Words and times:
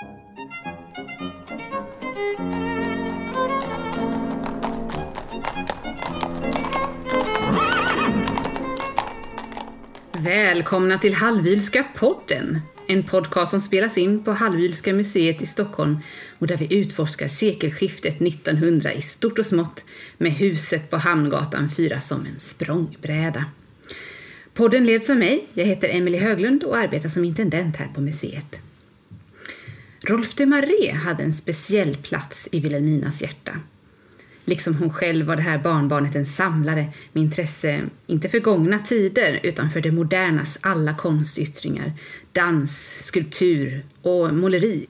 Välkomna 0.00 0.08
till 10.98 11.14
Hallwylska 11.14 11.84
podden! 11.96 12.60
En 12.86 13.02
podcast 13.02 13.50
som 13.50 13.60
spelas 13.60 13.98
in 13.98 14.24
på 14.24 14.32
Hallwylska 14.32 14.92
museet 14.92 15.42
i 15.42 15.46
Stockholm 15.46 15.98
och 16.38 16.46
där 16.46 16.56
vi 16.56 16.74
utforskar 16.74 17.28
sekelskiftet 17.28 18.20
1900 18.20 18.92
i 18.92 19.02
stort 19.02 19.38
och 19.38 19.46
smått 19.46 19.84
med 20.18 20.32
huset 20.32 20.90
på 20.90 20.96
Hamngatan 20.96 21.70
4 21.76 22.00
som 22.00 22.26
en 22.26 22.38
språngbräda. 22.38 23.44
Podden 24.54 24.86
leds 24.86 25.10
av 25.10 25.16
mig, 25.16 25.46
jag 25.54 25.64
heter 25.64 25.88
Emelie 25.88 26.20
Höglund 26.20 26.64
och 26.64 26.76
arbetar 26.76 27.08
som 27.08 27.24
intendent 27.24 27.76
här 27.76 27.88
på 27.94 28.00
museet. 28.00 28.60
Rolf 30.02 30.34
de 30.34 30.46
Maré 30.46 30.90
hade 30.90 31.22
en 31.22 31.32
speciell 31.32 31.96
plats 31.96 32.48
i 32.52 32.60
Vilhelminas 32.60 33.22
hjärta. 33.22 33.52
Liksom 34.44 34.74
hon 34.74 34.90
själv 34.90 35.26
var 35.26 35.36
det 35.36 35.42
här 35.42 35.58
barnbarnet 35.58 36.14
en 36.14 36.26
samlare 36.26 36.86
med 37.12 37.22
intresse, 37.22 37.82
inte 38.06 38.28
för 38.28 38.38
gångna 38.38 38.78
tider, 38.78 39.40
utan 39.42 39.70
för 39.70 39.80
det 39.80 39.92
modernas 39.92 40.58
alla 40.60 40.94
konstyttringar, 40.94 41.92
dans, 42.32 43.00
skulptur 43.02 43.84
och 44.02 44.34
måleri. 44.34 44.86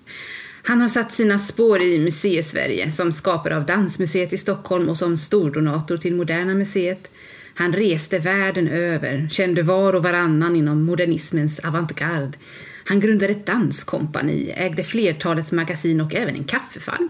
Han 0.63 0.81
har 0.81 0.89
satt 0.89 1.13
sina 1.13 1.39
spår 1.39 1.83
i 1.83 1.99
museisverige 1.99 2.91
som 2.91 3.13
skapare 3.13 3.57
av 3.57 3.67
Dansmuseet 3.67 4.33
i 4.33 4.39
Stockholm 4.39 4.89
och 4.89 4.99
som 4.99 5.17
stordonator 5.17 5.97
till 5.97 6.15
Moderna 6.17 6.55
Museet. 6.55 7.11
Han 7.55 7.73
reste 7.73 8.19
världen 8.19 8.69
över, 8.69 9.29
kände 9.31 9.63
var 9.63 9.93
och 9.93 10.03
varannan 10.03 10.57
inom 10.57 10.83
modernismens 10.83 11.59
avantgarde. 11.59 12.33
Han 12.91 13.01
grundade 13.01 13.33
ett 13.33 13.47
danskompani, 13.47 14.53
ägde 14.57 14.85
flertalet 14.85 15.53
magasin 15.53 16.01
och 16.01 16.15
även 16.15 16.35
en 16.35 16.45
kaffefarm. 16.45 17.09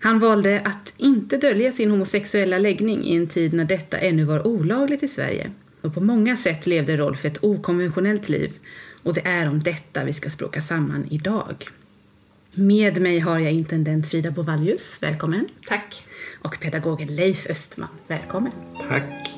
Han 0.00 0.18
valde 0.18 0.60
att 0.60 0.92
inte 0.96 1.36
dölja 1.36 1.72
sin 1.72 1.90
homosexuella 1.90 2.58
läggning 2.58 3.04
i 3.04 3.16
en 3.16 3.26
tid 3.26 3.52
när 3.52 3.64
detta 3.64 3.98
ännu 3.98 4.24
var 4.24 4.46
olagligt 4.46 5.02
i 5.02 5.08
Sverige. 5.08 5.50
Och 5.80 5.94
på 5.94 6.00
många 6.00 6.36
sätt 6.36 6.66
levde 6.66 6.96
Rolf 6.96 7.24
ett 7.24 7.44
okonventionellt 7.44 8.28
liv 8.28 8.52
och 9.02 9.14
det 9.14 9.26
är 9.26 9.48
om 9.48 9.62
detta 9.62 10.04
vi 10.04 10.12
ska 10.12 10.30
språka 10.30 10.60
samman 10.60 11.06
idag. 11.10 11.68
Med 12.54 13.00
mig 13.00 13.18
har 13.18 13.38
jag 13.38 13.52
intendent 13.52 14.10
Frida 14.10 14.30
Bovallius, 14.30 14.98
välkommen. 15.00 15.48
Tack. 15.66 16.06
Och 16.42 16.60
pedagogen 16.60 17.14
Leif 17.14 17.46
Östman, 17.46 17.88
välkommen. 18.06 18.52
Tack. 18.88 19.33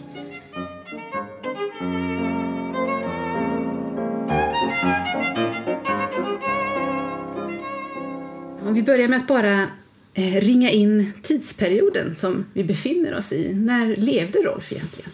Om 8.66 8.74
vi 8.74 8.82
börjar 8.82 9.08
med 9.08 9.16
att 9.16 9.26
bara 9.26 9.70
eh, 10.14 10.40
ringa 10.40 10.70
in 10.70 11.12
tidsperioden 11.22 12.14
som 12.14 12.46
vi 12.52 12.64
befinner 12.64 13.14
oss 13.14 13.32
i. 13.32 13.54
När 13.54 13.96
levde 13.96 14.38
Rolf 14.38 14.72
egentligen? 14.72 15.10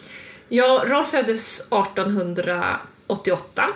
Ja, 0.49 0.85
Rolf 0.87 1.09
föddes 1.09 1.61
1888 1.61 3.69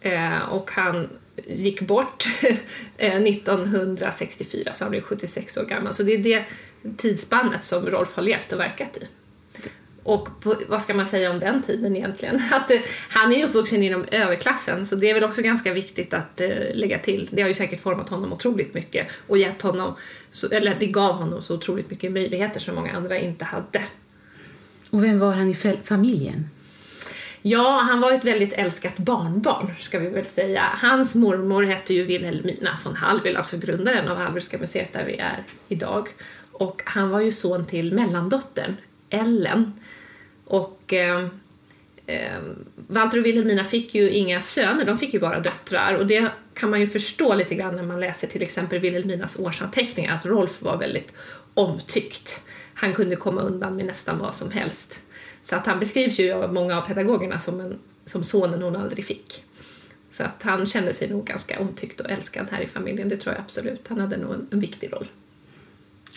eh, 0.00 0.38
och 0.38 0.70
han 0.70 1.08
gick 1.46 1.80
bort 1.80 2.28
eh, 2.96 3.22
1964, 3.22 4.74
så 4.74 4.84
han 4.84 4.90
blev 4.90 5.02
76 5.02 5.56
år 5.56 5.64
gammal. 5.64 5.92
Så 5.92 6.02
det 6.02 6.14
är 6.14 6.18
det 6.18 6.44
tidsspannet 6.96 7.64
som 7.64 7.86
Rolf 7.86 8.12
har 8.14 8.22
levt 8.22 8.52
och 8.52 8.60
verkat 8.60 8.96
i. 8.96 9.06
Och 10.06 10.40
på, 10.40 10.56
vad 10.68 10.82
ska 10.82 10.94
man 10.94 11.06
säga 11.06 11.30
om 11.30 11.38
den 11.38 11.62
tiden 11.62 11.96
egentligen? 11.96 12.42
Att, 12.52 12.70
eh, 12.70 12.80
han 13.08 13.32
är 13.32 13.36
ju 13.36 13.44
uppvuxen 13.44 13.82
inom 13.82 14.04
överklassen 14.10 14.86
så 14.86 14.96
det 14.96 15.10
är 15.10 15.14
väl 15.14 15.24
också 15.24 15.42
ganska 15.42 15.72
viktigt 15.72 16.14
att 16.14 16.40
eh, 16.40 16.48
lägga 16.74 16.98
till. 16.98 17.28
Det 17.32 17.42
har 17.42 17.48
ju 17.48 17.54
säkert 17.54 17.80
format 17.80 18.08
honom 18.08 18.32
otroligt 18.32 18.74
mycket 18.74 19.06
och 19.26 19.38
gett 19.38 19.62
honom, 19.62 19.94
så, 20.30 20.48
eller 20.48 20.76
det 20.80 20.86
gav 20.86 21.12
honom 21.12 21.42
så 21.42 21.54
otroligt 21.54 21.90
mycket 21.90 22.12
möjligheter 22.12 22.60
som 22.60 22.74
många 22.74 22.92
andra 22.92 23.18
inte 23.18 23.44
hade. 23.44 23.82
Och 24.90 25.04
vem 25.04 25.18
var 25.18 25.32
han 25.32 25.50
i 25.50 25.54
fa- 25.54 25.82
familjen? 25.84 26.48
Ja, 27.42 27.80
han 27.90 28.00
var 28.00 28.12
ett 28.12 28.24
väldigt 28.24 28.52
älskat 28.52 28.96
barnbarn, 28.96 29.74
ska 29.80 29.98
vi 29.98 30.08
väl 30.08 30.24
säga. 30.24 30.62
Hans 30.62 31.14
mormor 31.14 31.62
hette 31.62 31.94
ju 31.94 32.04
Wilhelmina 32.04 32.78
von 32.84 32.96
Hallwyl, 32.96 33.36
alltså 33.36 33.58
grundaren 33.58 34.08
av 34.08 34.16
Hallwylska 34.16 34.58
museet 34.58 34.92
där 34.92 35.04
vi 35.04 35.16
är 35.16 35.42
idag. 35.68 36.08
Och 36.52 36.82
han 36.84 37.10
var 37.10 37.20
ju 37.20 37.32
son 37.32 37.66
till 37.66 37.94
mellandottern, 37.94 38.76
Ellen. 39.10 39.72
Och 40.46 40.92
eh, 40.92 41.26
eh, 42.06 42.40
Walter 42.74 43.18
och 43.18 43.26
Wilhelmina 43.26 43.64
fick 43.64 43.94
ju 43.94 44.10
inga 44.10 44.42
söner, 44.42 44.84
de 44.84 44.98
fick 44.98 45.14
ju 45.14 45.20
bara 45.20 45.40
döttrar. 45.40 45.94
Och 45.94 46.06
det 46.06 46.28
kan 46.54 46.70
man 46.70 46.80
ju 46.80 46.86
förstå 46.86 47.34
lite 47.34 47.54
grann 47.54 47.76
när 47.76 47.82
man 47.82 48.00
läser 48.00 48.26
till 48.26 48.42
exempel 48.42 48.78
Wilhelminas 48.78 49.38
årsanteckningar, 49.38 50.14
att 50.14 50.26
Rolf 50.26 50.62
var 50.62 50.76
väldigt 50.76 51.12
omtyckt. 51.54 52.42
Han 52.74 52.92
kunde 52.92 53.16
komma 53.16 53.40
undan 53.40 53.76
med 53.76 53.86
nästan 53.86 54.18
vad 54.18 54.34
som 54.34 54.50
helst. 54.50 55.00
Så 55.42 55.56
att 55.56 55.66
han 55.66 55.78
beskrivs 55.78 56.18
ju 56.20 56.32
av 56.32 56.54
många 56.54 56.78
av 56.78 56.86
pedagogerna 56.86 57.38
som, 57.38 57.60
en, 57.60 57.78
som 58.04 58.24
sonen 58.24 58.62
hon 58.62 58.76
aldrig 58.76 59.04
fick. 59.04 59.44
Så 60.10 60.24
att 60.24 60.42
han 60.42 60.66
kände 60.66 60.92
sig 60.92 61.08
nog 61.08 61.26
ganska 61.26 61.60
omtyckt 61.60 62.00
och 62.00 62.10
älskad 62.10 62.46
här 62.50 62.60
i 62.60 62.66
familjen, 62.66 63.08
det 63.08 63.16
tror 63.16 63.34
jag 63.34 63.42
absolut. 63.42 63.88
Han 63.88 64.00
hade 64.00 64.16
nog 64.16 64.34
en, 64.34 64.46
en 64.50 64.60
viktig 64.60 64.92
roll. 64.92 65.06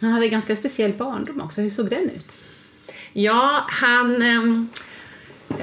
Han 0.02 0.12
hade 0.12 0.26
en 0.26 0.32
ganska 0.32 0.56
speciell 0.56 0.94
barndom 0.94 1.42
också. 1.42 1.62
Hur 1.62 1.70
såg 1.70 1.90
den 1.90 2.10
ut? 2.10 2.36
Ja, 3.14 3.66
han... 3.70 4.22
ehm, 4.22 4.70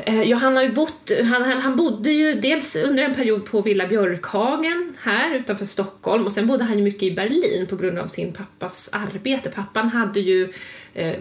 eh, 0.04 0.22
Ja, 0.22 0.36
han, 0.36 0.56
har 0.56 0.62
ju 0.62 0.72
bott, 0.72 1.10
han, 1.24 1.42
han, 1.42 1.60
han 1.60 1.76
bodde 1.76 2.10
ju 2.10 2.34
dels 2.34 2.76
under 2.76 3.02
en 3.02 3.14
period 3.14 3.44
på 3.44 3.62
Villa 3.62 3.86
Björkhagen 3.86 4.96
här 5.02 5.34
utanför 5.34 5.64
Stockholm 5.64 6.26
och 6.26 6.32
sen 6.32 6.46
bodde 6.46 6.64
han 6.64 6.78
ju 6.78 6.84
mycket 6.84 7.02
i 7.02 7.14
Berlin 7.14 7.66
på 7.66 7.76
grund 7.76 7.98
av 7.98 8.06
sin 8.06 8.32
pappas 8.32 8.90
arbete. 8.92 9.50
Pappan 9.50 9.88
hade 9.88 10.20
ju 10.20 10.52
eh, 10.94 11.16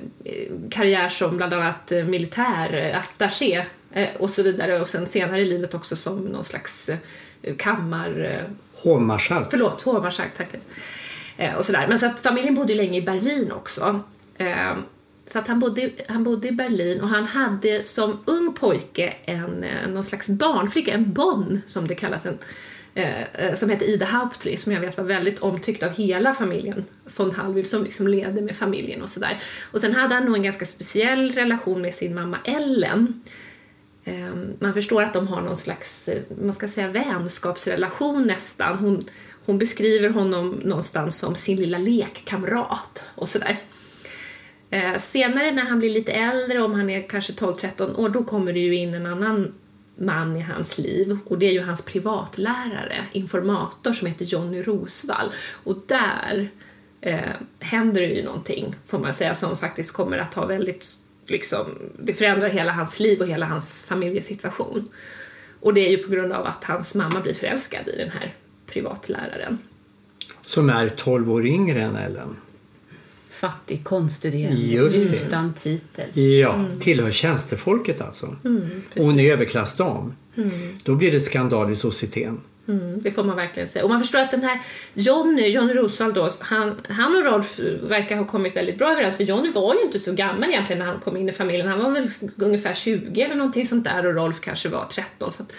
karriär 0.72 1.09
som 1.09 1.38
bland 1.38 1.53
annat 1.53 1.91
eh, 1.91 2.03
militärattaché 2.03 3.66
eh, 3.91 4.09
och 4.19 4.30
så 4.30 4.44
vidare 4.44 4.81
och 4.81 4.90
sen 4.90 5.08
senare 5.08 5.41
i 5.41 5.46
livet 5.46 5.74
också 5.74 5.96
som 5.96 6.19
någon 6.19 6.44
slags 6.44 6.90
eh, 7.41 7.56
kammar... 7.58 8.25
Eh, 8.31 8.52
Hovmarskalk. 8.74 9.47
Förlåt, 9.50 9.81
hovmarskalk, 9.81 10.38
tack. 10.38 10.47
Eh, 11.38 11.56
och 11.56 11.66
sådär. 11.66 11.85
Men 11.90 12.00
så 12.00 12.06
att 12.06 12.19
familjen 12.19 12.56
bodde 12.56 12.74
ju 12.74 12.78
länge 12.78 12.97
i 12.97 13.02
Berlin 13.02 13.52
också. 13.52 14.03
Så 15.28 15.40
att 15.40 15.47
han 15.47 15.59
bodde, 15.59 15.91
han 16.08 16.24
bodde 16.24 16.47
i 16.47 16.52
Berlin 16.52 17.02
och 17.02 17.09
han 17.09 17.24
hade 17.24 17.86
som 17.86 18.19
ung 18.25 18.53
pojke 18.53 19.13
en, 19.25 19.63
eh, 19.63 19.90
någon 19.90 20.03
slags 20.03 20.28
barnflicka, 20.28 20.94
en 20.94 21.13
bonn 21.13 21.62
som 21.68 21.88
det 21.88 21.96
kallas, 21.96 22.25
en, 22.25 22.38
eh, 22.94 23.22
eh 23.22 23.56
som 23.56 23.69
hette 23.69 23.85
Ida 23.85 24.06
Hauptli 24.06 24.58
som 24.58 24.72
jag 24.72 24.81
vet 24.81 24.97
var 24.97 25.06
väldigt 25.06 25.40
omtyckt 25.40 25.84
av 25.84 25.91
hela 25.91 26.34
familjen 26.34 26.85
von 27.18 27.31
Hallwyl 27.31 27.66
som 27.66 27.84
liksom 27.84 28.08
levde 28.08 28.41
med 28.41 28.56
familjen 28.56 29.02
och 29.02 29.09
sådär. 29.09 29.40
Och 29.72 29.81
sen 29.81 29.96
hade 29.96 30.16
han 30.16 30.25
nog 30.25 30.35
en 30.35 30.44
ganska 30.44 30.66
speciell 30.66 31.31
relation 31.31 31.81
med 31.81 31.94
sin 31.94 32.16
mamma 32.16 32.38
Ellen. 32.46 33.24
Eh, 34.03 34.35
Man 34.59 34.74
förstår 34.74 35.03
att 35.03 35.14
de 35.14 35.28
har 35.28 35.41
någon 35.41 35.56
slags, 35.56 36.08
eh, 36.08 36.22
man 36.41 36.56
ska 36.56 36.68
säga 36.68 36.88
vänskapsrelation 36.88 38.28
nästan. 38.28 38.78
Hon, 38.78 39.03
hon 39.46 39.58
beskriver 39.58 40.09
honom 40.09 40.62
någonstans 40.64 41.19
som 41.19 41.35
sin 41.35 41.58
lilla 41.58 41.78
lekkamrat 41.78 43.03
och 43.16 43.30
sådär. 43.30 43.59
Eh, 44.75 44.97
senare 44.97 45.52
när 45.52 45.63
han 45.63 45.80
blir 45.80 45.90
lite 45.90 46.12
äldre, 46.12 46.62
om 46.62 46.74
han 46.74 46.90
är 46.90 47.02
kanske 47.02 47.34
12-13 47.34 48.00
år, 48.00 48.09
då 48.09 48.24
kommer 48.24 48.53
det 48.53 48.59
ju 48.59 48.75
in 48.75 48.94
en 48.94 49.06
annan 49.06 49.53
man 49.96 50.38
i 50.38 50.41
hans 50.41 50.78
liv 50.78 51.18
och 51.25 51.40
det 51.40 51.46
är 51.46 51.52
ju 51.52 51.62
hans 51.62 51.86
privatlärare, 51.86 52.96
informator 53.12 53.94
som 53.94 54.08
heter 54.08 54.25
Jonny 54.25 54.62
Rosvall. 54.62 55.31
Och 55.64 55.78
där 55.88 56.50
eh, 57.02 57.19
händer 57.59 58.02
det 58.02 58.08
ju 58.08 58.24
någonting, 58.24 58.75
får 58.88 59.00
man 59.00 59.14
säga, 59.14 59.35
som 59.35 59.58
faktiskt 59.58 59.94
kommer 59.94 60.18
att 60.18 60.34
ha 60.34 60.46
väldigt, 60.46 60.88
liksom, 61.28 61.66
det 62.00 62.14
förändrar 62.14 62.50
hela 62.50 62.72
hans 62.72 63.00
liv 63.00 63.22
och 63.22 63.28
hela 63.28 63.46
hans 63.46 63.85
familjesituation. 63.85 64.90
Och 65.59 65.74
det 65.74 65.88
är 65.88 65.90
ju 65.90 65.97
på 65.97 66.12
grund 66.12 66.34
av 66.34 66.46
att 66.46 66.64
hans 66.64 66.96
mamma 66.96 67.19
blir 67.19 67.34
förälskad 67.34 67.88
i 67.88 67.97
den 67.97 68.09
här 68.09 68.35
privatläraren. 68.66 69.58
Som 70.41 70.70
är 70.70 70.90
12 70.90 71.32
år 71.32 71.46
yngre 71.47 71.82
än 71.82 71.96
Ellen. 71.96 72.35
Fattig 73.35 73.84
konststuderande 73.84 74.61
Just 74.61 75.11
det. 75.11 75.17
utan 75.17 75.53
titel. 75.53 76.20
Ja, 76.20 76.66
tillhör 76.79 77.11
tjänstefolket 77.11 78.02
alltså. 78.02 78.35
och 78.96 79.03
hon 79.03 79.20
är 79.20 79.32
överklassdam. 79.32 80.16
Då 80.84 80.96
blir 80.96 81.11
det 81.11 81.20
skandal 81.20 81.72
i 81.72 81.76
societeten. 81.76 82.41
Mm, 82.67 83.02
det 83.02 83.11
får 83.11 83.23
man 83.23 83.35
verkligen 83.35 83.70
säga. 83.70 83.84
Och 83.84 83.90
man 83.90 84.02
förstår 84.02 84.20
att 84.20 84.32
den 84.32 84.43
här 84.43 84.61
Johnny, 84.93 85.47
Johnny 85.47 85.73
Rosvall 85.73 86.14
då, 86.14 86.29
han, 86.40 86.76
han 86.90 87.16
och 87.16 87.26
Rolf 87.26 87.59
verkar 87.84 88.16
ha 88.16 88.26
kommit 88.26 88.55
väldigt 88.55 88.78
bra 88.78 88.91
överens 88.91 89.17
för 89.17 89.23
Johnny 89.23 89.52
var 89.52 89.73
ju 89.73 89.81
inte 89.81 89.99
så 89.99 90.14
gammal 90.14 90.49
egentligen 90.49 90.79
när 90.79 90.85
han 90.85 90.99
kom 90.99 91.17
in 91.17 91.29
i 91.29 91.31
familjen. 91.31 91.67
Han 91.67 91.79
var 91.79 91.91
väl 91.91 92.09
ungefär 92.38 92.73
20 92.73 93.22
eller 93.22 93.35
någonting 93.35 93.67
sånt 93.67 93.84
där 93.84 94.05
och 94.05 94.14
Rolf 94.16 94.41
kanske 94.41 94.70
var 94.70 94.85
13. 94.85 95.31
Så 95.31 95.43
att 95.43 95.53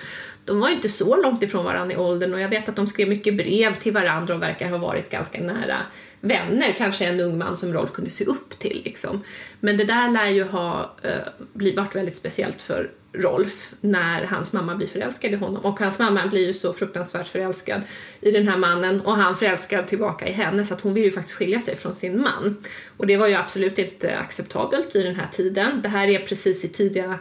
de 0.45 0.61
var 0.61 0.69
inte 0.69 0.89
så 0.89 1.17
långt 1.17 1.43
ifrån 1.43 1.65
varandra 1.65 1.95
i 1.95 1.99
åldern 1.99 2.35
och 2.35 2.41
jag 2.41 2.49
vet 2.49 2.69
att 2.69 2.77
de 2.77 2.87
skrev 2.87 3.09
mycket 3.09 3.37
brev 3.37 3.75
till 3.75 3.93
varandra 3.93 4.35
och 4.35 4.43
verkar 4.43 4.71
ha 4.71 4.79
varit 4.79 5.11
ganska 5.11 5.41
nära 5.41 5.77
vänner, 6.21 6.75
kanske 6.79 7.05
en 7.05 7.21
ung 7.21 7.39
man 7.39 7.57
som 7.57 7.73
Rolf 7.73 7.93
kunde 7.93 8.11
se 8.11 8.25
upp 8.25 8.59
till. 8.59 8.83
Liksom. 8.85 9.23
Men 9.61 9.77
det 9.77 9.85
där 9.85 10.11
lär 10.11 10.29
ju 10.29 10.45
ha 10.45 10.95
eh, 11.03 11.73
varit 11.75 11.97
väldigt 11.97 12.17
speciellt 12.17 12.63
för 12.63 12.91
Rolf 13.13 13.73
när 13.81 14.25
hans 14.25 14.53
mamma 14.53 14.75
blir 14.75 14.87
förälskad 14.87 15.33
i 15.33 15.37
honom 15.37 15.65
och 15.65 15.81
hans 15.81 15.99
mamma 15.99 16.27
blir 16.27 16.47
ju 16.47 16.55
så 16.55 16.73
fruktansvärt 16.73 17.29
förälskad 17.29 17.83
i 18.21 18.31
den 18.31 18.49
här 18.49 18.57
mannen 18.57 19.01
och 19.01 19.17
han 19.17 19.37
förälskad 19.37 19.87
tillbaka 19.87 20.29
i 20.29 20.33
henne 20.33 20.65
så 20.65 20.75
att 20.75 20.81
hon 20.81 20.95
vill 20.95 21.05
ju 21.05 21.11
faktiskt 21.11 21.37
skilja 21.37 21.61
sig 21.61 21.77
från 21.77 21.95
sin 21.95 22.21
man. 22.21 22.57
Och 22.97 23.07
det 23.07 23.17
var 23.17 23.27
ju 23.27 23.35
absolut 23.35 23.79
inte 23.79 24.19
acceptabelt 24.19 24.97
i 24.97 25.03
den 25.03 25.15
här 25.15 25.29
tiden. 25.33 25.83
Det 25.83 25.89
här 25.89 26.09
är 26.09 26.19
precis 26.19 26.65
i 26.65 26.69
tidiga 26.69 27.19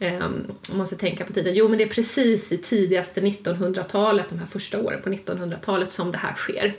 Um, 0.00 0.46
måste 0.72 0.96
tänka 0.96 1.24
på 1.24 1.32
tiden. 1.32 1.54
Jo, 1.54 1.68
men 1.68 1.78
det 1.78 1.84
är 1.84 1.88
precis 1.88 2.52
i 2.52 2.58
tidigaste 2.58 3.20
1900-talet, 3.20 4.26
de 4.28 4.38
här 4.38 4.46
första 4.46 4.80
åren 4.80 5.02
på 5.02 5.10
1900-talet, 5.10 5.92
som 5.92 6.12
det 6.12 6.18
här 6.18 6.34
sker. 6.34 6.74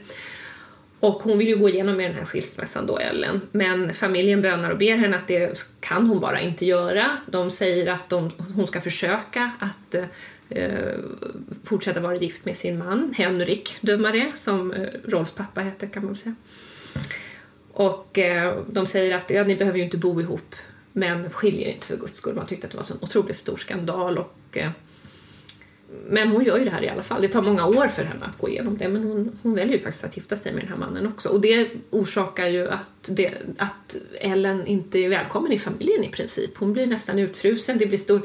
Och 0.99 1.23
hon 1.23 1.37
vill 1.37 1.47
ju 1.47 1.55
gå 1.55 1.69
igenom 1.69 1.97
med 1.97 2.09
den 2.09 2.17
här 2.17 2.25
skilsmässan 2.25 2.85
då, 2.85 2.97
Ellen. 2.97 3.41
Men 3.51 3.93
familjen 3.93 4.41
bönar 4.41 4.71
och 4.71 4.77
ber 4.77 4.95
henne 4.95 5.17
att 5.17 5.27
det 5.27 5.65
kan 5.79 6.07
hon 6.07 6.19
bara 6.19 6.41
inte 6.41 6.65
göra. 6.65 7.17
De 7.27 7.51
säger 7.51 7.87
att 7.87 8.09
de, 8.09 8.31
hon 8.55 8.67
ska 8.67 8.81
försöka 8.81 9.51
att 9.59 9.95
eh, 10.49 10.93
fortsätta 11.63 11.99
vara 11.99 12.15
gift 12.15 12.45
med 12.45 12.57
sin 12.57 12.77
man, 12.77 13.13
Henrik 13.17 13.75
Dömare, 13.81 14.31
som 14.35 14.73
eh, 14.73 14.87
Rolfs 15.05 15.31
pappa 15.31 15.61
hette 15.61 15.87
kan 15.87 16.05
man 16.05 16.15
säga. 16.15 16.35
Och 17.73 18.17
eh, 18.17 18.57
de 18.67 18.85
säger 18.85 19.15
att 19.15 19.29
ja, 19.29 19.43
ni 19.43 19.55
behöver 19.55 19.77
ju 19.77 19.83
inte 19.83 19.97
bo 19.97 20.21
ihop, 20.21 20.55
men 20.91 21.29
skiljer 21.29 21.67
inte 21.67 21.85
för 21.85 21.97
guds 21.97 22.17
skull. 22.17 22.35
Man 22.35 22.45
tyckte 22.45 22.67
att 22.67 22.71
det 22.71 22.77
var 22.77 22.91
en 22.91 22.97
otroligt 23.01 23.37
stor 23.37 23.57
skandal 23.57 24.17
och 24.17 24.57
eh, 24.57 24.69
men 26.07 26.27
hon 26.27 26.43
gör 26.43 26.57
ju 26.57 26.65
det 26.65 26.71
här 26.71 26.83
i 26.83 26.89
alla 26.89 27.03
fall. 27.03 27.21
Det 27.21 27.27
tar 27.27 27.41
många 27.41 27.65
år 27.65 27.87
för 27.87 28.03
henne 28.03 28.25
att 28.25 28.37
gå 28.37 28.49
igenom 28.49 28.77
det 28.77 28.87
men 28.87 29.03
hon, 29.03 29.37
hon 29.43 29.55
väljer 29.55 29.73
ju 29.73 29.79
faktiskt 29.79 30.03
att 30.03 30.17
gifta 30.17 30.35
sig 30.35 30.53
med 30.53 30.63
den 30.63 30.69
här 30.69 30.77
mannen 30.77 31.07
också. 31.07 31.29
Och 31.29 31.41
det 31.41 31.69
orsakar 31.89 32.47
ju 32.47 32.69
att, 32.69 33.09
det, 33.09 33.33
att 33.57 33.95
Ellen 34.21 34.67
inte 34.67 34.99
är 34.99 35.09
välkommen 35.09 35.51
i 35.51 35.59
familjen 35.59 36.03
i 36.03 36.09
princip. 36.09 36.57
Hon 36.57 36.73
blir 36.73 36.87
nästan 36.87 37.19
utfrusen, 37.19 37.77
det 37.77 37.85
blir 37.85 37.97
stor 37.97 38.21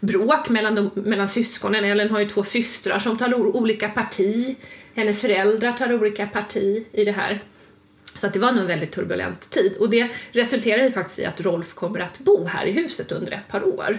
bråk 0.00 0.48
mellan, 0.48 0.74
de, 0.74 0.90
mellan 0.94 1.28
syskonen. 1.28 1.84
Ellen 1.84 2.10
har 2.10 2.20
ju 2.20 2.28
två 2.28 2.42
systrar 2.42 2.98
som 2.98 3.18
tar 3.18 3.34
olika 3.34 3.88
parti. 3.88 4.56
Hennes 4.94 5.20
föräldrar 5.20 5.72
tar 5.72 5.92
olika 5.92 6.26
parti 6.26 6.86
i 6.92 7.04
det 7.04 7.12
här. 7.12 7.42
Så 8.20 8.26
att 8.26 8.32
det 8.32 8.38
var 8.38 8.52
nog 8.52 8.60
en 8.60 8.66
väldigt 8.66 8.92
turbulent 8.92 9.50
tid. 9.50 9.76
Och 9.80 9.90
det 9.90 10.10
resulterar 10.32 10.82
ju 10.82 10.90
faktiskt 10.90 11.18
i 11.18 11.24
att 11.24 11.40
Rolf 11.40 11.74
kommer 11.74 12.00
att 12.00 12.18
bo 12.18 12.44
här 12.44 12.66
i 12.66 12.70
huset 12.70 13.12
under 13.12 13.32
ett 13.32 13.48
par 13.48 13.64
år. 13.64 13.98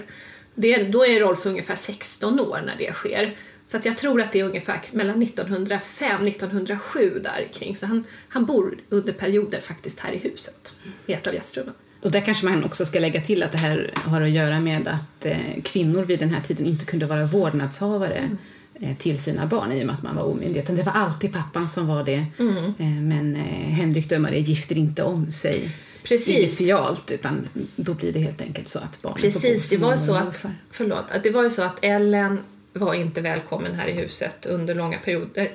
Det, 0.60 0.84
då 0.84 1.06
är 1.06 1.20
Rolf 1.20 1.46
ungefär 1.46 1.76
16 1.76 2.40
år 2.40 2.62
när 2.66 2.76
det 2.78 2.94
sker. 2.94 3.36
Så 3.68 3.78
att 3.78 3.86
jag 3.86 3.98
tror 3.98 4.22
att 4.22 4.32
det 4.32 4.40
är 4.40 4.44
ungefär 4.44 4.82
mellan 4.92 5.22
1905 5.22 6.22
och 6.22 6.28
1907 6.28 7.20
där 7.24 7.48
kring. 7.54 7.76
Så 7.76 7.86
han, 7.86 8.04
han 8.30 8.46
bor 8.46 8.78
under 8.90 9.14
perioder 9.14 9.60
faktiskt 9.60 10.00
här 10.00 10.12
i 10.12 10.18
huset, 10.18 10.72
i 11.06 11.14
ett 11.14 11.28
av 11.28 11.34
gästrummen. 11.34 11.74
Och 12.02 12.12
där 12.12 12.22
kanske 12.22 12.46
man 12.46 12.64
också 12.64 12.86
ska 12.86 13.00
lägga 13.00 13.22
till 13.22 13.44
att 13.44 13.52
det 13.52 13.58
här 13.58 13.92
har 13.96 14.22
att 14.22 14.30
göra 14.30 14.60
med 14.60 14.88
att 14.88 15.26
eh, 15.26 15.62
kvinnor 15.64 16.04
vid 16.04 16.20
den 16.20 16.30
här 16.30 16.42
tiden 16.42 16.66
inte 16.66 16.86
kunde 16.86 17.06
vara 17.06 17.26
vårdnadshavare 17.26 18.18
mm. 18.18 18.38
eh, 18.74 18.98
till 18.98 19.20
sina 19.20 19.46
barn 19.46 19.72
i 19.72 19.82
och 19.82 19.86
med 19.86 19.96
att 19.96 20.04
man 20.04 20.16
var 20.16 20.24
omyndig. 20.24 20.60
Utan 20.60 20.76
det 20.76 20.84
var 20.84 20.94
alltid 20.94 21.34
pappan 21.34 21.70
som 21.70 21.88
var 21.88 22.04
det. 22.04 22.26
Mm. 22.40 22.58
Eh, 22.58 23.02
men 23.02 23.36
eh, 23.36 23.42
Henrik 23.74 24.10
Dömare 24.10 24.40
gifter 24.40 24.78
inte 24.78 25.04
om 25.04 25.32
sig 25.32 25.70
Precis. 26.04 26.62
initialt 26.62 27.12
utan 27.12 27.50
då 27.76 27.94
blir 27.94 28.14
det 28.14 28.20
helt 28.20 28.42
enkelt 28.42 28.68
så 28.68 28.80
att 28.80 29.02
barnen 29.02 29.22
Precis, 29.22 29.70
får 29.70 29.76
bo 29.76 29.82
det 29.82 29.88
var 29.88 29.98
så 29.98 30.16
att, 30.16 30.46
förlåt, 30.72 31.06
att 31.12 31.24
det 31.24 31.32
var 31.32 31.44
ju 31.44 31.50
så 31.50 31.62
att 31.62 31.78
Ellen 31.82 32.40
var 32.74 32.94
inte 32.94 33.22
välkommen 33.22 33.76
här 33.76 33.88
i 33.88 33.92
huset 33.92 34.46
under 34.46 34.76
långa 34.76 35.00
perioder. 35.00 35.52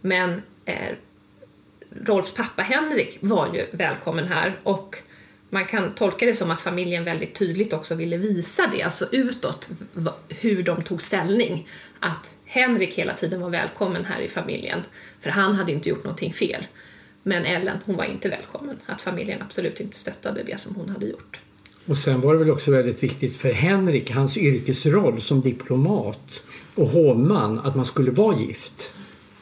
Men 0.00 0.42
eh, 0.64 0.74
Rolfs 2.04 2.34
pappa 2.34 2.62
Henrik 2.62 3.18
var 3.20 3.54
ju 3.54 3.66
välkommen 3.72 4.28
här 4.28 4.60
och 4.62 4.96
man 5.50 5.66
kan 5.66 5.94
tolka 5.94 6.26
det 6.26 6.34
som 6.34 6.50
att 6.50 6.60
familjen 6.60 7.04
väldigt 7.04 7.34
tydligt 7.34 7.72
också 7.72 7.94
ville 7.94 8.16
visa 8.16 8.62
det, 8.72 8.82
alltså 8.82 9.08
utåt, 9.12 9.68
hur 10.28 10.62
de 10.62 10.82
tog 10.82 11.02
ställning. 11.02 11.68
Att 12.00 12.34
Henrik 12.44 12.94
hela 12.94 13.14
tiden 13.14 13.40
var 13.40 13.50
välkommen 13.50 14.04
här 14.04 14.20
i 14.20 14.28
familjen, 14.28 14.80
för 15.20 15.30
han 15.30 15.54
hade 15.54 15.72
inte 15.72 15.88
gjort 15.88 16.04
någonting 16.04 16.32
fel. 16.32 16.66
Men 17.22 17.44
Ellen, 17.44 17.78
hon 17.84 17.96
var 17.96 18.04
inte 18.04 18.28
välkommen. 18.28 18.76
Att 18.86 19.02
familjen 19.02 19.42
absolut 19.42 19.80
inte 19.80 19.98
stöttade 19.98 20.42
det 20.42 20.60
som 20.60 20.74
hon 20.74 20.88
hade 20.88 21.06
gjort. 21.06 21.40
Och 21.86 21.96
sen 21.96 22.20
var 22.20 22.32
det 22.32 22.38
väl 22.38 22.50
också 22.50 22.70
väldigt 22.70 23.02
viktigt 23.02 23.36
för 23.36 23.52
Henrik, 23.52 24.10
hans 24.10 24.36
yrkesroll 24.36 25.20
som 25.20 25.40
diplomat 25.40 26.42
och 26.74 26.88
hovman, 26.88 27.58
att 27.58 27.76
man 27.76 27.84
skulle 27.84 28.10
vara 28.10 28.36
gift. 28.36 28.90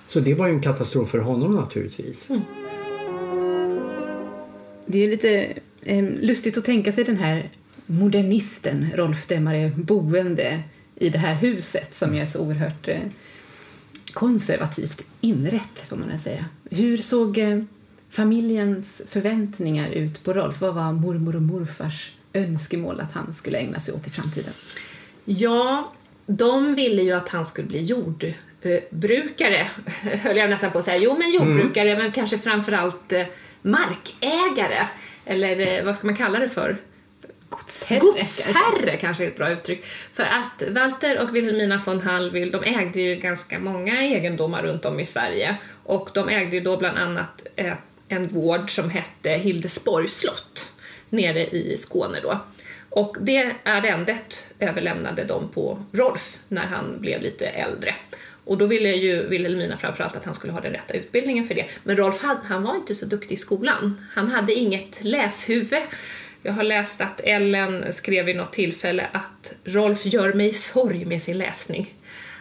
Så 0.09 0.21
det 0.21 0.35
var 0.35 0.47
ju 0.47 0.53
en 0.53 0.63
katastrof 0.63 1.11
för 1.11 1.19
honom 1.19 1.55
naturligtvis. 1.55 2.31
Mm. 2.31 2.43
Det 4.87 5.05
är 5.05 5.09
lite 5.09 5.47
eh, 5.83 6.05
lustigt 6.21 6.59
att 6.59 6.65
tänka 6.65 6.93
sig 6.93 7.05
den 7.05 7.17
här 7.17 7.51
modernisten 7.87 8.87
Rolf 8.95 9.27
Demmare 9.27 9.73
boende 9.77 10.63
i 10.95 11.09
det 11.09 11.19
här 11.19 11.35
huset 11.35 11.95
som 11.95 12.15
är 12.15 12.27
så 12.27 12.41
oerhört 12.41 12.89
eh, 12.89 13.01
konservativt 14.17 15.03
inrätt, 15.21 15.89
får 15.89 15.97
man 15.97 16.19
säga. 16.19 16.45
Hur 16.71 16.97
såg 16.97 17.39
eh, 17.39 17.63
familjens 18.11 19.03
förväntningar 19.09 19.91
ut 19.91 20.25
på 20.25 20.33
Rolf? 20.33 20.61
Vad 20.61 20.75
var 20.75 20.93
mormor 20.93 21.37
och 21.37 21.43
morfars 21.43 22.13
önskemål 22.33 23.01
att 23.01 23.13
han 23.13 23.33
skulle 23.33 23.59
ägna 23.59 23.81
sig 23.81 23.95
åt 23.95 24.07
i 24.07 24.11
framtiden? 24.11 24.53
Ja, 25.25 25.93
de 26.27 26.75
ville 26.75 27.03
ju 27.03 27.13
att 27.13 27.29
han 27.29 27.47
skulle 27.47 27.69
bli 27.69 27.83
jordbrukare, 27.83 29.67
höll 30.03 30.37
jag 30.37 30.51
nästan 30.51 30.71
på 30.71 30.79
att 30.79 30.85
säga. 30.85 30.99
Jo, 30.99 31.17
men 31.19 31.31
jordbrukare, 31.31 31.91
mm. 31.91 32.03
men 32.03 32.13
kanske 32.13 32.39
framförallt 32.39 33.13
eh, 33.13 33.27
markägare. 33.63 34.87
Eller 35.25 35.79
eh, 35.79 35.85
vad 35.85 35.97
ska 35.97 36.07
man 36.07 36.17
kalla 36.17 36.39
det 36.39 36.49
för? 36.49 36.79
Godsherre, 37.49 38.01
Godsherre 38.01 38.97
kanske 38.97 39.25
är 39.25 39.29
ett 39.29 39.37
bra 39.37 39.51
uttryck. 39.51 39.85
För 39.85 40.23
att 40.23 40.63
Walter 40.71 41.23
och 41.23 41.37
Wilhelmina 41.37 41.83
von 41.87 42.01
Hallwyl, 42.01 42.51
de 42.51 42.65
ägde 42.65 43.01
ju 43.01 43.17
ganska 43.17 43.59
många 43.59 44.03
egendomar 44.03 44.63
runt 44.63 44.85
om 44.85 45.01
i 45.01 45.07
Sverige. 45.07 45.57
Och 45.85 46.11
de 46.15 46.29
ägde 46.29 46.57
ju 46.57 46.63
då 46.63 46.77
bland 46.77 46.99
annat 46.99 47.47
eh, 47.57 47.75
en 48.09 48.33
gård 48.33 48.71
som 48.71 48.91
hette 48.91 49.31
Hildesborgs 49.31 50.19
slott 50.19 50.73
nere 51.09 51.47
i 51.47 51.77
Skåne 51.77 52.21
då. 52.21 52.41
Och 52.91 53.17
det 53.21 53.53
arrendet 53.65 54.47
överlämnade 54.59 55.25
de 55.25 55.49
på 55.49 55.85
Rolf 55.93 56.39
när 56.49 56.67
han 56.67 57.01
blev 57.01 57.23
lite 57.23 57.47
äldre. 57.47 57.95
Och 58.45 58.59
då 58.59 58.67
ville 58.67 58.89
ju 58.89 59.29
Wilhelmina 59.29 59.77
framförallt 59.77 60.17
att 60.17 60.25
han 60.25 60.35
skulle 60.35 60.53
ha 60.53 60.61
den 60.61 60.73
rätta 60.73 60.95
utbildningen 60.95 61.45
för 61.45 61.55
det. 61.55 61.67
Men 61.83 61.97
Rolf 61.97 62.23
han 62.23 62.63
var 62.63 62.75
inte 62.75 62.95
så 62.95 63.07
duktig 63.07 63.35
i 63.35 63.39
skolan. 63.39 64.07
Han 64.15 64.29
hade 64.29 64.55
inget 64.55 65.05
läshuvud. 65.05 65.83
Jag 66.47 66.53
har 66.53 66.63
läst 66.63 67.01
att 67.01 67.21
Ellen 67.21 67.93
skrev 67.93 68.25
vid 68.25 68.37
något 68.37 68.53
tillfälle 68.53 69.09
att 69.13 69.55
Rolf 69.65 70.07
gör 70.07 70.33
mig 70.33 70.53
sorg 70.53 71.05
med 71.05 71.23
sin 71.23 71.39
läsning. 71.39 71.95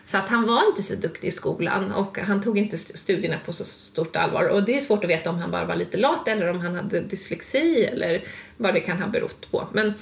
Så 0.06 0.18
att 0.18 0.30
han 0.30 0.48
var 0.48 0.68
inte 0.68 0.84
så 0.84 0.96
duktig 0.96 1.28
i 1.28 1.32
skolan 1.32 1.92
och 1.92 2.20
han 2.20 2.42
tog 2.42 2.58
inte 2.58 2.78
studierna 2.78 3.40
på 3.46 3.54
så 3.54 3.66
stort 3.66 4.16
allvar. 4.16 4.44
Och 4.44 4.64
det 4.64 4.78
är 4.78 4.82
svårt 4.82 5.04
att 5.04 5.10
veta 5.10 5.30
om 5.30 5.38
han 5.38 5.52
bara 5.52 5.66
var 5.66 5.76
lite 5.76 5.98
lat 5.98 6.28
eller 6.28 6.48
om 6.48 6.60
han 6.60 6.76
hade 6.76 7.00
dyslexi 7.00 7.86
eller 7.86 8.24
vad 8.58 8.74
det 8.74 8.80
kan 8.80 9.02
ha 9.02 9.08
berott 9.08 9.52
på. 9.52 9.68
Men, 9.74 9.94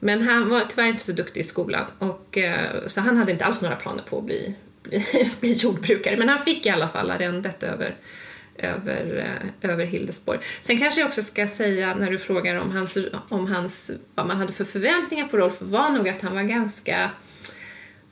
men 0.00 0.22
han 0.22 0.48
var 0.48 0.60
tyvärr 0.70 0.88
inte 0.88 1.04
så 1.04 1.12
duktig 1.12 1.40
i 1.40 1.44
skolan 1.44 1.86
och 1.98 2.38
eh, 2.38 2.86
så 2.86 3.00
han 3.00 3.16
hade 3.16 3.32
inte 3.32 3.44
alls 3.44 3.62
några 3.62 3.76
planer 3.76 4.02
på 4.02 4.18
att 4.18 4.24
bli, 4.24 4.54
bli, 4.82 5.30
bli 5.40 5.52
jordbrukare. 5.52 6.16
Men 6.16 6.28
han 6.28 6.38
fick 6.38 6.66
i 6.66 6.70
alla 6.70 6.88
fall 6.88 7.10
arrendet 7.10 7.62
över 7.62 7.96
över, 8.62 9.38
eh, 9.62 9.70
över 9.70 9.84
Hildesborg. 9.84 10.38
Sen 10.62 10.78
kanske 10.78 11.00
jag 11.00 11.08
också 11.08 11.22
ska 11.22 11.46
säga 11.46 11.94
när 11.94 12.10
du 12.10 12.18
frågar 12.18 12.56
om, 12.56 12.70
hans, 12.70 12.98
om 13.28 13.46
hans, 13.46 13.90
vad 14.14 14.26
man 14.26 14.36
hade 14.36 14.52
för 14.52 14.64
förväntningar 14.64 15.28
på 15.28 15.36
Rolf 15.36 15.56
var 15.58 15.90
nog 15.90 16.08
att 16.08 16.22
han 16.22 16.34
var 16.34 16.42
ganska 16.42 17.10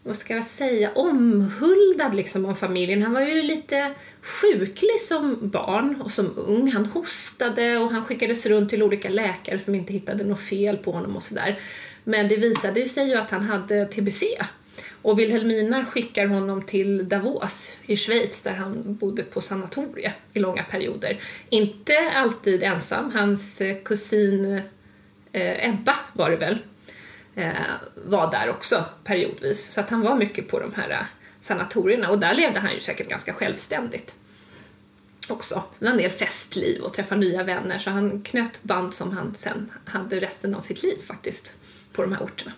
vad 0.03 0.17
ska 0.17 0.35
jag 0.35 0.47
säga, 0.47 0.91
omhuldad 0.95 2.15
liksom 2.15 2.47
av 2.47 2.55
familjen. 2.55 3.03
Han 3.03 3.13
var 3.13 3.21
ju 3.21 3.43
lite 3.43 3.95
sjuklig 4.23 5.01
som 5.09 5.39
barn 5.49 6.01
och 6.05 6.13
som 6.13 6.33
ung. 6.37 6.71
Han 6.71 6.87
hostade 6.87 7.79
och 7.79 7.91
han 7.91 8.05
skickades 8.05 8.47
runt 8.47 8.71
till 8.71 8.83
olika 8.83 9.09
läkare 9.09 9.59
som 9.59 9.75
inte 9.75 9.93
hittade 9.93 10.25
något 10.25 10.41
fel 10.41 10.77
på 10.77 10.93
honom 10.93 11.17
och 11.17 11.23
sådär. 11.23 11.61
Men 12.05 12.29
det 12.29 12.37
visade 12.37 12.89
sig 12.89 13.09
ju 13.09 13.15
att 13.15 13.31
han 13.31 13.43
hade 13.43 13.87
tbc. 13.87 14.25
Och 15.03 15.19
Wilhelmina 15.19 15.87
skickar 15.87 16.27
honom 16.27 16.63
till 16.63 17.09
Davos 17.09 17.77
i 17.87 17.97
Schweiz 17.97 18.43
där 18.43 18.55
han 18.55 18.95
bodde 18.95 19.23
på 19.23 19.41
sanatorie 19.41 20.13
i 20.33 20.39
långa 20.39 20.63
perioder. 20.63 21.21
Inte 21.49 22.13
alltid 22.15 22.63
ensam. 22.63 23.13
Hans 23.13 23.61
eh, 23.61 23.77
kusin 23.85 24.63
eh, 25.33 25.69
Ebba 25.69 25.97
var 26.13 26.31
det 26.31 26.37
väl, 26.37 26.59
eh, 27.35 27.53
var 27.95 28.31
där 28.31 28.51
också 28.51 28.85
periodvis. 29.05 29.73
Så 29.73 29.81
att 29.81 29.91
han 29.91 30.01
var 30.01 30.17
mycket 30.17 30.49
på 30.49 30.61
de 30.61 30.75
här 30.75 30.91
eh, 30.91 31.07
sanatorierna 31.41 32.11
och 32.11 32.19
där 32.19 32.35
levde 32.35 32.61
han 32.61 32.75
ju 32.75 32.81
säkert 32.81 33.09
ganska 33.09 33.33
självständigt 33.33 34.15
också. 35.29 35.63
Det 35.79 35.85
var 35.85 35.93
en 35.93 35.99
del 35.99 36.11
festliv 36.11 36.83
och 36.83 36.95
träffa 36.95 37.17
nya 37.17 37.43
vänner 37.43 37.79
så 37.79 37.91
han 37.91 38.23
knöt 38.23 38.63
band 38.63 38.95
som 38.95 39.11
han 39.13 39.35
sen 39.35 39.73
hade 39.85 40.21
resten 40.21 40.55
av 40.55 40.61
sitt 40.61 40.83
liv 40.83 40.97
faktiskt 41.07 41.53
på 41.93 42.03
de 42.03 42.13
här 42.13 42.23
orterna. 42.23 42.53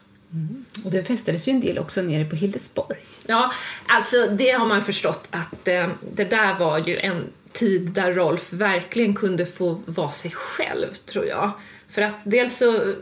Och 0.85 0.91
det 0.91 1.05
festades 1.05 1.49
ju 1.49 1.51
en 1.51 1.61
del 1.61 1.79
också 1.79 2.03
nere 2.03 2.25
på 2.25 2.37
Hildesborg. 2.37 2.99
Ja, 3.27 3.53
alltså 3.87 4.27
det 4.27 4.51
har 4.51 4.67
man 4.67 4.83
förstått 4.83 5.29
att 5.31 5.69
eh, 5.69 5.89
det 6.15 6.25
där 6.25 6.59
var 6.59 6.79
ju 6.79 6.99
en 6.99 7.25
tid 7.53 7.91
där 7.91 8.13
Rolf 8.13 8.53
verkligen 8.53 9.15
kunde 9.15 9.47
få 9.47 9.83
vara 9.87 10.11
sig 10.11 10.31
själv, 10.31 10.95
tror 10.95 11.27
jag. 11.27 11.53
För 11.89 12.03
att 12.03 12.15
dels 12.25 12.57
så, 12.57 12.95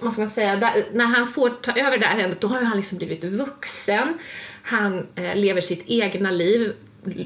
vad 0.00 0.12
ska 0.12 0.22
man 0.22 0.30
säga, 0.30 0.56
där, 0.56 0.84
när 0.92 1.04
han 1.04 1.26
får 1.26 1.50
ta 1.50 1.72
över 1.72 1.98
det 1.98 2.06
här 2.06 2.18
ärendet, 2.18 2.40
då 2.40 2.46
har 2.46 2.60
ju 2.60 2.66
han 2.66 2.76
liksom 2.76 2.98
blivit 2.98 3.24
vuxen. 3.24 4.18
Han 4.62 5.06
eh, 5.14 5.34
lever 5.36 5.60
sitt 5.60 5.84
egna 5.86 6.30
liv 6.30 6.72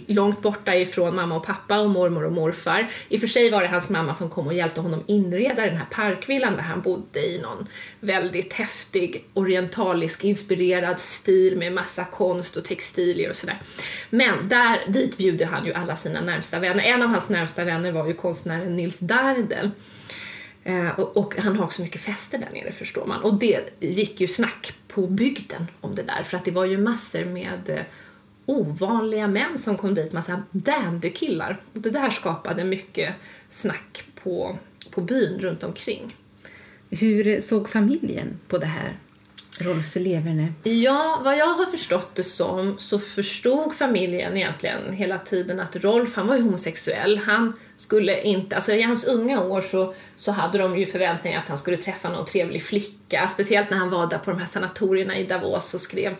långt 0.07 0.43
borta 0.43 0.77
ifrån 0.77 1.17
mamma 1.17 1.37
och 1.37 1.47
pappa 1.47 1.81
och 1.81 1.91
mormor 1.91 2.25
och 2.25 2.33
morfar. 2.33 2.89
I 3.09 3.17
och 3.17 3.21
för 3.21 3.27
sig 3.27 3.51
var 3.51 3.63
det 3.63 3.69
hans 3.69 3.91
mamma 3.91 4.15
som 4.15 4.31
kom 4.31 4.47
och 4.47 4.55
hjälpte 4.55 4.81
honom 4.81 5.05
inreda 5.07 5.65
den 5.65 5.77
här 5.77 5.87
parkvillan 5.91 6.57
där 6.57 6.63
han 6.63 6.81
bodde 6.81 7.27
i 7.27 7.41
någon 7.43 7.67
väldigt 8.01 8.53
häftig 8.53 9.25
orientalisk 9.35 10.25
inspirerad 10.25 11.01
stil 11.01 11.59
med 11.59 11.73
massa 11.73 12.05
konst 12.05 12.57
och 12.57 12.65
textilier 12.65 13.31
och 13.31 13.37
sådär. 13.37 13.61
Men 14.11 14.49
där, 14.49 14.81
dit 14.89 15.17
bjuder 15.17 15.47
han 15.47 15.67
ju 15.67 15.73
alla 15.73 15.97
sina 15.97 16.21
närmsta 16.21 16.59
vänner. 16.59 16.85
En 16.85 17.03
av 17.03 17.09
hans 17.09 17.29
närmsta 17.29 17.65
vänner 17.65 17.93
var 17.93 18.07
ju 18.07 18.15
konstnären 18.15 18.77
Nils 18.77 18.99
Dardel. 18.99 19.71
Eh, 20.65 20.91
och, 21.01 21.35
han 21.39 21.57
har 21.57 21.65
också 21.65 21.83
mycket 21.83 22.01
fester 22.01 22.39
där 22.39 22.49
nere 22.53 22.73
förstår 22.73 23.07
man. 23.07 23.23
Och 23.23 23.35
det 23.35 23.61
gick 23.81 24.21
ju 24.21 24.29
snack 24.29 24.73
på 24.89 25.07
bygden 25.07 25.67
om 25.81 25.95
det 25.95 26.03
där 26.03 26.23
för 26.23 26.37
att 26.37 26.45
det 26.45 26.51
var 26.51 26.65
ju 26.65 26.79
massor 26.79 27.25
med 27.25 27.69
eh, 27.69 27.81
ovanliga 28.47 29.27
män 29.27 29.59
som 29.59 29.77
kom 29.77 29.95
dit, 29.95 30.13
massa 30.13 30.43
dandykillar. 30.51 31.61
Och 31.73 31.81
det 31.81 31.91
där 31.91 32.11
skapade 32.11 32.65
mycket 32.65 33.15
snack 33.51 34.05
på, 34.23 34.59
på 34.91 35.01
byn 35.01 35.41
runt 35.41 35.63
omkring. 35.63 36.17
Hur 36.91 37.41
såg 37.41 37.69
familjen 37.69 38.41
på 38.49 38.59
det 38.59 38.67
här? 38.67 38.99
Rolfs 39.61 39.97
leverne? 39.97 40.53
Ja, 40.63 41.21
vad 41.25 41.37
jag 41.37 41.55
har 41.55 41.67
förstått 41.67 42.15
det 42.15 42.25
som 42.25 42.79
så 42.79 42.99
förstod 42.99 43.75
familjen 43.75 44.37
egentligen 44.37 44.93
hela 44.93 45.19
tiden 45.19 45.61
att 45.61 45.77
Rolf, 45.77 46.15
han 46.15 46.27
var 46.27 46.37
ju 46.37 46.43
homosexuell. 46.43 47.19
Han 47.19 47.53
skulle 47.77 48.23
inte, 48.23 48.57
alltså 48.57 48.73
i 48.73 48.83
hans 48.83 49.05
unga 49.05 49.43
år 49.43 49.61
så, 49.61 49.95
så 50.17 50.33
hade 50.33 50.59
de 50.59 50.79
ju 50.79 50.87
förväntningar 50.87 51.39
att 51.39 51.49
han 51.49 51.59
skulle 51.59 51.77
träffa 51.77 52.11
någon 52.11 52.25
trevlig 52.25 52.63
flicka. 52.63 53.29
Speciellt 53.33 53.71
när 53.71 53.79
han 53.79 53.91
var 53.91 54.07
där 54.07 54.19
på 54.19 54.31
de 54.31 54.41
här 54.41 54.47
sanatorierna 54.47 55.19
i 55.19 55.27
Davos 55.27 55.75
och 55.75 55.81
skrev 55.81 56.15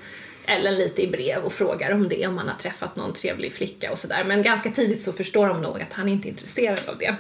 Ellen 0.47 0.75
lite 0.75 1.03
i 1.03 1.07
brev 1.07 1.43
och 1.43 1.53
frågar 1.53 1.95
om 1.95 2.09
det, 2.09 2.27
om 2.27 2.39
han 2.39 2.49
har 2.49 2.57
träffat 2.57 2.97
någon 2.97 3.13
trevlig 3.13 3.53
flicka 3.53 3.93
och 3.93 3.99
sådär. 3.99 4.25
Men 4.25 4.43
ganska 4.43 4.71
tidigt 4.71 5.03
så 5.03 5.13
förstår 5.13 5.49
de 5.49 5.63
nog 5.63 5.83
att 5.83 5.93
han 5.93 6.09
inte 6.09 6.29
är 6.29 6.31
intresserad 6.31 6.81
av 6.87 6.99
det. 6.99 7.15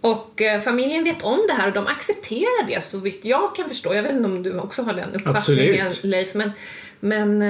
Och 0.00 0.42
eh, 0.42 0.60
familjen 0.60 1.04
vet 1.04 1.22
om 1.22 1.44
det 1.48 1.54
här 1.54 1.68
och 1.68 1.74
de 1.74 1.86
accepterar 1.86 2.66
det 2.66 2.84
så 2.84 2.98
vitt 2.98 3.24
jag 3.24 3.56
kan 3.56 3.68
förstå. 3.68 3.94
Jag 3.94 4.02
vet 4.02 4.12
inte 4.12 4.24
om 4.24 4.42
du 4.42 4.58
också 4.58 4.82
har 4.82 4.94
den 4.94 5.14
uppfattningen 5.14 5.86
Absolut. 5.86 6.04
Leif, 6.04 6.34
men, 6.34 6.52
men 7.00 7.42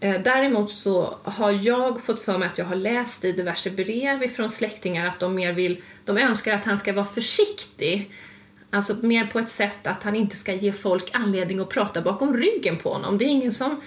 eh, 0.00 0.20
däremot 0.22 0.70
så 0.70 1.16
har 1.22 1.50
jag 1.50 2.00
fått 2.00 2.24
för 2.24 2.38
mig 2.38 2.48
att 2.48 2.58
jag 2.58 2.64
har 2.64 2.76
läst 2.76 3.24
i 3.24 3.32
diverse 3.32 3.70
brev 3.70 4.28
från 4.28 4.48
släktingar 4.48 5.06
att 5.06 5.20
de 5.20 5.34
mer 5.34 5.52
vill, 5.52 5.82
de 6.04 6.18
önskar 6.18 6.54
att 6.54 6.64
han 6.64 6.78
ska 6.78 6.92
vara 6.92 7.06
försiktig 7.06 8.10
Alltså 8.70 8.96
mer 9.02 9.26
på 9.26 9.38
ett 9.38 9.50
sätt 9.50 9.86
att 9.86 10.02
han 10.02 10.16
inte 10.16 10.36
ska 10.36 10.52
ge 10.52 10.72
folk 10.72 11.10
anledning 11.12 11.60
att 11.60 11.68
prata 11.68 12.00
bakom 12.00 12.36
ryggen 12.36 12.76
på 12.76 12.92
honom. 12.92 13.18
Det 13.18 13.24
är 13.24 13.28
ingen 13.28 13.52
som, 13.52 13.80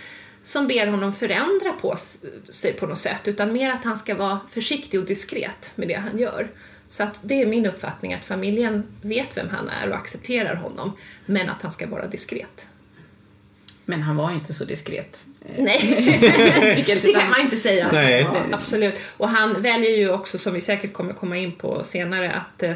som 0.44 0.68
ber 0.68 0.88
honom 0.88 1.14
förändra 1.14 1.74
på 1.82 1.98
sig 2.50 2.74
på 2.74 2.88
något 2.88 3.00
sätt, 3.00 3.22
utan 3.28 3.54
mer 3.54 3.72
att 3.72 3.84
han 3.84 3.96
ska 3.96 4.16
vara 4.16 4.40
försiktig 4.50 5.00
och 5.00 5.06
diskret 5.06 5.72
med 5.76 5.88
det 5.88 5.94
han 5.94 6.18
gör. 6.18 6.52
Så 6.88 7.04
att 7.04 7.22
det 7.24 7.42
är 7.42 7.46
min 7.46 7.66
uppfattning 7.66 8.14
att 8.14 8.26
familjen 8.26 8.84
vet 9.02 9.38
vem 9.38 9.50
han 9.50 9.70
är 9.70 9.90
och 9.90 9.96
accepterar 9.96 10.56
honom, 10.56 10.98
men 11.26 11.50
att 11.50 11.62
han 11.62 11.72
ska 11.72 11.88
vara 11.88 12.08
diskret. 12.08 12.68
Men 13.86 14.02
han 14.02 14.16
var 14.16 14.32
inte 14.32 14.54
så 14.54 14.66
diskret. 14.66 15.26
Nej, 15.58 15.80
det 17.02 17.14
kan 17.14 17.30
man 17.30 17.42
inte 17.42 17.56
säga. 17.56 17.90
Nej. 17.92 18.22
Ja, 18.22 18.38
absolut. 18.52 19.00
Och 19.18 19.30
han 19.30 19.62
väljer 19.62 19.98
ju 19.98 20.12
också, 20.12 20.38
som 20.38 20.54
vi 20.54 20.62
säkert 20.62 20.94
kommer 20.94 21.14
komma 21.14 21.38
in 21.38 21.52
på 21.52 21.84
senare, 21.84 22.32
att, 22.32 22.64
eh, 22.64 22.74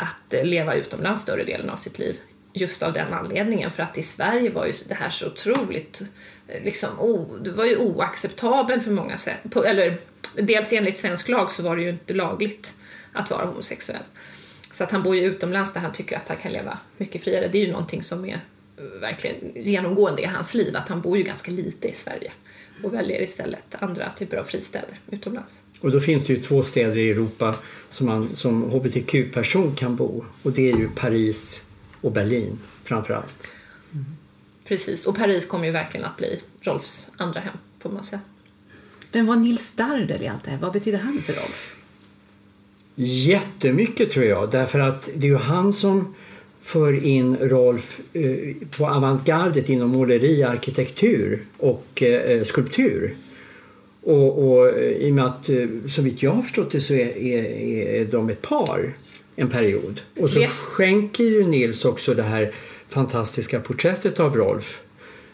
att 0.00 0.34
eh, 0.34 0.44
leva 0.44 0.74
utomlands 0.74 1.22
större 1.22 1.44
delen 1.44 1.70
av 1.70 1.76
sitt 1.76 1.98
liv. 1.98 2.16
Just 2.52 2.82
av 2.82 2.92
den 2.92 3.12
anledningen, 3.12 3.70
för 3.70 3.82
att 3.82 3.98
i 3.98 4.02
Sverige 4.02 4.50
var 4.50 4.66
ju 4.66 4.72
det 4.88 4.94
här 4.94 5.10
så 5.10 5.26
otroligt, 5.26 6.02
eh, 6.48 6.64
liksom, 6.64 7.00
o, 7.00 7.38
det 7.40 7.50
var 7.50 7.64
ju 7.64 7.76
oacceptabelt 7.76 8.84
för 8.84 8.90
många 8.90 9.16
sätt. 9.16 9.38
På, 9.50 9.64
eller 9.64 9.96
dels 10.34 10.72
enligt 10.72 10.98
svensk 10.98 11.28
lag 11.28 11.52
så 11.52 11.62
var 11.62 11.76
det 11.76 11.82
ju 11.82 11.90
inte 11.90 12.14
lagligt 12.14 12.72
att 13.12 13.30
vara 13.30 13.44
homosexuell. 13.44 14.02
Så 14.72 14.84
att 14.84 14.90
han 14.90 15.02
bor 15.02 15.16
ju 15.16 15.22
utomlands 15.22 15.72
där 15.72 15.80
han 15.80 15.92
tycker 15.92 16.16
att 16.16 16.28
han 16.28 16.36
kan 16.36 16.52
leva 16.52 16.78
mycket 16.96 17.24
friare. 17.24 17.48
Det 17.48 17.58
är 17.58 17.66
ju 17.66 17.72
någonting 17.72 18.02
som 18.02 18.24
är 18.24 18.40
eh, 18.78 19.00
verkligen 19.00 19.64
genomgående 19.64 20.22
i 20.22 20.26
hans 20.26 20.54
liv, 20.54 20.76
att 20.76 20.88
han 20.88 21.00
bor 21.00 21.16
ju 21.16 21.22
ganska 21.22 21.50
lite 21.50 21.88
i 21.88 21.94
Sverige 21.94 22.32
och 22.82 22.94
väljer 22.94 23.22
istället 23.22 23.76
andra 23.78 24.10
typer 24.10 24.36
av 24.36 24.44
fristäder 24.44 24.98
utomlands. 25.10 25.60
Och 25.80 25.90
då 25.90 26.00
finns 26.00 26.26
det 26.26 26.32
ju 26.32 26.42
två 26.42 26.62
städer 26.62 26.98
i 26.98 27.10
Europa 27.10 27.56
som 27.90 28.06
man 28.06 28.36
som 28.36 28.62
hbtq-person 28.62 29.74
kan 29.74 29.96
bo 29.96 30.24
och 30.42 30.52
det 30.52 30.72
är 30.72 30.76
ju 30.76 30.88
Paris 30.88 31.62
och 32.00 32.12
Berlin 32.12 32.58
framför 32.84 33.14
allt. 33.14 33.52
Precis, 34.64 35.06
och 35.06 35.16
Paris 35.16 35.46
kommer 35.46 35.64
ju 35.64 35.70
verkligen 35.70 36.06
att 36.06 36.16
bli 36.16 36.40
Rolfs 36.60 37.10
andra 37.16 37.40
hem, 37.40 37.56
får 37.78 37.90
man 37.90 38.04
säga. 38.04 38.20
Vem 39.12 39.26
var 39.26 39.36
Nils 39.36 39.72
Dardel 39.72 40.22
i 40.22 40.28
allt 40.28 40.44
det 40.44 40.50
här? 40.50 40.58
Vad 40.58 40.72
betyder 40.72 40.98
han 40.98 41.22
för 41.22 41.32
Rolf? 41.32 41.76
Jättemycket 42.94 44.10
tror 44.10 44.24
jag 44.24 44.50
därför 44.50 44.78
att 44.78 45.08
det 45.14 45.26
är 45.26 45.30
ju 45.30 45.36
han 45.36 45.72
som 45.72 46.14
för 46.60 47.04
in 47.04 47.36
Rolf 47.36 48.00
eh, 48.12 48.54
på 48.76 48.88
avantgardet 48.88 49.68
inom 49.68 49.90
måleri, 49.90 50.42
arkitektur 50.42 51.42
och 51.56 52.02
eh, 52.02 52.44
skulptur. 52.44 53.16
Och, 54.02 54.48
och 54.52 54.68
eh, 54.78 54.90
i 54.92 55.10
och 55.10 55.14
med 55.14 55.24
att 55.26 55.48
eh, 55.48 55.66
så 55.88 56.02
vitt 56.02 56.22
jag 56.22 56.30
har 56.30 56.42
förstått 56.42 56.70
det 56.70 56.80
så 56.80 56.94
är, 56.94 57.18
är, 57.18 57.42
är 58.00 58.04
de 58.04 58.28
ett 58.30 58.42
par 58.42 58.92
en 59.36 59.48
period. 59.48 60.00
Och 60.20 60.30
så 60.30 60.38
Det- 60.38 60.46
skänker 60.46 61.24
ju 61.24 61.46
Nils 61.46 61.84
också 61.84 62.14
det 62.14 62.22
här 62.22 62.52
fantastiska 62.88 63.60
porträttet 63.60 64.20
av 64.20 64.36
Rolf 64.36 64.80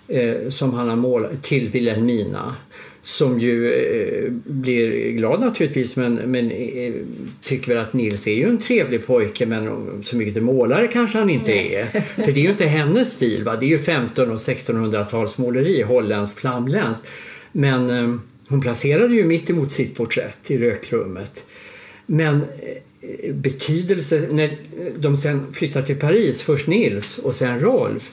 eh, 0.08 0.48
som 0.48 0.72
han 0.74 0.88
har 0.88 0.96
målat 0.96 1.42
till 1.42 1.68
Wilhelmina 1.70 2.54
som 3.02 3.40
ju 3.40 3.72
eh, 3.72 4.30
blir 4.44 5.10
glad 5.10 5.40
naturligtvis 5.40 5.96
men, 5.96 6.14
men 6.14 6.50
eh, 6.50 6.94
tycker 7.42 7.68
väl 7.74 7.82
att 7.84 7.92
Nils 7.92 8.26
är 8.26 8.34
ju 8.34 8.44
en 8.48 8.58
trevlig 8.58 9.06
pojke 9.06 9.46
men 9.46 9.70
så 10.04 10.16
mycket 10.16 10.34
till 10.34 10.42
målare 10.42 10.86
kanske 10.86 11.18
han 11.18 11.30
inte 11.30 11.50
Nej. 11.50 11.74
är. 11.74 12.00
För 12.00 12.32
det 12.32 12.40
är 12.40 12.44
ju 12.44 12.50
inte 12.50 12.64
hennes 12.66 13.12
stil. 13.12 13.44
Va? 13.44 13.56
Det 13.60 13.66
är 13.66 13.68
ju 13.68 13.78
15 13.78 14.30
och 14.30 14.36
1600-talsmåleri, 14.36 15.84
holländskt, 15.84 16.38
flamländskt. 16.38 17.06
Men 17.52 17.90
eh, 17.90 18.16
hon 18.48 18.60
placerade 18.60 19.14
ju 19.14 19.24
mitt 19.24 19.50
emot 19.50 19.72
sitt 19.72 19.96
porträtt 19.96 20.50
i 20.50 20.58
rökrummet. 20.58 21.46
Men 22.06 22.42
eh, 22.42 23.34
betydelse, 23.34 24.28
när 24.30 24.56
de 24.98 25.16
sen 25.16 25.52
flyttar 25.52 25.82
till 25.82 25.96
Paris, 25.96 26.42
först 26.42 26.66
Nils 26.66 27.18
och 27.18 27.34
sen 27.34 27.60
Rolf, 27.60 28.12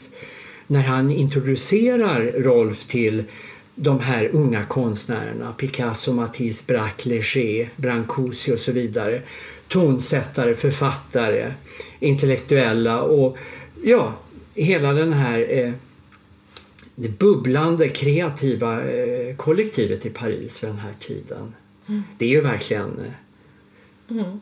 när 0.68 0.82
han 0.82 1.12
introducerar 1.12 2.22
Rolf 2.24 2.86
till 2.86 3.24
de 3.76 4.00
här 4.00 4.30
unga 4.34 4.64
konstnärerna, 4.64 5.54
Picasso, 5.54 6.14
Matisse, 6.14 6.64
Braque, 6.68 7.10
Léger, 7.10 7.70
Brancusi 7.76 8.54
och 8.54 8.60
så 8.60 8.72
vidare. 8.72 9.22
Tonsättare, 9.68 10.56
författare, 10.56 11.52
intellektuella 12.00 13.02
och 13.02 13.38
ja, 13.84 14.14
hela 14.56 14.94
den 14.94 15.14
här 15.14 15.46
eh, 15.50 15.72
det 16.96 17.10
bubblande 17.10 17.90
kreativa 17.90 18.84
eh, 18.84 19.36
kollektivet 19.36 20.06
i 20.06 20.10
Paris 20.10 20.64
vid 20.64 20.70
den 20.70 20.80
här 20.80 20.94
tiden. 21.00 21.56
Det 22.18 22.26
är 22.26 22.30
ju 22.30 22.42
verkligen 22.42 23.00
eh, 23.00 23.12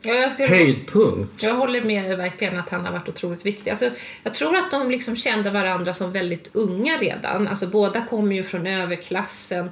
Ja, 0.02 0.14
jag, 0.14 0.32
skulle, 0.32 0.48
höjdpunkt. 0.48 1.42
jag 1.42 1.54
håller 1.54 1.82
med 1.82 2.18
verkligen 2.18 2.58
att 2.58 2.68
han 2.68 2.84
har 2.84 2.92
varit 2.92 3.08
otroligt 3.08 3.46
viktig. 3.46 3.70
Alltså, 3.70 3.90
jag 4.22 4.34
tror 4.34 4.56
att 4.56 4.70
de 4.70 4.90
liksom 4.90 5.16
kände 5.16 5.50
varandra 5.50 5.94
som 5.94 6.12
väldigt 6.12 6.50
unga 6.52 6.98
redan. 6.98 7.48
Alltså, 7.48 7.66
båda 7.66 8.06
kommer 8.06 8.36
ju 8.36 8.42
från 8.42 8.66
överklassen, 8.66 9.70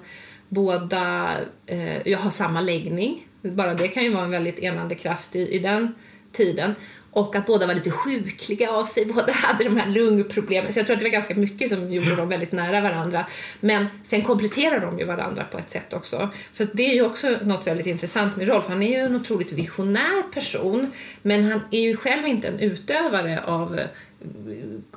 båda 0.48 1.30
eh, 1.66 2.08
jag 2.08 2.18
har 2.18 2.30
samma 2.30 2.60
läggning. 2.60 3.26
Bara 3.42 3.74
det 3.74 3.88
kan 3.88 4.04
ju 4.04 4.12
vara 4.12 4.24
en 4.24 4.30
väldigt 4.30 4.58
enande 4.58 4.94
kraft 4.94 5.36
i, 5.36 5.48
i 5.48 5.58
den 5.58 5.94
tiden. 6.32 6.74
Och 7.12 7.36
att 7.36 7.46
båda 7.46 7.66
var 7.66 7.74
lite 7.74 7.90
sjukliga 7.90 8.70
av 8.70 8.84
sig, 8.84 9.06
båda 9.06 9.32
hade 9.32 9.64
de 9.64 9.76
här 9.76 9.88
lungproblemen. 9.88 10.72
Så 10.72 10.78
jag 10.78 10.86
tror 10.86 10.94
att 10.94 11.00
det 11.00 11.04
var 11.04 11.12
ganska 11.12 11.34
mycket 11.34 11.70
som 11.70 11.92
gjorde 11.92 12.16
dem 12.16 12.28
väldigt 12.28 12.52
nära 12.52 12.80
varandra. 12.80 13.26
Men 13.60 13.86
sen 14.04 14.22
kompletterar 14.22 14.80
de 14.80 14.98
ju 14.98 15.04
varandra 15.04 15.44
på 15.44 15.58
ett 15.58 15.70
sätt 15.70 15.92
också. 15.92 16.30
För 16.52 16.68
det 16.72 16.90
är 16.90 16.94
ju 16.94 17.02
också 17.02 17.36
något 17.42 17.66
väldigt 17.66 17.86
intressant 17.86 18.36
med 18.36 18.48
Rolf. 18.48 18.64
Han 18.68 18.82
är 18.82 18.88
ju 18.88 19.04
en 19.04 19.16
otroligt 19.16 19.52
visionär 19.52 20.22
person, 20.32 20.92
men 21.22 21.44
han 21.44 21.60
är 21.70 21.80
ju 21.80 21.96
själv 21.96 22.26
inte 22.26 22.48
en 22.48 22.58
utövare 22.58 23.42
av 23.44 23.80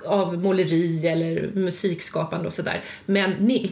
av 0.06 0.38
måleri 0.38 1.08
eller 1.08 1.52
musikskapande 1.54 2.48
och 2.48 2.54
sådär. 2.54 2.84
Men 3.06 3.32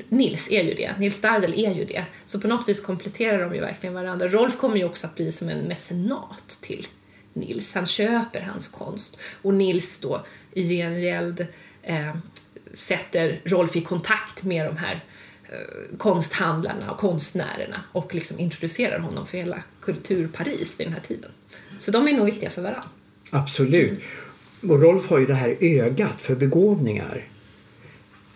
Nils 0.09 0.51
är 0.51 0.63
ju 0.63 0.73
det. 0.73 0.99
Nils 0.99 1.21
Dardel 1.21 1.53
är 1.53 1.73
ju 1.73 1.85
det. 1.85 2.05
Så 2.25 2.39
på 2.39 2.47
något 2.47 2.69
vis 2.69 2.81
kompletterar 2.81 3.41
de 3.43 3.55
ju 3.55 3.61
verkligen 3.61 3.93
varandra. 3.93 4.27
Rolf 4.27 4.57
kommer 4.57 4.77
ju 4.77 4.83
också 4.83 5.07
att 5.07 5.15
bli 5.15 5.31
som 5.31 5.49
en 5.49 5.59
mecenat 5.59 6.57
till 6.61 6.87
Nils. 7.33 7.73
Han 7.73 7.87
köper 7.87 8.41
hans 8.41 8.67
konst 8.67 9.17
och 9.41 9.53
Nils 9.53 9.99
då 9.99 10.25
i 10.51 10.63
gengäld 10.63 11.47
eh, 11.83 12.15
sätter 12.73 13.41
Rolf 13.43 13.75
i 13.75 13.81
kontakt 13.81 14.43
med 14.43 14.65
de 14.65 14.77
här 14.77 15.03
eh, 15.49 15.97
konsthandlarna 15.97 16.91
och 16.91 16.97
konstnärerna 16.97 17.83
och 17.91 18.15
liksom 18.15 18.39
introducerar 18.39 18.99
honom 18.99 19.27
för 19.27 19.37
hela 19.37 19.63
kultur-Paris 19.81 20.79
vid 20.79 20.87
den 20.87 20.93
här 20.93 21.01
tiden. 21.01 21.31
Så 21.79 21.91
de 21.91 22.07
är 22.07 22.13
nog 22.13 22.25
viktiga 22.25 22.49
för 22.49 22.61
varandra. 22.61 22.89
Absolut. 23.31 23.99
Och 24.61 24.81
Rolf 24.81 25.09
har 25.09 25.19
ju 25.19 25.25
det 25.25 25.33
här 25.33 25.57
ögat 25.61 26.21
för 26.21 26.35
begåvningar. 26.35 27.23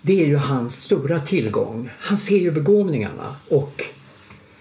Det 0.01 0.21
är 0.21 0.27
ju 0.27 0.35
hans 0.35 0.81
stora 0.81 1.19
tillgång. 1.19 1.89
Han 1.99 2.17
ser 2.17 2.37
ju 2.37 2.51
begåvningarna 2.51 3.35
och 3.49 3.83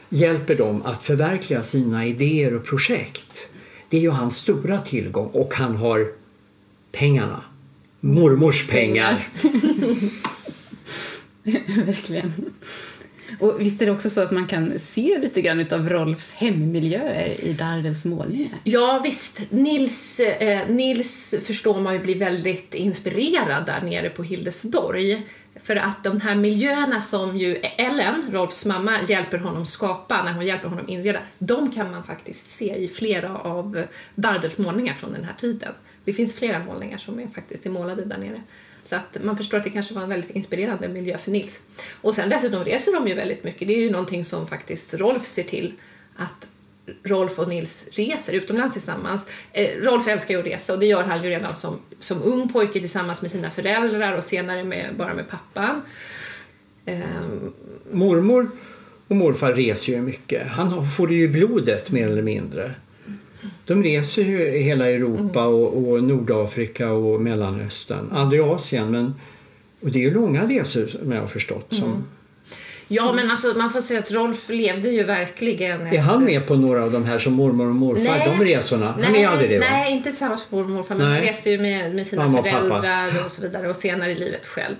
hjälper 0.08 0.54
dem 0.54 0.82
att 0.82 1.04
förverkliga 1.04 1.62
sina 1.62 2.06
idéer 2.06 2.54
och 2.54 2.64
projekt. 2.64 3.48
Det 3.94 3.98
är 3.98 4.02
ju 4.02 4.10
hans 4.10 4.36
stora 4.36 4.80
tillgång 4.80 5.26
och 5.26 5.54
han 5.54 5.76
har 5.76 6.12
pengarna. 6.92 7.44
Mormors 8.00 8.66
pengar. 8.68 9.28
Verkligen. 11.86 12.32
Och 13.40 13.60
visst 13.60 13.82
är 13.82 13.86
det 13.86 13.92
också 13.92 14.10
så 14.10 14.20
att 14.20 14.30
man 14.30 14.46
kan 14.46 14.78
se 14.78 15.18
lite 15.18 15.42
grann 15.42 15.66
av 15.72 15.88
Rolfs 15.88 16.32
hemmiljöer 16.32 17.44
i 17.44 17.52
Dardens 17.52 18.04
målningar? 18.04 18.58
Ja 18.64 19.00
visst, 19.04 19.40
Nils, 19.50 20.20
eh, 20.20 20.68
Nils 20.68 21.34
förstår 21.44 21.80
man 21.80 21.94
ju 21.94 22.00
blir 22.00 22.18
väldigt 22.18 22.74
inspirerad 22.74 23.66
där 23.66 23.80
nere 23.80 24.10
på 24.10 24.22
Hildesborg. 24.22 25.26
För 25.62 25.76
att 25.76 26.04
de 26.04 26.20
här 26.20 26.34
miljöerna 26.34 27.00
som 27.00 27.38
ju 27.38 27.54
Ellen, 27.56 28.28
Rolfs 28.32 28.66
mamma, 28.66 29.02
hjälper 29.02 29.38
honom 29.38 29.66
skapa 29.66 30.24
när 30.24 30.32
hon 30.32 30.46
hjälper 30.46 30.68
honom 30.68 30.88
inreda, 30.88 31.20
de 31.38 31.72
kan 31.72 31.90
man 31.90 32.04
faktiskt 32.04 32.50
se 32.50 32.76
i 32.76 32.88
flera 32.88 33.38
av 33.38 33.84
Dardels 34.14 34.58
målningar 34.58 34.94
från 34.94 35.12
den 35.12 35.24
här 35.24 35.34
tiden. 35.34 35.72
Det 36.04 36.12
finns 36.12 36.38
flera 36.38 36.64
målningar 36.64 36.98
som 36.98 37.18
är 37.18 37.26
faktiskt 37.26 37.66
är 37.66 37.70
målade 37.70 38.04
där 38.04 38.18
nere. 38.18 38.42
Så 38.82 38.96
att 38.96 39.18
man 39.22 39.36
förstår 39.36 39.58
att 39.58 39.64
det 39.64 39.70
kanske 39.70 39.94
var 39.94 40.02
en 40.02 40.08
väldigt 40.08 40.30
inspirerande 40.30 40.88
miljö 40.88 41.18
för 41.18 41.30
Nils. 41.30 41.62
Och 42.00 42.14
sen 42.14 42.28
dessutom 42.28 42.64
reser 42.64 42.92
de 42.92 43.08
ju 43.08 43.14
väldigt 43.14 43.44
mycket. 43.44 43.68
Det 43.68 43.74
är 43.74 43.80
ju 43.80 43.90
någonting 43.90 44.24
som 44.24 44.46
faktiskt 44.46 44.94
Rolf 44.94 45.24
ser 45.24 45.42
till 45.42 45.72
att 46.16 46.48
Rolf 47.02 47.38
och 47.38 47.48
Nils 47.48 47.88
reser 47.92 48.32
utomlands 48.32 48.72
tillsammans. 48.74 49.26
Eh, 49.52 49.68
Rolf 49.82 50.08
älskar 50.08 50.34
ju 50.34 50.40
att 50.40 50.46
resa 50.46 50.72
och 50.72 50.78
det 50.78 50.86
gör 50.86 51.02
han 51.02 51.22
ju 51.22 51.30
redan 51.30 51.56
som, 51.56 51.78
som 51.98 52.22
ung 52.22 52.48
pojke 52.48 52.80
tillsammans 52.80 53.22
med 53.22 53.30
sina 53.30 53.50
föräldrar 53.50 54.16
och 54.16 54.24
senare 54.24 54.64
med, 54.64 54.94
bara 54.98 55.14
med 55.14 55.24
pappan. 55.28 55.82
Eh, 56.84 56.98
Mormor 57.92 58.50
och 59.08 59.16
morfar 59.16 59.52
reser 59.52 59.92
ju 59.92 60.02
mycket. 60.02 60.46
Han 60.48 60.90
får 60.90 61.08
det 61.08 61.14
ju 61.14 61.22
i 61.24 61.28
blodet 61.28 61.90
mer 61.90 62.06
eller 62.08 62.22
mindre. 62.22 62.74
De 63.64 63.82
reser 63.82 64.22
ju 64.22 64.48
i 64.48 64.62
hela 64.62 64.90
Europa 64.90 65.40
Mm. 65.40 65.54
och, 65.54 65.88
och 65.90 66.04
Nordafrika 66.04 66.92
och 66.92 67.20
Mellanöstern. 67.20 68.08
Aldrig 68.12 68.40
Asien 68.40 68.90
men 68.90 69.14
och 69.80 69.90
det 69.90 69.98
är 69.98 70.02
ju 70.02 70.14
långa 70.14 70.48
resor 70.48 70.86
som 70.86 71.12
jag 71.12 71.20
har 71.20 71.26
förstått. 71.28 71.66
Som, 71.68 71.84
Mm. 71.84 72.02
Ja 72.88 73.12
men 73.12 73.30
alltså 73.30 73.54
man 73.56 73.72
får 73.72 73.80
säga 73.80 74.00
att 74.00 74.10
Rolf 74.10 74.48
levde 74.48 74.88
ju 74.88 75.04
verkligen 75.04 75.86
Är 75.86 75.98
han 75.98 76.24
med 76.24 76.46
på 76.46 76.54
några 76.56 76.84
av 76.84 76.92
de 76.92 77.04
här 77.04 77.18
som 77.18 77.32
mormor 77.32 77.68
och 77.68 77.74
morfar, 77.74 78.02
Nej. 78.04 78.36
de 78.38 78.44
resorna? 78.44 78.98
Han 79.02 79.16
är 79.16 79.28
aldrig 79.28 79.50
det 79.50 79.58
va? 79.58 79.66
Nej, 79.70 79.92
inte 79.92 80.10
tillsammans 80.10 80.46
med 80.50 80.58
mormor 80.58 80.70
och 80.70 80.76
morfar, 80.76 80.94
men 80.94 81.08
Nej. 81.08 81.18
han 81.18 81.26
reste 81.26 81.50
ju 81.50 81.58
med, 81.58 81.94
med 81.94 82.06
sina 82.06 82.22
Mamma 82.22 82.38
och 82.38 82.44
föräldrar 82.44 83.26
och 83.26 83.32
så 83.32 83.42
vidare 83.42 83.68
och 83.68 83.76
senare 83.76 84.12
i 84.12 84.14
livet 84.14 84.46
själv. 84.46 84.74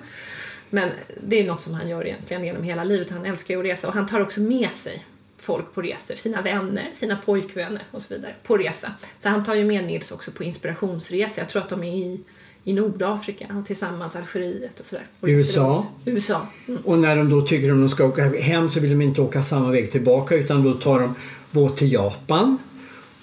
Men 0.70 0.90
det 1.22 1.40
är 1.40 1.46
något 1.46 1.62
som 1.62 1.74
han 1.74 1.88
gör 1.88 2.06
egentligen 2.06 2.44
genom 2.44 2.62
hela 2.62 2.84
livet. 2.84 3.10
Han 3.10 3.26
älskar 3.26 3.54
ju 3.54 3.60
att 3.60 3.66
resa 3.66 3.88
och 3.88 3.94
han 3.94 4.06
tar 4.06 4.20
också 4.20 4.40
med 4.40 4.72
sig 4.72 5.04
folk 5.38 5.74
på 5.74 5.82
resor, 5.82 6.14
sina 6.14 6.42
vänner, 6.42 6.90
sina 6.92 7.16
pojkvänner 7.16 7.82
och 7.90 8.02
så 8.02 8.14
vidare 8.14 8.34
på 8.42 8.56
resa. 8.56 8.92
Så 9.22 9.28
han 9.28 9.44
tar 9.44 9.54
ju 9.54 9.64
med 9.64 9.84
Nils 9.84 10.12
också 10.12 10.30
på 10.30 10.44
inspirationsresa. 10.44 11.40
Jag 11.40 11.48
tror 11.48 11.62
att 11.62 11.68
de 11.68 11.84
är 11.84 11.96
i, 11.96 12.20
i 12.64 12.72
Nordafrika 12.72 13.46
och 13.58 13.66
tillsammans 13.66 14.16
Algeriet 14.16 14.80
och 14.80 14.86
sådär. 14.86 15.06
Och 15.20 15.28
USA. 15.28 15.86
USA. 16.04 16.46
Mm. 16.68 16.80
Och 16.84 16.98
när 16.98 17.16
de 17.16 17.30
då 17.30 17.46
tycker 17.46 17.70
att 17.70 17.78
de 17.78 17.88
ska 17.88 18.04
åka 18.04 18.40
hem 18.40 18.68
så 18.68 18.80
vill 18.80 18.90
de 18.90 19.02
inte 19.02 19.20
åka 19.20 19.42
samma 19.42 19.70
väg 19.70 19.92
tillbaka 19.92 20.34
utan 20.34 20.62
då 20.64 20.72
tar 20.72 21.00
de 21.00 21.14
båt 21.50 21.76
till 21.76 21.92
Japan 21.92 22.58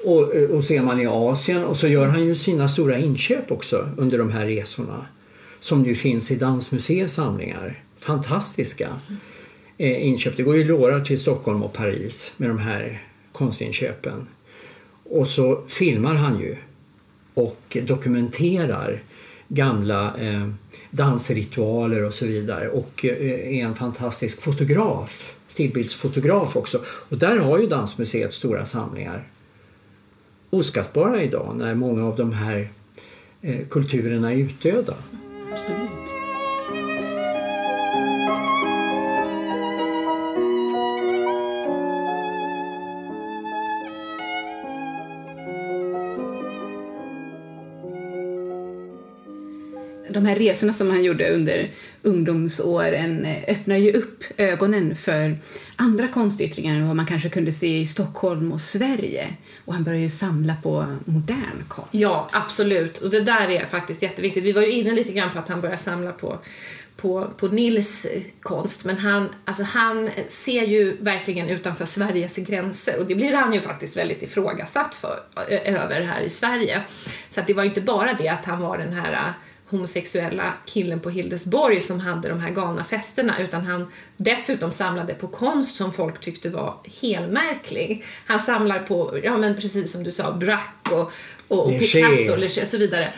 och, 0.04 0.22
och 0.56 0.64
så 0.64 0.74
är 0.74 0.82
man 0.82 1.02
i 1.02 1.08
Asien 1.08 1.64
och 1.64 1.78
så 1.78 1.88
gör 1.88 2.08
han 2.08 2.26
ju 2.26 2.36
sina 2.36 2.70
stora 2.70 2.98
inköp 2.98 3.52
också 3.52 3.90
under 3.98 4.18
de 4.18 4.32
här 4.32 4.46
resorna. 4.46 5.06
Som 5.60 5.86
ju 5.86 5.96
finns 5.96 6.32
i 6.32 6.36
Dansmuseets 6.36 7.14
samlingar. 7.14 7.84
Fantastiska 8.00 8.90
eh, 9.78 10.08
inköp. 10.08 10.38
Det 10.38 10.44
går 10.44 10.58
ju 10.58 10.64
lårar 10.64 11.02
till 11.02 11.20
Stockholm 11.20 11.64
och 11.64 11.74
Paris 11.74 12.34
med 12.38 12.50
de 12.50 12.58
här 12.58 13.04
konstinköpen. 13.32 14.28
Och 15.04 15.28
så 15.28 15.64
filmar 15.68 16.16
han 16.16 16.40
ju 16.40 16.56
och 17.34 17.78
dokumenterar 17.84 19.02
gamla 19.54 20.18
eh, 20.18 20.50
dansritualer 20.92 22.04
och 22.04 22.14
så 22.14 22.26
vidare 22.26 22.70
och 22.70 23.06
eh, 23.06 23.58
är 23.58 23.66
en 23.66 23.76
fantastisk 23.76 24.42
fotograf, 24.42 25.36
stillbildsfotograf 25.48 26.56
också. 26.56 26.82
Och 26.86 27.18
där 27.18 27.38
har 27.38 27.60
ju 27.60 27.68
Dansmuseet 27.68 28.34
stora 28.34 28.66
samlingar. 28.66 29.28
Oskattbara 30.50 31.24
idag 31.24 31.56
när 31.58 31.76
många 31.76 32.06
av 32.06 32.16
de 32.16 32.34
här 32.34 32.70
eh, 33.42 33.68
kulturerna 33.70 34.34
är 34.34 34.38
utdöda. 34.38 34.96
Absolut. 35.54 36.21
De 50.22 50.28
här 50.28 50.36
resorna 50.36 50.74
som 50.74 50.90
han 50.90 51.04
gjorde 51.04 51.30
under 51.30 51.70
ungdomsåren 52.02 53.26
eh, 53.26 53.44
öppnar 53.48 53.76
ju 53.76 53.94
upp 53.94 54.24
ögonen 54.38 54.96
för 54.96 55.38
andra 55.76 56.08
konstyttringar 56.08 56.76
än 56.76 56.88
vad 56.88 56.96
man 56.96 57.06
kanske 57.06 57.30
kunde 57.30 57.52
se 57.52 57.80
i 57.80 57.86
Stockholm 57.86 58.52
och 58.52 58.62
Sverige. 58.62 59.28
Och 59.66 59.74
han 59.74 59.84
börjar 59.84 60.00
ju 60.00 60.10
samla 60.10 60.56
på 60.64 60.86
modern 61.06 61.64
konst. 61.68 61.90
Ja, 61.92 62.30
absolut. 62.32 62.98
Och 62.98 63.10
det 63.10 63.22
där 63.22 63.50
är 63.50 63.66
faktiskt 63.66 64.02
jätteviktigt. 64.02 64.44
Vi 64.44 64.52
var 64.52 64.62
ju 64.62 64.72
inne 64.72 64.92
lite 64.92 65.12
grann 65.12 65.30
på 65.30 65.40
att 65.40 65.50
han 65.50 65.62
börjar 65.62 65.78
samla 65.78 66.12
på, 66.12 66.40
på, 66.98 67.28
på 67.38 67.48
Nils 67.48 68.06
eh, 68.06 68.22
konst, 68.42 68.86
men 68.86 68.98
han, 68.98 69.30
alltså 69.46 69.64
han 69.64 70.10
ser 70.28 70.64
ju 70.68 70.98
verkligen 71.00 71.50
utanför 71.50 71.86
Sveriges 71.86 72.38
gränser 72.38 73.00
och 73.00 73.06
det 73.06 73.16
blir 73.16 73.34
han 73.34 73.54
ju 73.54 73.62
faktiskt 73.62 73.98
väldigt 73.98 74.24
ifrågasatt 74.24 74.96
för, 74.96 75.20
över 75.66 76.02
här 76.02 76.22
i 76.22 76.30
Sverige. 76.30 76.82
Så 77.30 77.40
att 77.40 77.48
det 77.48 77.54
var 77.54 77.64
ju 77.64 77.70
inte 77.70 77.82
bara 77.82 78.14
det 78.14 78.28
att 78.28 78.46
han 78.46 78.62
var 78.62 78.78
den 78.78 78.94
här 78.94 79.14
eh, 79.14 79.34
homosexuella 79.72 80.54
killen 80.66 81.00
på 81.00 81.10
Hildesborg 81.10 81.82
som 81.82 82.00
hade 82.00 82.30
de 82.30 82.40
här 82.40 82.50
galna 82.52 82.84
festerna 82.84 83.40
utan 83.40 83.62
han 83.66 83.88
dessutom 84.18 84.72
samlade 84.72 85.14
på 85.14 85.28
konst 85.28 85.76
som 85.76 85.94
folk 85.94 86.20
tyckte 86.20 86.50
var 86.50 86.76
helmärklig. 87.02 88.06
Han 88.26 88.40
samlar 88.40 88.80
på, 88.80 89.20
ja 89.24 89.38
men 89.38 89.56
precis 89.56 89.92
som 89.92 90.04
du 90.04 90.12
sa, 90.12 90.32
Braque 90.34 90.96
och, 90.96 91.12
och, 91.48 91.66
och. 91.66 91.70
Picasso 91.80 92.62
och 92.62 92.68
så 92.68 92.78
vidare. 92.78 93.14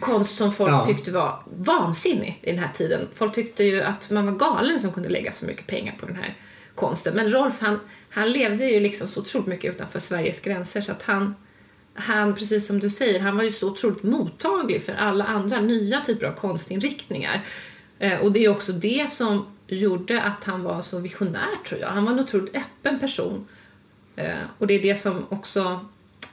Konst 0.00 0.36
som 0.36 0.52
folk 0.52 0.70
Ja. 0.70 0.84
tyckte 0.84 1.10
var 1.10 1.42
vansinnig 1.56 2.40
i 2.42 2.50
den 2.50 2.58
här 2.58 2.70
tiden. 2.76 3.08
Folk 3.14 3.34
tyckte 3.34 3.64
ju 3.64 3.82
att 3.82 4.10
man 4.10 4.26
var 4.26 4.32
galen 4.32 4.80
som 4.80 4.92
kunde 4.92 5.08
lägga 5.08 5.32
så 5.32 5.44
mycket 5.46 5.66
pengar 5.66 5.94
på 6.00 6.06
den 6.06 6.16
här 6.16 6.36
konsten. 6.74 7.14
Men 7.16 7.32
Rolf 7.32 7.54
han, 7.60 7.80
han 8.10 8.30
levde 8.32 8.64
ju 8.64 8.80
liksom 8.80 9.08
så 9.08 9.20
otroligt 9.20 9.46
mycket 9.46 9.74
utanför 9.74 9.98
Sveriges 9.98 10.40
gränser 10.40 10.80
så 10.80 10.92
att 10.92 11.02
han 11.02 11.34
han, 12.00 12.34
precis 12.34 12.66
som 12.66 12.78
du 12.78 12.90
säger, 12.90 13.20
han 13.20 13.36
var 13.36 13.44
ju 13.44 13.52
så 13.52 13.70
otroligt 13.70 14.02
mottaglig 14.02 14.82
för 14.82 14.92
alla 14.92 15.24
andra 15.24 15.60
nya 15.60 16.00
typer 16.00 16.26
av 16.26 16.32
konstinriktningar. 16.32 17.44
Eh, 17.98 18.18
och 18.18 18.32
det 18.32 18.44
är 18.44 18.48
också 18.48 18.72
det 18.72 19.10
som 19.10 19.46
gjorde 19.66 20.22
att 20.22 20.44
han 20.44 20.62
var 20.62 20.82
så 20.82 20.98
visionär, 20.98 21.48
tror 21.68 21.80
jag. 21.80 21.88
Han 21.88 22.04
var 22.04 22.12
en 22.12 22.20
otroligt 22.20 22.56
öppen 22.56 23.00
person. 23.00 23.46
Eh, 24.16 24.38
och 24.58 24.66
det 24.66 24.74
är 24.74 24.82
det 24.82 24.96
som 24.96 25.26
också 25.28 25.86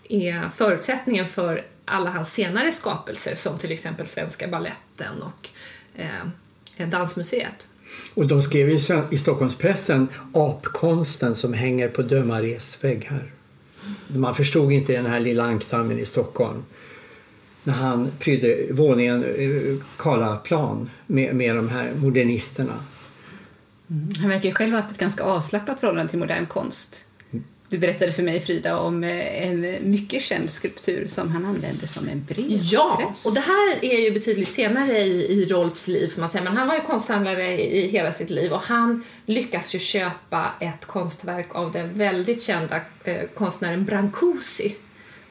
är 0.10 0.50
förutsättningen 0.50 1.28
för 1.28 1.66
alla 1.86 2.10
hans 2.10 2.34
senare 2.34 2.72
skapelser, 2.72 3.36
som 3.36 3.58
till 3.58 3.72
exempel 3.72 4.08
Svenska 4.08 4.48
Balletten 4.48 5.22
och 5.22 5.50
eh, 5.96 6.88
Dansmuseet. 6.88 7.68
Och 8.14 8.28
de 8.28 8.42
skrev 8.42 8.70
ju 8.70 8.76
i 8.76 9.04
i 9.12 9.18
Stockholmspressen 9.18 10.08
apkonsten 10.34 11.36
som 11.36 11.54
hänger 11.54 11.90
på 11.90 12.02
Dömares 12.02 12.84
väggar. 12.84 13.37
Man 14.08 14.36
förstod 14.36 14.72
inte 14.72 14.94
den 14.94 15.06
här 15.06 15.20
lilla 15.20 15.44
ankdammen 15.44 16.00
i 16.00 16.06
Stockholm. 16.06 16.64
När 17.64 17.74
han 17.74 18.12
prydde 18.20 18.58
våningen 18.72 19.24
eh, 19.24 19.84
Karlaplan 19.98 20.90
med, 21.08 21.36
med 21.36 21.56
de 21.56 21.70
här 21.70 21.94
modernisterna. 21.96 22.74
Mm. 23.90 24.10
Han 24.20 24.30
verkar 24.30 24.50
ju 24.50 24.56
själv 24.56 24.74
ha 24.74 24.82
haft 24.82 24.92
ett 24.92 25.00
ganska 25.00 25.24
avslappnat 25.24 25.80
förhållande 25.80 26.10
till 26.10 26.20
modern 26.20 26.46
konst. 26.46 27.07
Du 27.70 27.78
berättade 27.78 28.12
för 28.12 28.24
mig, 28.24 28.40
Frida, 28.40 28.80
om 28.80 29.04
eh, 29.04 29.48
en 29.48 29.78
mycket 29.82 30.22
känd 30.22 30.50
skulptur 30.50 31.08
som 31.08 31.30
han 31.30 31.46
använde 31.46 31.88
som 31.88 32.08
en 32.08 32.24
brevpress. 32.24 32.72
Ja, 32.72 33.14
och 33.26 33.34
det 33.34 33.40
här 33.40 33.80
är 33.82 34.00
ju 34.00 34.12
betydligt 34.12 34.54
senare 34.54 35.00
i, 35.00 35.42
i 35.42 35.46
Rolfs 35.46 35.88
liv, 35.88 36.08
får 36.08 36.22
man 36.22 36.30
säga. 36.30 36.44
men 36.44 36.58
han 36.58 36.68
var 36.68 36.76
ju 36.76 36.82
konstsamlare 36.82 37.54
i, 37.54 37.84
i 37.84 37.88
hela 37.88 38.12
sitt 38.12 38.30
liv 38.30 38.54
och 38.54 38.62
han 38.62 39.04
lyckas 39.26 39.76
ju 39.76 39.80
köpa 39.80 40.54
ett 40.60 40.86
konstverk 40.86 41.56
av 41.56 41.72
den 41.72 41.98
väldigt 41.98 42.44
kända 42.44 42.82
eh, 43.04 43.28
konstnären 43.36 43.86
Brancusi 43.86 44.76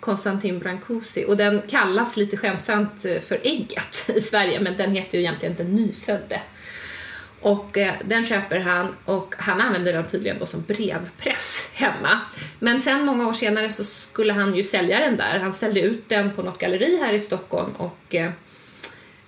Konstantin 0.01 0.59
Brancusi. 0.59 1.25
Och 1.29 1.37
den 1.37 1.63
kallas 1.69 2.17
lite 2.17 2.37
skämtsamt 2.37 3.05
eh, 3.05 3.21
för 3.21 3.41
Ägget 3.43 4.11
i 4.17 4.21
Sverige, 4.21 4.61
men 4.61 4.77
den 4.77 4.95
heter 4.95 5.19
ju 5.19 5.25
egentligen 5.25 5.55
Den 5.55 5.75
nyfödde. 5.75 6.41
Och 7.47 7.79
eh, 7.79 7.95
den 8.05 8.25
köper 8.25 8.61
han 8.61 8.95
och 9.05 9.35
han 9.39 9.61
använder 9.61 9.93
den 9.93 10.07
tydligen 10.07 10.39
då 10.39 10.47
som 10.47 10.63
brevpress 10.63 11.71
hemma. 11.75 12.21
Men 12.59 12.81
sen 12.81 13.05
många 13.05 13.29
år 13.29 13.33
senare 13.33 13.71
så 13.71 13.85
skulle 13.85 14.33
han 14.33 14.55
ju 14.55 14.63
sälja 14.63 15.01
den 15.01 15.17
där. 15.17 15.39
Han 15.39 15.53
ställde 15.53 15.81
ut 15.81 16.09
den 16.09 16.33
på 16.33 16.43
något 16.43 16.59
galleri 16.59 16.99
här 17.03 17.13
i 17.13 17.21
Stockholm 17.21 17.73
och 17.77 18.15
eh, 18.15 18.31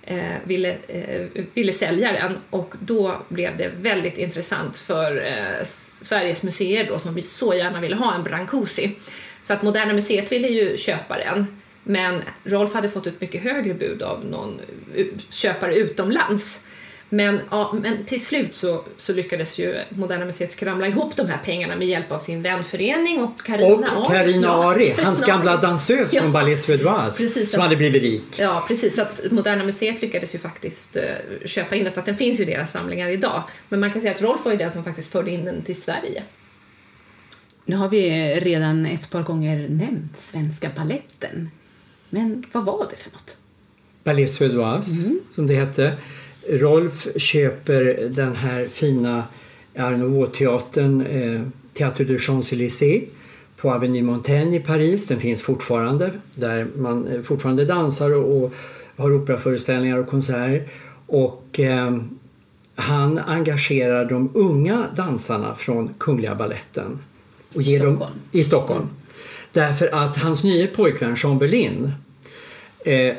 eh 0.03 0.37
ville, 0.43 0.77
eh, 0.87 1.43
ville 1.53 1.73
sälja 1.73 2.11
den 2.11 2.37
och 2.49 2.73
då 2.79 3.21
blev 3.29 3.57
det 3.57 3.71
väldigt 3.75 4.17
intressant 4.17 4.77
för 4.77 5.25
eh, 5.25 5.65
Sveriges 6.03 6.43
museer 6.43 6.87
då 6.87 6.99
som 6.99 7.21
så 7.21 7.53
gärna 7.53 7.81
ville 7.81 7.95
ha 7.95 8.15
en 8.15 8.23
Brancusi. 8.23 8.95
Så 9.41 9.53
att 9.53 9.61
Moderna 9.61 9.93
Museet 9.93 10.31
ville 10.31 10.47
ju 10.47 10.77
köpa 10.77 11.17
den 11.17 11.59
men 11.83 12.21
Rolf 12.43 12.73
hade 12.73 12.89
fått 12.89 13.07
ett 13.07 13.21
mycket 13.21 13.43
högre 13.43 13.73
bud 13.73 14.01
av 14.01 14.25
någon 14.25 14.59
eh, 14.95 15.05
köpare 15.29 15.75
utomlands. 15.75 16.65
Men, 17.09 17.39
ja, 17.51 17.75
men 17.81 18.05
till 18.05 18.25
slut 18.25 18.55
så, 18.55 18.83
så 18.97 19.13
lyckades 19.13 19.59
ju 19.59 19.75
Moderna 19.89 20.25
Museet 20.25 20.51
skramla 20.51 20.87
ihop 20.87 21.15
de 21.15 21.27
här 21.27 21.37
pengarna 21.37 21.75
med 21.75 21.87
hjälp 21.87 22.11
av 22.11 22.19
sin 22.19 22.41
vänförening 22.41 23.21
och 23.21 23.39
Carina 23.39 23.97
Och 23.97 24.07
Carina 24.07 24.53
Ari, 24.53 24.93
ja, 24.97 25.03
hans 25.03 25.25
gamla 25.25 25.57
dansös 25.57 26.13
ja. 26.13 26.21
från 26.21 26.31
Ballet 26.31 26.61
Suédoise 26.61 27.45
som 27.45 27.59
att, 27.59 27.65
hade 27.65 27.75
blivit 27.75 28.01
rik. 28.01 28.23
Ja, 28.39 28.65
precis. 28.67 28.95
Så 28.95 29.01
att 29.01 29.31
Moderna 29.31 29.63
Museet 29.63 30.01
lyckades 30.01 30.35
ju 30.35 30.39
faktiskt 30.39 30.97
uh, 30.97 31.47
köpa 31.47 31.75
in 31.75 31.83
den 31.83 31.93
så 31.93 31.99
att 31.99 32.05
den 32.05 32.17
finns 32.17 32.39
ju 32.39 32.43
i 32.43 32.45
deras 32.45 32.71
samlingar 32.71 33.09
idag. 33.09 33.43
Men 33.69 33.79
man 33.79 33.91
kan 33.91 34.01
säga 34.01 34.13
att 34.13 34.21
Rolf 34.21 34.45
var 34.45 34.51
ju 34.51 34.57
den 34.57 34.71
som 34.71 34.83
faktiskt 34.83 35.11
förde 35.11 35.31
in 35.31 35.45
den 35.45 35.61
till 35.61 35.81
Sverige. 35.81 36.23
Nu 37.65 37.75
har 37.75 37.89
vi 37.89 38.33
redan 38.39 38.85
ett 38.85 39.09
par 39.09 39.23
gånger 39.23 39.69
nämnt 39.69 40.17
Svenska 40.17 40.69
balletten. 40.75 41.49
Men 42.09 42.43
vad 42.51 42.65
var 42.65 42.87
det 42.89 42.95
för 42.95 43.11
något? 43.11 43.37
Ballet 44.03 44.31
Suédoise, 44.31 44.91
mm. 44.91 45.19
som 45.35 45.47
det 45.47 45.55
hette. 45.55 45.97
Rolf 46.49 47.07
köper 47.15 48.09
den 48.09 48.35
här 48.35 48.65
fina 48.65 49.23
Art 49.77 49.97
Nouveau-teatern, 49.97 51.01
eh, 51.01 51.41
Théâtre 51.73 52.03
de 52.03 52.17
Champs-Élysées 52.17 53.01
på 53.57 53.71
Avenue 53.71 54.03
Montaigne 54.03 54.55
i 54.55 54.59
Paris. 54.59 55.07
Den 55.07 55.19
finns 55.19 55.41
fortfarande 55.41 56.11
där 56.35 56.67
man 56.77 57.07
eh, 57.07 57.21
fortfarande 57.21 57.65
dansar 57.65 58.11
och, 58.11 58.43
och 58.43 58.53
har 58.97 59.11
operaföreställningar 59.11 59.97
och 59.97 60.07
konserter. 60.07 60.67
Och 61.05 61.59
eh, 61.59 61.97
han 62.75 63.17
engagerar 63.17 64.05
de 64.05 64.29
unga 64.33 64.85
dansarna 64.95 65.55
från 65.55 65.93
Kungliga 65.97 66.35
Balletten. 66.35 66.99
Och 67.55 67.61
ger 67.61 67.79
Stockholm. 67.79 67.99
Dem, 67.99 68.09
I 68.31 68.43
Stockholm. 68.43 68.87
Därför 69.53 69.87
att 69.93 70.17
hans 70.17 70.43
nya 70.43 70.67
pojkvän 70.67 71.15
Jean 71.23 71.39
Berlin 71.39 71.91
eh, 72.85 73.15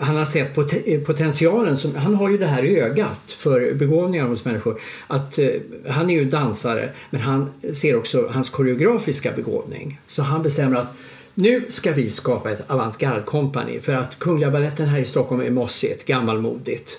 han 0.00 0.16
har 0.16 0.24
sett 0.24 0.54
pot 0.54 0.72
eh, 0.84 1.00
potentialen, 1.00 1.76
som, 1.76 1.94
han 1.94 2.14
har 2.14 2.30
ju 2.30 2.38
det 2.38 2.46
här 2.46 2.62
ögat 2.62 3.20
för 3.26 3.74
begåvningar 3.74 4.24
hos 4.24 4.44
människor. 4.44 4.80
Att, 5.06 5.38
eh, 5.38 5.48
han 5.88 6.10
är 6.10 6.14
ju 6.14 6.24
dansare 6.24 6.90
men 7.10 7.20
han 7.20 7.50
ser 7.72 7.96
också 7.96 8.28
hans 8.30 8.50
koreografiska 8.50 9.32
begåvning. 9.32 10.00
Så 10.08 10.22
han 10.22 10.42
bestämmer 10.42 10.76
att 10.76 10.96
nu 11.34 11.64
ska 11.68 11.92
vi 11.92 12.10
skapa 12.10 12.50
ett 12.50 12.70
avantgarde-kompani 12.70 13.80
för 13.80 13.92
att 13.92 14.18
Kungliga 14.18 14.50
Baletten 14.50 14.88
här 14.88 14.98
i 14.98 15.04
Stockholm 15.04 15.40
är 15.40 15.50
mossigt, 15.50 16.06
gammalmodigt. 16.06 16.98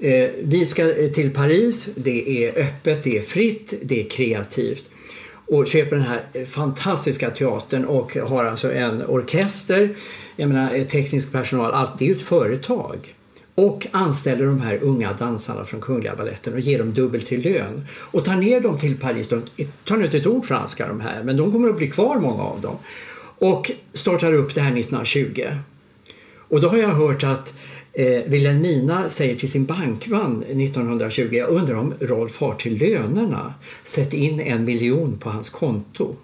Eh, 0.00 0.30
vi 0.42 0.66
ska 0.66 0.92
till 1.14 1.30
Paris, 1.30 1.88
det 1.94 2.44
är 2.44 2.62
öppet, 2.62 3.04
det 3.04 3.18
är 3.18 3.22
fritt, 3.22 3.74
det 3.82 4.00
är 4.00 4.08
kreativt 4.08 4.84
och 5.46 5.66
köper 5.66 5.96
den 5.96 6.04
här 6.04 6.44
fantastiska 6.44 7.30
teatern 7.30 7.84
och 7.84 8.16
har 8.16 8.44
alltså 8.44 8.72
en 8.72 9.02
orkester, 9.06 9.94
jag 10.36 10.48
menar 10.48 10.74
eh, 10.74 10.86
teknisk 10.86 11.32
personal, 11.32 11.72
allt 11.72 11.98
det 11.98 12.04
är 12.04 12.08
ju 12.08 12.14
ett 12.14 12.22
företag. 12.22 13.14
Och 13.54 13.86
anställer 13.90 14.46
de 14.46 14.60
här 14.60 14.78
unga 14.82 15.12
dansarna 15.12 15.64
från 15.64 15.80
Kungliga 15.80 16.16
Baletten 16.16 16.52
och 16.54 16.60
ger 16.60 16.78
dem 16.78 16.94
dubbelt 16.94 17.26
till 17.26 17.42
lön. 17.42 17.86
Och 17.98 18.24
tar 18.24 18.36
ner 18.36 18.60
dem 18.60 18.78
till 18.78 18.98
Paris, 19.00 19.28
de 19.28 19.42
tar 19.84 20.04
inte 20.04 20.16
ett 20.16 20.26
ord 20.26 20.44
franska 20.44 20.88
de 20.88 21.00
här, 21.00 21.22
men 21.22 21.36
de 21.36 21.52
kommer 21.52 21.68
att 21.68 21.76
bli 21.76 21.90
kvar 21.90 22.18
många 22.18 22.42
av 22.42 22.60
dem. 22.60 22.76
Och 23.38 23.70
startar 23.92 24.32
upp 24.32 24.54
det 24.54 24.60
här 24.60 24.72
1920. 24.72 25.46
Och 26.48 26.60
då 26.60 26.68
har 26.68 26.76
jag 26.76 26.88
hört 26.88 27.24
att 27.24 27.52
Eh, 27.96 28.22
Wilhelmina 28.26 29.08
säger 29.08 29.36
till 29.36 29.50
sin 29.50 29.64
bankman 29.64 30.42
1920, 30.42 31.28
jag 31.32 31.48
undrar 31.48 31.74
om 31.74 31.94
Rolf 32.00 32.38
har 32.38 32.54
till 32.54 32.78
lönerna. 32.78 33.54
Sätt 33.84 34.12
in 34.12 34.40
en 34.40 34.64
miljon 34.64 35.18
på 35.18 35.30
hans 35.30 35.50
konto. 35.50 36.16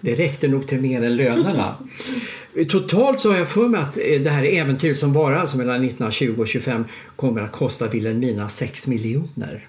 Det 0.00 0.14
räckte 0.14 0.48
nog 0.48 0.66
till 0.66 0.80
mer 0.80 1.02
än 1.02 1.16
lönerna. 1.16 1.74
Totalt 2.68 3.20
så 3.20 3.30
har 3.30 3.38
jag 3.38 3.48
för 3.48 3.68
mig 3.68 3.80
att 3.80 3.96
eh, 3.96 4.20
det 4.20 4.30
här 4.30 4.44
äventyret 4.44 4.98
som 4.98 5.12
varar 5.12 5.36
alltså 5.36 5.58
mellan 5.58 5.76
1920 5.76 6.34
och 6.38 6.48
25 6.48 6.84
kommer 7.16 7.40
att 7.40 7.52
kosta 7.52 7.88
Wilhelmina 7.88 8.48
6 8.48 8.86
miljoner. 8.86 9.66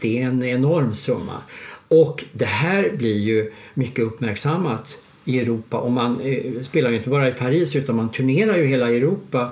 Det 0.00 0.22
är 0.22 0.26
en 0.26 0.42
enorm 0.42 0.94
summa. 0.94 1.42
Och 1.88 2.24
det 2.32 2.44
här 2.44 2.90
blir 2.96 3.18
ju 3.18 3.52
mycket 3.74 4.04
uppmärksammat 4.04 4.98
i 5.24 5.40
Europa 5.40 5.78
och 5.78 5.92
man 5.92 6.20
eh, 6.20 6.62
spelar 6.62 6.90
ju 6.90 6.96
inte 6.96 7.10
bara 7.10 7.28
i 7.28 7.32
Paris 7.32 7.76
utan 7.76 7.96
man 7.96 8.12
turnerar 8.12 8.56
ju 8.56 8.64
hela 8.64 8.90
Europa 8.90 9.50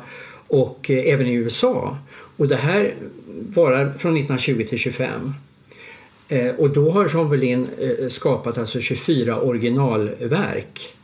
och 0.51 0.91
eh, 0.91 1.13
även 1.13 1.27
i 1.27 1.33
USA. 1.33 1.99
Och 2.37 2.49
det 2.49 2.57
här 2.57 2.95
varar 3.49 3.85
från 3.99 4.17
1920 4.17 4.67
till 4.69 4.79
25. 4.79 5.35
Eh, 6.29 6.49
och 6.49 6.71
då 6.71 6.91
har 6.91 7.09
Jean 7.15 7.31
Berlin 7.31 7.67
eh, 7.81 8.09
skapat 8.09 8.59
alltså 8.59 8.81
24 8.81 9.41
originalverk 9.41 10.95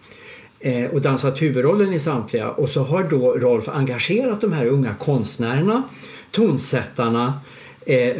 och 0.93 1.01
dansat 1.01 1.43
huvudrollen 1.43 1.93
i 1.93 2.01
samtliga. 2.01 2.51
Och 2.51 2.69
så 2.69 2.83
har 2.83 3.05
då 3.05 3.33
Rolf 3.33 3.69
engagerat 3.69 4.41
de 4.41 4.53
här 4.53 4.67
unga 4.67 4.95
konstnärerna, 4.95 5.83
tonsättarna, 6.31 7.41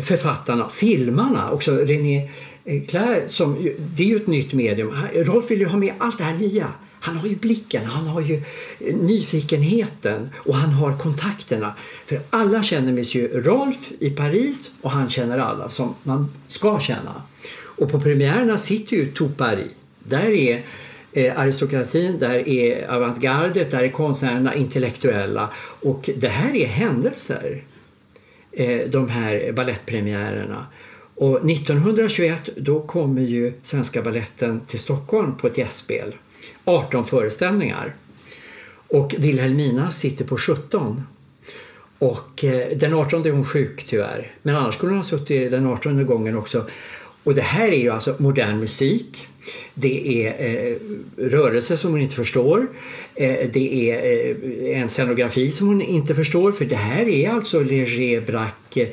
författarna, 0.01 0.69
filmarna. 0.69 1.51
Också 1.51 1.77
René 1.77 2.31
Clair, 2.89 3.29
som, 3.29 3.69
det 3.97 4.03
är 4.03 4.07
ju 4.07 4.17
ett 4.17 4.27
nytt 4.27 4.53
medium. 4.53 4.95
Rolf 5.15 5.51
vill 5.51 5.61
ju 5.61 5.67
ha 5.67 5.79
med 5.79 5.95
allt 5.99 6.19
det 6.19 6.25
här 6.25 6.35
nya. 6.35 6.73
Han 7.07 7.17
har 7.17 7.29
ju 7.29 7.37
blicken, 7.37 7.85
han 7.85 8.07
har 8.07 8.21
ju 8.21 8.43
nyfikenheten 8.79 10.31
och 10.37 10.55
han 10.55 10.71
har 10.71 10.99
kontakterna. 10.99 11.75
För 12.07 12.21
alla 12.31 12.63
känner 12.63 12.93
Monsieur 12.93 13.43
Rolf 13.43 13.93
i 13.99 14.11
Paris 14.11 14.71
och 14.83 14.91
han 14.91 15.11
känner 15.11 15.39
alla 15.39 15.71
som 15.71 15.95
man 16.03 16.29
ska 16.49 16.79
känna. 16.81 17.23
Och 17.53 17.91
på 17.91 18.01
premiärerna 18.01 18.59
sitter 18.59 18.97
ju 18.97 19.13
tout 19.13 19.37
Paris. 19.37 19.73
Där 19.99 20.31
är 20.31 20.65
eh, 21.13 21.39
aristokratin, 21.39 22.19
där 22.19 22.49
är 22.49 22.89
avantgardet, 22.89 23.71
där 23.71 23.83
är 23.83 23.89
konstnärerna 23.89 24.55
intellektuella. 24.55 25.51
Och 25.83 26.11
det 26.17 26.29
här 26.29 26.55
är 26.55 26.67
händelser, 26.67 27.65
eh, 28.53 28.91
de 28.91 29.09
här 29.09 29.53
ballettpremiärerna. 29.53 30.67
Och 31.15 31.51
1921 31.51 32.49
då 32.57 32.81
kommer 32.81 33.23
ju 33.23 33.53
Svenska 33.63 34.03
balletten 34.03 34.61
till 34.67 34.79
Stockholm 34.79 35.37
på 35.37 35.47
ett 35.47 35.59
gästspel. 35.59 36.15
18 36.67 37.05
föreställningar. 37.05 37.95
Och 38.89 39.15
Wilhelmina 39.19 39.91
sitter 39.91 40.25
på 40.25 40.39
17. 40.39 41.03
Och 41.99 42.45
eh, 42.45 42.77
den 42.77 42.95
18 42.95 43.27
är 43.27 43.31
hon 43.31 43.45
sjuk 43.45 43.85
tyvärr. 43.89 44.35
Men 44.43 44.57
annars 44.57 44.75
skulle 44.75 44.93
hon 44.93 44.99
ha 44.99 45.05
suttit 45.05 45.51
den 45.51 45.67
18 45.67 46.07
gången 46.07 46.37
också. 46.37 46.67
Och 47.25 47.35
det 47.35 47.43
här 47.43 47.69
är 47.69 47.79
ju 47.79 47.91
alltså 47.91 48.15
modern 48.19 48.59
musik. 48.59 49.29
Det 49.75 50.27
är 50.27 50.47
eh, 50.47 50.77
rörelser 51.17 51.77
som 51.77 51.91
hon 51.91 52.01
inte 52.01 52.15
förstår. 52.15 52.67
Eh, 53.15 53.49
det 53.53 53.91
är 53.91 54.27
eh, 54.73 54.81
en 54.81 54.89
scenografi 54.89 55.51
som 55.51 55.67
hon 55.67 55.83
inte 55.83 56.15
förstår 56.15 56.53
för 56.53 56.65
det 56.65 56.77
här 56.77 57.09
är 57.09 57.31
alltså 57.31 57.61
Leger 57.61 58.21
Braque 58.21 58.89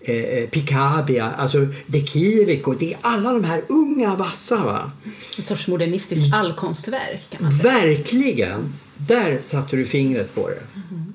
Eh, 0.00 0.14
eh, 0.14 0.48
Picabia, 0.48 1.30
alltså 1.30 1.66
De 1.86 2.06
Chirico. 2.06 2.72
Det 2.72 2.92
är 2.92 2.98
alla 3.00 3.32
de 3.32 3.44
här 3.44 3.62
unga 3.68 4.14
vassa. 4.14 4.64
Va? 4.64 4.90
Ett 5.38 5.46
sorts 5.46 5.66
modernistiskt 5.66 6.34
allkonstverk 6.34 7.30
kan 7.30 7.42
man 7.42 7.52
säga. 7.52 7.72
Verkligen! 7.72 8.74
Där 8.96 9.38
satte 9.38 9.76
du 9.76 9.84
fingret 9.84 10.34
på 10.34 10.48
det. 10.48 10.60
Mm. 10.90 11.14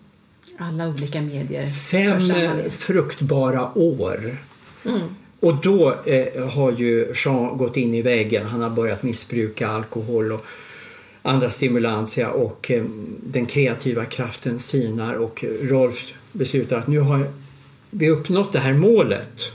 Alla 0.57 0.87
olika 0.87 1.21
medier. 1.21 1.67
Fem 1.67 2.21
fruktbara 2.69 3.77
år. 3.77 4.37
Mm. 4.85 5.01
Och 5.39 5.55
då 5.55 5.95
eh, 6.05 6.47
har 6.49 6.71
ju 6.71 7.13
Jean 7.15 7.57
gått 7.57 7.77
in 7.77 7.93
i 7.93 8.01
väggen. 8.01 8.45
Han 8.45 8.61
har 8.61 8.69
börjat 8.69 9.03
missbruka 9.03 9.67
alkohol 9.67 10.31
och 10.31 10.45
andra 11.21 11.49
stimulantia 11.49 12.31
och 12.31 12.71
eh, 12.71 12.83
den 13.23 13.45
kreativa 13.45 14.05
kraften 14.05 14.59
sinar 14.59 15.13
och 15.13 15.45
Rolf 15.61 16.13
beslutar 16.31 16.77
att 16.77 16.87
nu 16.87 16.99
har 16.99 17.27
vi 17.93 18.09
uppnått 18.09 18.53
det 18.53 18.59
här 18.59 18.73
målet. 18.73 19.51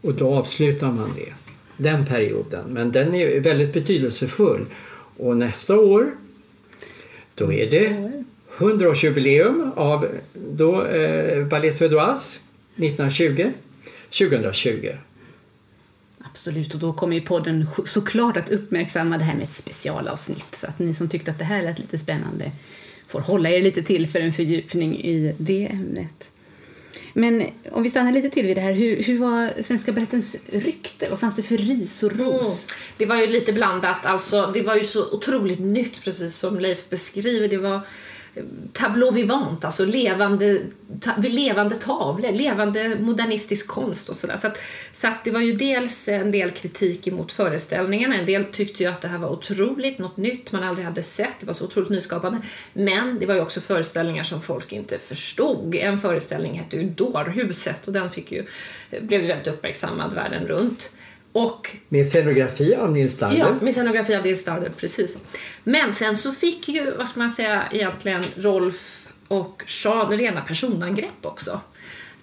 Och 0.00 0.14
då 0.14 0.34
avslutar 0.34 0.90
man 0.90 1.10
det. 1.16 1.32
Den 1.76 2.06
perioden. 2.06 2.64
Men 2.68 2.92
den 2.92 3.14
är 3.14 3.40
väldigt 3.40 3.72
betydelsefull. 3.72 4.66
Och 5.16 5.36
nästa 5.36 5.76
år 5.76 6.14
då 7.34 7.52
är 7.52 7.70
det 7.70 8.12
100-årsjubileum 8.58 9.72
av 9.76 10.06
då, 10.32 10.84
eh, 10.84 11.46
Ballet 11.46 11.76
Suédoise 11.76 12.38
1920 12.76 13.52
2020. 14.10 14.92
Absolut, 16.18 16.74
och 16.74 16.80
då 16.80 16.92
kommer 16.92 17.16
ju 17.16 17.22
podden 17.22 17.66
såklart 17.84 18.36
att 18.36 18.50
uppmärksamma 18.50 19.18
det 19.18 19.24
här 19.24 19.34
med 19.34 19.44
ett 19.44 19.52
specialavsnitt. 19.52 20.54
Så 20.54 20.66
att 20.66 20.78
ni 20.78 20.94
som 20.94 21.08
tyckte 21.08 21.30
att 21.30 21.38
det 21.38 21.44
här 21.44 21.62
lät 21.62 21.78
lite 21.78 21.98
spännande 21.98 22.52
får 23.08 23.20
hålla 23.20 23.50
er 23.50 23.62
lite 23.62 23.82
till 23.82 24.06
för 24.06 24.20
en 24.20 24.32
fördjupning 24.32 25.00
i 25.00 25.34
det 25.38 25.66
ämnet. 25.66 26.30
Men 27.12 27.50
om 27.72 27.82
vi 27.82 27.90
stannar 27.90 28.12
lite 28.12 28.30
till 28.30 28.46
vid 28.46 28.56
det 28.56 28.60
här, 28.60 28.72
hur, 28.72 29.02
hur 29.02 29.18
var 29.18 29.62
Svenska 29.62 29.92
Balettens 29.92 30.36
rykte? 30.52 31.06
Vad 31.10 31.20
fanns 31.20 31.36
det 31.36 31.42
för 31.42 31.56
ris 31.56 32.02
och 32.02 32.12
ros? 32.12 32.40
Mm. 32.42 32.80
Det 32.96 33.06
var 33.06 33.16
ju 33.16 33.26
lite 33.26 33.52
blandat, 33.52 34.06
alltså 34.06 34.50
det 34.54 34.62
var 34.62 34.76
ju 34.76 34.84
så 34.84 35.10
otroligt 35.10 35.60
nytt 35.60 36.04
precis 36.04 36.36
som 36.36 36.60
Leif 36.60 36.88
beskriver. 36.90 37.48
Det 37.48 37.58
var 37.58 37.80
tableau 38.72 39.10
vivant, 39.10 39.64
alltså 39.64 39.84
levande, 39.84 40.60
ta, 41.00 41.10
levande 41.16 41.74
tavlor, 41.74 42.32
levande 42.32 42.96
modernistisk 43.00 43.66
konst 43.66 44.08
och 44.08 44.16
sådär. 44.16 44.36
Så, 44.36 44.46
att, 44.46 44.58
så 44.92 45.08
att 45.08 45.24
det 45.24 45.30
var 45.30 45.40
ju 45.40 45.52
dels 45.52 46.08
en 46.08 46.30
del 46.30 46.50
kritik 46.50 47.06
emot 47.06 47.32
föreställningarna, 47.32 48.14
en 48.14 48.26
del 48.26 48.44
tyckte 48.44 48.82
ju 48.82 48.88
att 48.88 49.00
det 49.00 49.08
här 49.08 49.18
var 49.18 49.28
otroligt, 49.28 49.98
något 49.98 50.16
nytt 50.16 50.52
man 50.52 50.62
aldrig 50.62 50.86
hade 50.86 51.02
sett, 51.02 51.40
det 51.40 51.46
var 51.46 51.54
så 51.54 51.64
otroligt 51.64 51.90
nyskapande. 51.90 52.38
Men 52.72 53.18
det 53.18 53.26
var 53.26 53.34
ju 53.34 53.40
också 53.40 53.60
föreställningar 53.60 54.24
som 54.24 54.40
folk 54.40 54.72
inte 54.72 54.98
förstod. 54.98 55.74
En 55.74 56.00
föreställning 56.00 56.58
hette 56.58 56.76
ju 56.76 56.90
Dårhuset 56.90 57.86
och 57.86 57.92
den 57.92 58.10
fick 58.10 58.32
ju, 58.32 58.46
blev 59.00 59.20
ju 59.20 59.26
väldigt 59.26 59.46
uppmärksammad 59.46 60.14
världen 60.14 60.46
runt. 60.46 60.92
Och, 61.34 61.76
med 61.88 62.06
scenografi 62.06 62.74
av 62.74 62.92
Nils 62.92 63.18
Darder. 63.18 63.38
Ja, 63.38 63.54
med 63.60 63.74
scenografi 63.74 64.14
av 64.14 64.24
Nils 64.24 64.44
Darder, 64.44 64.70
precis. 64.76 65.18
Men 65.64 65.92
sen 65.92 66.16
så 66.16 66.32
fick 66.32 66.68
ju, 66.68 66.90
vad 66.90 67.08
ska 67.08 67.20
man 67.20 67.30
säga, 67.30 67.64
egentligen 67.72 68.24
Rolf 68.36 69.08
och 69.28 69.64
Jean 69.66 70.10
rena 70.10 70.40
personangrepp 70.40 71.26
också. 71.26 71.60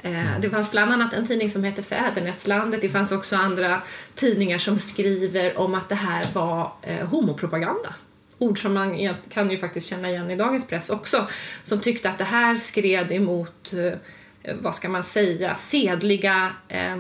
Eh, 0.02 0.40
det 0.42 0.50
fanns 0.50 0.72
bland 0.72 0.92
annat 0.92 1.14
en 1.14 1.28
tidning 1.28 1.52
som 1.52 1.64
heter 1.64 1.84
Fäderneslandet. 1.84 2.82
Det 2.82 2.90
fanns 2.90 3.12
också 3.12 3.36
andra 3.36 3.82
tidningar 4.16 4.58
som 4.58 4.80
skriver 4.80 5.58
om 5.58 5.76
att 5.76 5.90
det 5.90 5.96
här 5.96 6.26
var 6.34 6.72
eh, 6.82 7.08
homopropaganda. 7.08 7.94
Ord 8.38 8.62
som 8.62 8.74
man 8.74 9.16
kan 9.30 9.52
ju 9.52 9.58
faktiskt 9.58 9.88
känna 9.88 10.10
igen 10.10 10.32
i 10.32 10.36
dagens 10.36 10.68
press 10.68 10.90
också. 10.90 11.28
Som 11.64 11.80
tyckte 11.80 12.10
att 12.10 12.18
det 12.18 12.24
här 12.24 12.56
skred 12.56 13.12
emot, 13.12 13.74
eh, 13.74 14.54
vad 14.62 14.76
ska 14.76 14.90
man 14.90 15.04
säga, 15.04 15.56
sedliga 15.56 16.52
eh, 16.68 16.98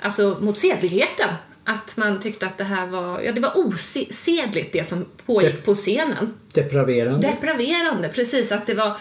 alltså 0.00 0.38
mot 0.40 0.58
sedligheten. 0.58 1.28
Att 1.64 1.96
man 1.96 2.20
tyckte 2.20 2.46
att 2.46 2.58
det 2.58 2.64
här 2.64 2.86
var, 2.86 3.20
ja 3.20 3.32
det 3.32 3.40
var 3.40 3.52
osedligt 3.58 4.72
det 4.72 4.86
som 4.86 5.06
pågick 5.26 5.56
De 5.56 5.62
på 5.62 5.74
scenen. 5.74 6.34
Depraverande. 6.52 7.28
Depraverande, 7.28 8.08
precis. 8.08 8.52
Att 8.52 8.66
det 8.66 8.74
var, 8.74 8.96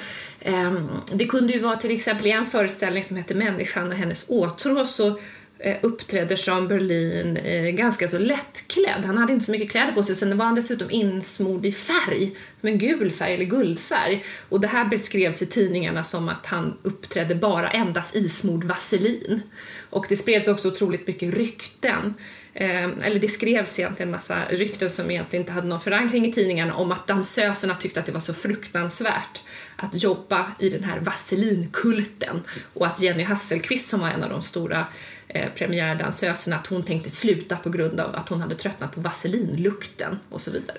um, 0.46 0.90
det 1.14 1.26
kunde 1.26 1.54
ju 1.54 1.60
vara 1.60 1.76
till 1.76 1.92
exempel 1.92 2.28
i 2.28 2.32
en 2.32 2.46
föreställning 2.46 3.04
som 3.04 3.18
hette 3.18 3.34
Människan 3.34 3.88
och 3.88 3.94
hennes 3.94 4.30
åtrå 4.30 4.86
så 4.86 5.20
eh, 5.60 5.76
uppträdde 5.82 6.36
Jean 6.38 6.68
Berlin 6.68 7.38
eh, 7.38 7.64
ganska 7.64 8.08
så 8.08 8.18
lättklädd. 8.18 9.06
Han 9.06 9.18
hade 9.18 9.34
inte 9.34 9.46
så 9.46 9.52
mycket 9.52 9.72
kläder 9.72 9.92
på 9.92 10.04
sig, 10.04 10.16
sen 10.16 10.38
var 10.38 10.46
han 10.46 10.56
dessutom 10.56 10.92
insmord 10.92 11.66
i 11.66 11.72
färg, 11.72 12.36
som 12.60 12.70
en 12.70 12.78
gul 12.78 13.12
färg 13.12 13.34
eller 13.34 13.46
guldfärg. 13.46 14.24
Och 14.50 14.60
det 14.60 14.68
här 14.68 14.86
beskrevs 14.86 15.42
i 15.42 15.46
tidningarna 15.46 16.04
som 16.04 16.30
att 16.30 16.46
han 16.46 16.78
uppträdde 16.82 17.36
bara 17.36 17.70
endast 17.70 18.16
ismord 18.16 18.64
vaselin. 18.64 19.42
Och 19.90 20.06
det 20.10 20.16
spreds 20.16 20.48
också 20.48 20.68
otroligt 20.68 21.08
mycket 21.08 21.34
rykten. 21.34 22.14
Eh, 22.54 22.84
eller 22.84 23.20
det 23.20 23.28
skrevs 23.28 23.80
egentligen 23.80 24.08
en 24.08 24.12
massa 24.12 24.46
rykten 24.50 24.90
som 24.90 25.12
egentligen 25.12 25.42
inte 25.42 25.52
hade 25.52 25.68
någon 25.68 25.82
förankring 25.82 26.26
i 26.26 26.34
tidningarna 26.34 26.76
om 26.76 26.92
att 26.92 27.08
dansöserna 27.08 27.76
tyckte 27.76 28.00
att 28.00 28.06
det 28.06 28.12
var 28.12 28.20
så 28.20 28.34
fruktansvärt 28.34 29.42
att 29.76 30.04
jobba 30.04 30.52
i 30.60 30.70
den 30.70 30.84
här 30.84 31.00
vaselinkulten 31.00 32.42
och 32.74 32.86
att 32.86 33.02
Jenny 33.02 33.24
Hasselqvist 33.24 33.90
som 33.90 34.00
var 34.00 34.10
en 34.10 34.24
av 34.24 34.30
de 34.30 34.42
stora 34.42 34.88
eh, 35.28 35.50
premiärdansöserna 35.56 36.56
att 36.56 36.68
hon 36.68 36.84
tänkte 36.84 37.10
sluta 37.10 37.56
på 37.56 37.70
grund 37.70 38.00
av 38.00 38.16
att 38.16 38.30
hon 38.30 38.42
hade 38.42 38.56
tröttnat 38.56 38.96
på 38.96 39.02
vaselinlukten 39.02 40.20
och 40.30 40.42
så 40.42 40.52
vidare. 40.52 40.78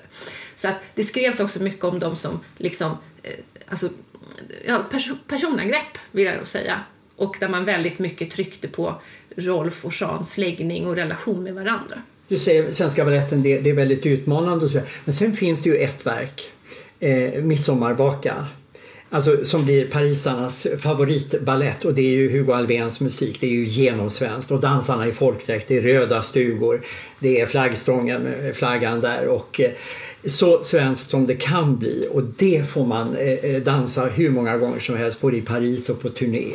Så 0.55 0.67
att 0.67 0.75
det 0.95 1.03
skrevs 1.03 1.39
också 1.39 1.61
mycket 1.61 1.83
om 1.83 1.99
dem 1.99 2.15
som 2.15 2.39
liksom, 2.57 2.97
eh, 3.23 3.31
alltså, 3.69 3.89
ja, 4.67 4.85
pers 4.91 5.09
personangrepp 5.27 5.97
vill 6.11 6.25
jag 6.25 6.37
nog 6.37 6.47
säga 6.47 6.79
och 7.21 7.35
där 7.39 7.49
man 7.49 7.65
väldigt 7.65 7.99
mycket 7.99 8.31
tryckte 8.31 8.67
på 8.67 9.01
Rolf 9.35 9.85
och 9.85 9.93
Jeans 10.01 10.37
läggning 10.37 10.87
och 10.87 10.95
relation 10.95 11.43
med 11.43 11.53
varandra. 11.53 12.01
Du 12.27 12.37
säger 12.37 12.71
Svenska 12.71 13.05
Baletten, 13.05 13.43
det, 13.43 13.59
det 13.59 13.69
är 13.69 13.73
väldigt 13.73 14.05
utmanande 14.05 14.65
och 14.65 14.71
så 14.71 14.81
Men 15.05 15.13
sen 15.13 15.33
finns 15.33 15.63
det 15.63 15.69
ju 15.69 15.75
ett 15.75 16.05
verk, 16.05 16.41
eh, 16.99 17.43
Midsommarvaka, 17.43 18.47
Alltså 19.13 19.45
som 19.45 19.65
blir 19.65 19.87
parisarnas 19.87 20.67
favoritballett 20.79 21.85
och 21.85 21.93
det 21.93 22.01
är 22.01 22.11
ju 22.11 22.31
Hugo 22.31 22.53
Alfvéns 22.53 22.99
musik. 22.99 23.37
Det 23.41 23.47
är 23.47 23.51
ju 23.51 23.65
genomsvenskt 23.65 24.51
och 24.51 24.59
dansarna 24.59 25.07
i 25.07 25.11
folkdräkt, 25.11 25.67
det 25.67 25.77
är 25.77 25.81
röda 25.81 26.21
stugor, 26.21 26.81
det 27.19 27.41
är 27.41 27.45
flaggstången, 27.45 28.27
flaggan 28.53 29.01
där 29.01 29.27
och 29.27 29.61
eh, 29.61 29.71
så 30.25 30.63
svenskt 30.63 31.09
som 31.09 31.25
det 31.25 31.35
kan 31.35 31.77
bli 31.77 32.07
och 32.11 32.23
det 32.23 32.69
får 32.69 32.85
man 32.85 33.15
eh, 33.15 33.31
eh 33.31 33.61
dansa 33.61 34.05
hur 34.05 34.29
många 34.29 34.57
gånger 34.57 34.79
som 34.79 34.97
helst 34.97 35.21
både 35.21 35.37
i 35.37 35.41
Paris 35.41 35.89
och 35.89 36.01
på 36.01 36.09
turné. 36.09 36.51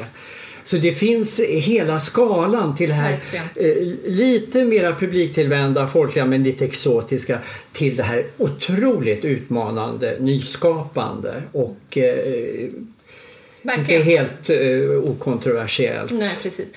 Så 0.66 0.76
det 0.76 0.92
finns 0.92 1.40
hela 1.40 2.00
skalan 2.00 2.74
till 2.74 2.92
här 2.92 3.20
eh, 3.54 3.76
lite 4.04 4.64
mera 4.64 4.94
publiktillvända, 4.94 5.86
folkliga 5.86 6.24
men 6.24 6.42
lite 6.42 6.64
exotiska 6.64 7.38
till 7.72 7.96
det 7.96 8.02
här 8.02 8.26
otroligt 8.38 9.24
utmanande, 9.24 10.16
nyskapande 10.20 11.42
och 11.52 11.98
eh, 11.98 12.68
Inte 13.78 13.94
helt 13.94 14.50
eh, 14.50 15.10
okontroversiellt. 15.10 16.12
Nej, 16.12 16.32
precis. 16.42 16.74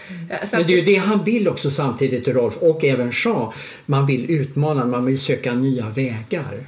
Men 0.51 0.67
det 0.67 0.73
är 0.73 0.77
ju 0.77 0.81
det 0.81 0.95
han 0.95 1.23
vill 1.23 1.47
också 1.47 1.71
samtidigt, 1.71 2.27
Rolf 2.27 2.57
och 2.57 2.83
även 2.83 3.11
Jean. 3.13 3.53
Man 3.85 4.05
vill 4.05 4.31
utmana, 4.31 4.85
man 4.85 5.05
vill 5.05 5.19
söka 5.19 5.53
nya 5.53 5.89
vägar. 5.89 6.63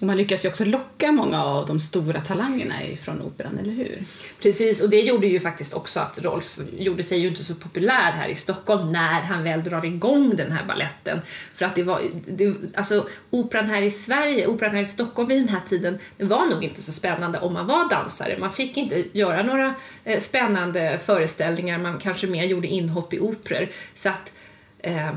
Och 0.00 0.06
man 0.06 0.16
lyckas 0.16 0.44
ju 0.44 0.48
också 0.48 0.64
locka 0.64 1.12
många 1.12 1.44
av 1.44 1.66
de 1.66 1.80
stora 1.80 2.20
talangerna 2.20 2.74
från 3.02 3.22
operan, 3.22 3.58
eller 3.58 3.72
hur? 3.72 4.02
Precis, 4.42 4.82
och 4.82 4.90
det 4.90 5.00
gjorde 5.00 5.26
ju 5.26 5.40
faktiskt 5.40 5.74
också 5.74 6.00
att 6.00 6.18
Rolf 6.22 6.58
gjorde 6.78 7.02
sig 7.02 7.18
ju 7.18 7.28
inte 7.28 7.44
så 7.44 7.54
populär 7.54 8.12
här 8.12 8.28
i 8.28 8.34
Stockholm 8.34 8.88
när 8.88 9.20
han 9.20 9.44
väl 9.44 9.64
drar 9.64 9.84
igång 9.84 10.36
den 10.36 10.52
här 10.52 10.64
balletten. 10.64 11.20
För 11.54 11.64
att 11.64 11.74
det 11.74 11.82
var, 11.82 12.00
det, 12.26 12.54
alltså 12.74 13.08
operan 13.30 13.66
här 13.66 13.82
i 13.82 13.90
Sverige, 13.90 14.46
operan 14.46 14.74
här 14.74 14.82
i 14.82 14.86
Stockholm 14.86 15.28
vid 15.28 15.38
den 15.38 15.48
här 15.48 15.60
tiden, 15.68 15.98
det 16.16 16.24
var 16.24 16.46
nog 16.46 16.64
inte 16.64 16.82
så 16.82 16.92
spännande 16.92 17.38
om 17.38 17.52
man 17.52 17.66
var 17.66 17.90
dansare. 17.90 18.38
Man 18.38 18.52
fick 18.52 18.76
inte 18.76 19.04
göra 19.12 19.42
några 19.42 19.74
eh, 20.04 20.20
spännande 20.20 21.00
föreställningar, 21.06 21.78
man 21.78 21.98
kanske 21.98 22.26
mer 22.26 22.44
gjorde 22.44 22.66
inhopp 22.66 23.14
i 23.14 23.20
operor. 23.20 23.68
Så 23.94 24.08
att, 24.08 24.32
eh, 24.78 25.12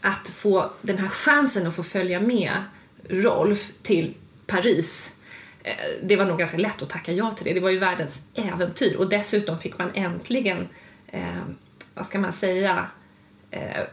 att 0.00 0.28
få 0.28 0.70
den 0.82 0.98
här 0.98 1.08
chansen 1.08 1.66
att 1.66 1.74
få 1.76 1.82
följa 1.82 2.20
med 2.20 2.52
Rolf 3.12 3.72
till 3.82 4.14
Paris 4.46 5.16
eh, 5.62 5.74
det 6.02 6.16
var 6.16 6.24
nog 6.24 6.38
ganska 6.38 6.58
lätt 6.58 6.82
att 6.82 6.90
tacka 6.90 7.12
ja 7.12 7.30
till 7.30 7.44
det. 7.44 7.52
Det 7.52 7.60
var 7.60 7.70
ju 7.70 7.78
världens 7.78 8.26
äventyr 8.34 8.96
och 8.96 9.08
dessutom 9.08 9.58
fick 9.58 9.78
man 9.78 9.90
äntligen, 9.94 10.68
eh, 11.06 11.42
vad 11.94 12.06
ska 12.06 12.18
man 12.18 12.32
säga, 12.32 12.86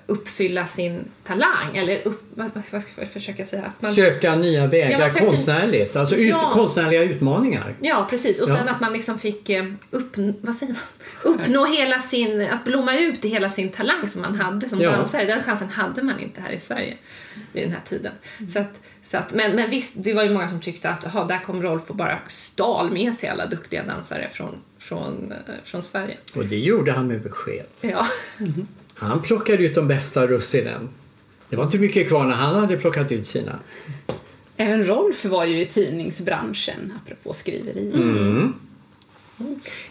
uppfylla 0.06 0.68
sin 0.68 1.06
talang 1.24 1.78
eller 1.78 2.08
upp, 2.08 2.22
vad, 2.36 2.52
vad 2.72 2.82
ska 2.82 2.92
jag 2.96 3.12
försöka 3.12 3.46
säga? 3.46 3.64
Att 3.66 3.82
man, 3.82 3.96
söka 3.96 4.36
nya 4.36 4.68
vägar 4.68 5.00
ja, 5.00 5.10
sökte, 5.10 5.26
konstnärligt, 5.26 5.96
alltså 5.96 6.16
ut, 6.16 6.30
ja, 6.30 6.52
konstnärliga 6.54 7.04
utmaningar. 7.04 7.76
Ja 7.82 8.08
precis 8.10 8.42
och 8.42 8.50
ja. 8.50 8.58
sen 8.58 8.70
att 8.70 8.82
man 8.82 8.94
liksom 8.94 9.20
fick 9.20 9.50
eh, 9.50 9.66
upp, 9.92 10.18
vad 10.42 10.56
säger 10.56 10.74
man? 10.74 10.82
uppnå 11.24 11.66
hela 11.66 12.00
sin, 12.00 12.42
att 12.42 12.64
blomma 12.64 12.98
ut 12.98 13.26
i 13.26 13.30
hela 13.30 13.50
sin 13.50 13.70
talang 13.70 14.08
som 14.08 14.22
man 14.22 14.36
hade 14.36 14.70
som 14.70 14.82
ja. 14.82 14.92
dansare. 14.92 15.26
Den 15.26 15.44
chansen 15.44 15.70
hade 15.70 16.04
man 16.04 16.20
inte 16.20 16.42
här 16.42 16.52
i 16.52 16.60
Sverige 16.60 16.98
vid 17.52 17.64
den 17.64 17.72
här 17.72 17.82
tiden. 17.90 18.14
Mm. 18.40 18.52
Så 18.52 18.60
att, 18.60 18.80
så 19.04 19.18
att, 19.18 19.34
men, 19.34 19.56
men 19.56 19.70
visst, 19.70 19.94
det 19.98 20.14
var 20.14 20.24
ju 20.24 20.30
många 20.30 20.48
som 20.48 20.60
tyckte 20.60 20.90
att 20.90 21.06
aha, 21.06 21.26
där 21.26 21.40
kom 21.40 21.64
Rolf 21.64 21.90
och 21.90 21.96
bara 21.96 22.20
stal 22.28 22.92
med 22.92 23.16
sig 23.16 23.30
alla 23.30 23.46
duktiga 23.46 23.84
dansare 23.84 24.30
från, 24.34 24.56
från, 24.80 25.32
eh, 25.32 25.54
från 25.64 25.82
Sverige. 25.82 26.18
Och 26.36 26.46
det 26.46 26.60
gjorde 26.60 26.92
han 26.92 27.08
med 27.08 27.22
besked. 27.22 27.66
Ja. 27.82 28.08
Mm. 28.40 28.68
Han 29.00 29.22
plockade 29.22 29.64
ut 29.64 29.76
de 29.76 29.88
bästa 29.88 30.28
russinen. 30.28 30.90
Det 31.50 31.56
var 31.56 31.64
inte 31.64 31.78
mycket 31.78 32.08
kvar 32.08 32.26
när 32.26 32.36
han 32.36 32.56
hade 32.56 32.78
plockat 32.78 33.12
ut 33.12 33.28
sina. 33.28 33.60
Även 34.58 34.86
Rolf 34.88 35.26
var 35.26 35.46
ju 35.46 35.62
i 35.62 35.66
tidningsbranschen, 35.66 36.94
apropå 37.04 37.34
skriveri. 37.34 37.92
Mm. 37.94 38.54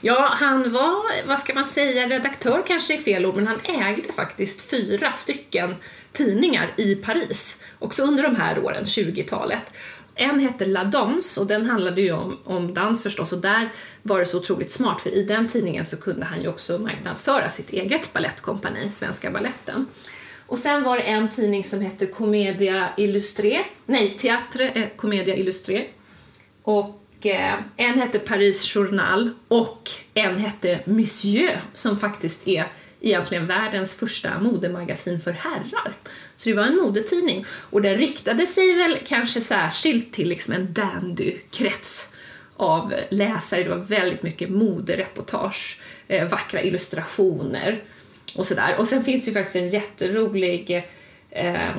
Ja, 0.00 0.34
han 0.40 0.72
var, 0.72 1.26
vad 1.26 1.38
ska 1.38 1.54
man 1.54 1.66
säga, 1.66 2.08
redaktör 2.08 2.62
kanske 2.66 2.94
är 2.94 2.98
fel 2.98 3.26
ord, 3.26 3.34
men 3.36 3.46
han 3.46 3.60
ägde 3.64 4.12
faktiskt 4.12 4.60
fyra 4.60 5.12
stycken 5.12 5.74
tidningar 6.12 6.70
i 6.76 6.94
Paris, 6.94 7.62
också 7.78 8.02
under 8.02 8.22
de 8.22 8.36
här 8.36 8.58
åren, 8.58 8.84
20-talet. 8.84 9.72
En 10.20 10.40
hette 10.40 10.66
La 10.66 10.85
Dance, 10.85 11.40
och 11.40 11.46
den 11.46 11.66
handlade 11.66 12.00
ju 12.00 12.12
om, 12.12 12.38
om 12.44 12.74
dans 12.74 13.02
förstås 13.02 13.33
och 13.33 13.38
där 13.38 13.68
var 14.02 14.18
det 14.18 14.26
så 14.26 14.38
otroligt 14.38 14.70
smart 14.70 15.00
för 15.00 15.11
i 15.11 15.22
den 15.22 15.48
tidningen 15.48 15.85
så 15.85 15.96
kunde 15.96 16.26
han 16.26 16.42
ju 16.42 16.48
också 16.48 16.78
marknadsföra 16.78 17.48
sitt 17.48 17.72
eget 17.72 18.12
ballettkompani, 18.12 18.90
Svenska 18.90 19.31
Balletten. 19.31 19.87
Och 20.46 20.59
sen 20.59 20.83
var 20.83 20.96
det 20.96 21.02
en 21.02 21.28
tidning 21.28 21.64
som 21.64 21.81
hette 21.81 22.07
Comedia 22.07 22.88
Illustré, 22.96 23.64
nej, 23.87 24.16
Teatre 24.18 24.70
eh, 24.70 24.87
Comedia 24.96 25.37
Illustré. 25.37 25.87
Och 26.62 27.26
eh, 27.26 27.54
en 27.76 28.00
hette 28.00 28.18
Paris 28.18 28.72
Journal 28.74 29.31
och 29.48 29.90
en 30.14 30.37
hette 30.37 30.81
Monsieur 30.85 31.61
som 31.74 31.98
faktiskt 31.98 32.48
är 32.48 32.66
egentligen 33.00 33.46
världens 33.46 33.94
första 33.94 34.40
modemagasin 34.40 35.20
för 35.20 35.33
herrar. 35.33 35.92
Så 36.38 36.48
det 36.48 36.55
var 36.55 36.64
en 36.64 36.77
modetidning 36.77 37.44
och 37.51 37.83
den 37.83 37.96
riktade 37.96 38.46
sig 38.46 38.74
väl 38.74 38.98
kanske 39.07 39.40
särskilt 39.40 40.12
till 40.12 40.29
liksom 40.29 40.55
en 40.55 40.72
dandy-krets 40.72 42.14
av 42.57 42.94
läsare. 43.11 43.62
Det 43.62 43.68
var 43.68 43.77
väldigt 43.77 44.22
mycket 44.22 44.51
modereportage, 44.51 45.81
eh, 46.09 46.29
vackra 46.29 46.62
illustrationer 46.62 47.83
och 48.37 48.46
sådär. 48.46 48.77
Och 48.79 48.87
sen 48.87 49.05
finns 49.05 49.24
det 49.24 49.29
ju 49.29 49.35
faktiskt 49.35 49.57
en 49.57 49.68
jätterolig 49.68 50.85
eh, 51.31 51.77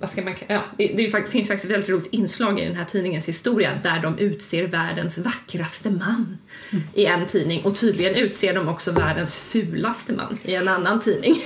vad 0.00 0.10
ska 0.10 0.22
man, 0.22 0.34
ja, 0.46 0.64
det, 0.78 0.86
det, 0.86 1.28
finns 1.28 1.48
faktiskt 1.48 1.64
ett 1.64 1.70
väldigt 1.70 1.88
roligt 1.88 2.08
inslag 2.10 2.60
i 2.60 2.64
den 2.64 2.76
här 2.76 2.84
tidningens 2.84 3.28
historia 3.28 3.78
där 3.82 4.00
de 4.02 4.18
utser 4.18 4.66
världens 4.66 5.18
vackraste 5.18 5.90
man 5.90 6.38
mm. 6.70 6.84
i 6.94 7.06
en 7.06 7.26
tidning 7.26 7.64
och 7.64 7.76
tydligen 7.76 8.14
utser 8.14 8.54
de 8.54 8.68
också 8.68 8.92
världens 8.92 9.36
fulaste 9.36 10.12
man 10.12 10.38
i 10.44 10.54
en 10.54 10.68
annan 10.68 11.00
tidning. 11.00 11.42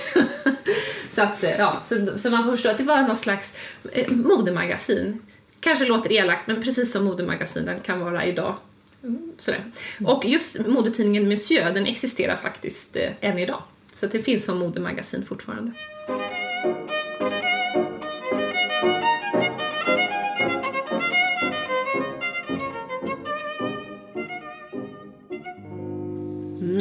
så, 1.16 1.22
att, 1.22 1.44
ja, 1.58 1.82
så, 1.84 2.18
så, 2.18 2.30
man 2.30 2.44
får 2.44 2.50
förstå 2.50 2.68
att 2.68 2.78
det 2.78 2.84
var 2.84 3.02
någon 3.02 3.16
slags 3.16 3.54
eh, 3.92 4.10
modemagasin. 4.10 5.22
Kanske 5.60 5.84
låter 5.84 6.12
elakt 6.12 6.46
men 6.46 6.62
precis 6.62 6.92
som 6.92 7.04
modemagasinen 7.04 7.80
kan 7.80 8.00
vara 8.00 8.24
idag. 8.24 8.54
Mm, 9.02 9.32
sådär. 9.38 9.64
Och 10.04 10.24
just 10.24 10.66
modetidningen 10.66 11.28
Monsieur 11.28 11.72
den 11.72 11.86
existerar 11.86 12.36
faktiskt 12.36 12.96
eh, 12.96 13.10
än 13.20 13.38
idag. 13.38 13.62
Så 13.94 14.06
det 14.06 14.20
finns 14.20 14.44
som 14.44 14.58
modemagasin 14.58 15.24
fortfarande. 15.26 15.72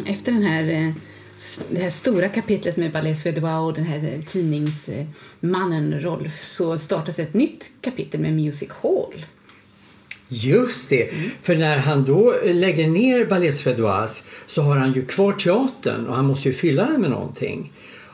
efter 0.08 0.32
den 0.32 0.44
här, 0.44 0.68
eh, 0.68 0.94
det 1.70 1.82
här 1.82 1.90
stora 1.90 2.30
kapitlet 2.30 2.78
med 2.78 2.92
Ballet 2.92 3.20
Suédois 3.20 3.60
och 3.60 3.74
den 3.74 3.86
här 3.86 4.24
tidningsmannen 4.28 6.02
Rolf 6.02 6.44
så 6.44 6.78
startas 6.78 7.20
ett 7.20 7.34
nytt 7.34 7.72
kapitel 7.82 8.22
med 8.22 8.34
Music 8.34 8.70
Hall. 8.82 9.26
Just 10.28 10.90
det, 10.90 11.12
mm. 11.12 11.30
för 11.42 11.56
när 11.56 11.78
han 11.78 12.06
då 12.06 12.36
lägger 12.44 12.88
ner 12.88 13.26
Ballet 13.26 13.56
Suédoise 13.56 14.24
så 14.48 14.62
har 14.62 14.78
han 14.78 14.94
ju 14.94 15.06
kvar 15.06 15.34
teatern 15.34 16.08
och 16.08 16.16
han 16.16 16.26
måste 16.26 16.50
ju 16.50 16.54
fylla 16.54 16.86
den 16.86 17.02
med 17.02 17.10
någonting. 17.10 17.72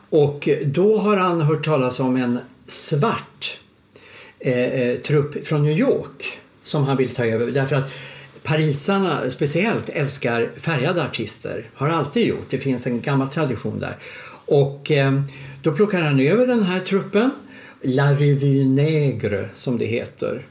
Och 0.10 0.50
då 0.66 0.98
har 0.98 1.18
han 1.18 1.42
hört 1.42 1.66
talas 1.66 2.00
om 2.00 2.18
en 2.18 2.40
svart 2.68 3.60
eh, 4.40 4.58
eh 4.58 4.98
trupp 4.98 5.48
från 5.48 5.64
New 5.64 5.78
York 5.78 6.40
som 6.64 6.84
han 6.84 6.98
vill 6.98 7.10
ta 7.10 7.26
över 7.26 7.52
därför 7.52 7.76
att 7.76 7.92
parisarna 8.44 9.30
speciellt 9.30 9.90
älskar 9.90 10.50
färgade 10.58 11.04
artister, 11.04 11.66
har 11.74 11.90
alltid 11.90 12.28
gjort. 12.28 12.46
Det 12.50 12.58
finns 12.58 12.88
en 12.88 13.02
gammal 13.02 13.28
tradition 13.28 13.80
där. 13.80 13.96
Och 14.46 14.92
eh, 14.92 15.22
då 15.62 15.72
plockar 15.72 16.02
han 16.02 16.20
över 16.20 16.48
den 16.48 16.64
här 16.64 16.80
truppen, 16.80 17.32
La 17.82 18.14
Revue 18.14 18.66
negre, 18.66 19.50
som 19.56 19.78
det 19.78 19.86
heter. 19.86 20.46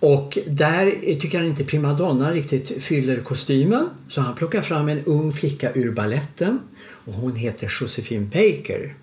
Och 0.00 0.38
där 0.46 0.90
tycker 1.20 1.38
han 1.38 1.46
inte 1.46 1.64
primadonna 1.64 2.32
riktigt 2.32 2.82
fyller 2.82 3.20
kostymen 3.20 3.88
så 4.08 4.20
han 4.20 4.34
plockar 4.34 4.62
fram 4.62 4.88
en 4.88 5.04
ung 5.04 5.32
flicka 5.32 5.70
ur 5.74 5.92
balletten 5.92 6.60
och 7.04 7.12
hon 7.12 7.36
heter 7.36 7.72
Josephine 7.80 8.24
Baker. 8.24 8.94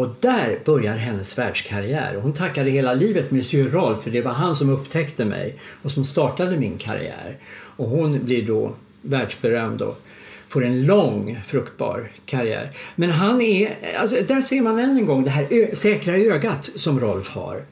Och 0.00 0.08
där 0.20 0.58
börjar 0.64 0.96
hennes 0.96 1.38
världskarriär. 1.38 2.14
Hon 2.22 2.32
tackade 2.32 2.70
hela 2.70 2.94
livet 2.94 3.30
Monsieur 3.30 3.70
Rolf 3.70 4.02
för 4.02 4.10
det 4.10 4.22
var 4.22 4.32
han 4.32 4.56
som 4.56 4.70
upptäckte 4.70 5.24
mig 5.24 5.56
och 5.82 5.90
som 5.90 6.04
startade 6.04 6.56
min 6.56 6.78
karriär. 6.78 7.38
Och 7.52 7.88
hon 7.88 8.24
blir 8.24 8.46
då 8.46 8.74
världsberömd 9.02 9.82
och 9.82 10.00
får 10.48 10.64
en 10.64 10.86
lång 10.86 11.40
fruktbar 11.46 12.10
karriär. 12.26 12.70
Men 12.96 13.10
han 13.10 13.40
är, 13.40 13.76
alltså, 13.98 14.16
där 14.28 14.40
ser 14.40 14.62
man 14.62 14.78
än 14.78 14.96
en 14.96 15.06
gång 15.06 15.24
det 15.24 15.30
här 15.30 15.46
ö- 15.50 15.74
säkra 15.74 16.16
ögat 16.16 16.70
som 16.76 17.00
Rolf 17.00 17.28
har. 17.28 17.62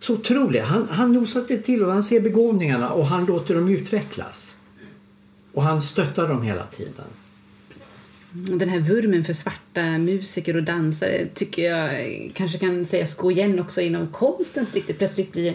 Så 0.00 0.14
otroligt. 0.14 0.62
Han, 0.62 0.88
han 0.90 1.12
nosar 1.12 1.62
till 1.62 1.84
och 1.84 1.92
han 1.92 2.02
ser 2.02 2.20
begåvningarna 2.20 2.90
och 2.90 3.06
han 3.06 3.24
låter 3.26 3.54
dem 3.54 3.68
utvecklas. 3.68 4.56
Och 5.52 5.62
han 5.62 5.82
stöttar 5.82 6.28
dem 6.28 6.42
hela 6.42 6.66
tiden. 6.66 7.04
Den 8.36 8.68
här 8.68 8.80
vurmen 8.80 9.24
för 9.24 9.32
svarta 9.32 9.98
musiker 9.98 10.56
och 10.56 10.62
dansare 10.62 11.26
tycker 11.34 11.62
jag 11.62 12.32
kanske 12.34 12.58
kan 12.58 12.86
sägas 12.86 13.16
gå 13.16 13.30
igen 13.30 13.60
också 13.60 13.80
inom 13.80 14.08
konstens 14.08 14.74
riktigt. 14.74 14.98
Plötsligt 14.98 15.32
blir, 15.32 15.54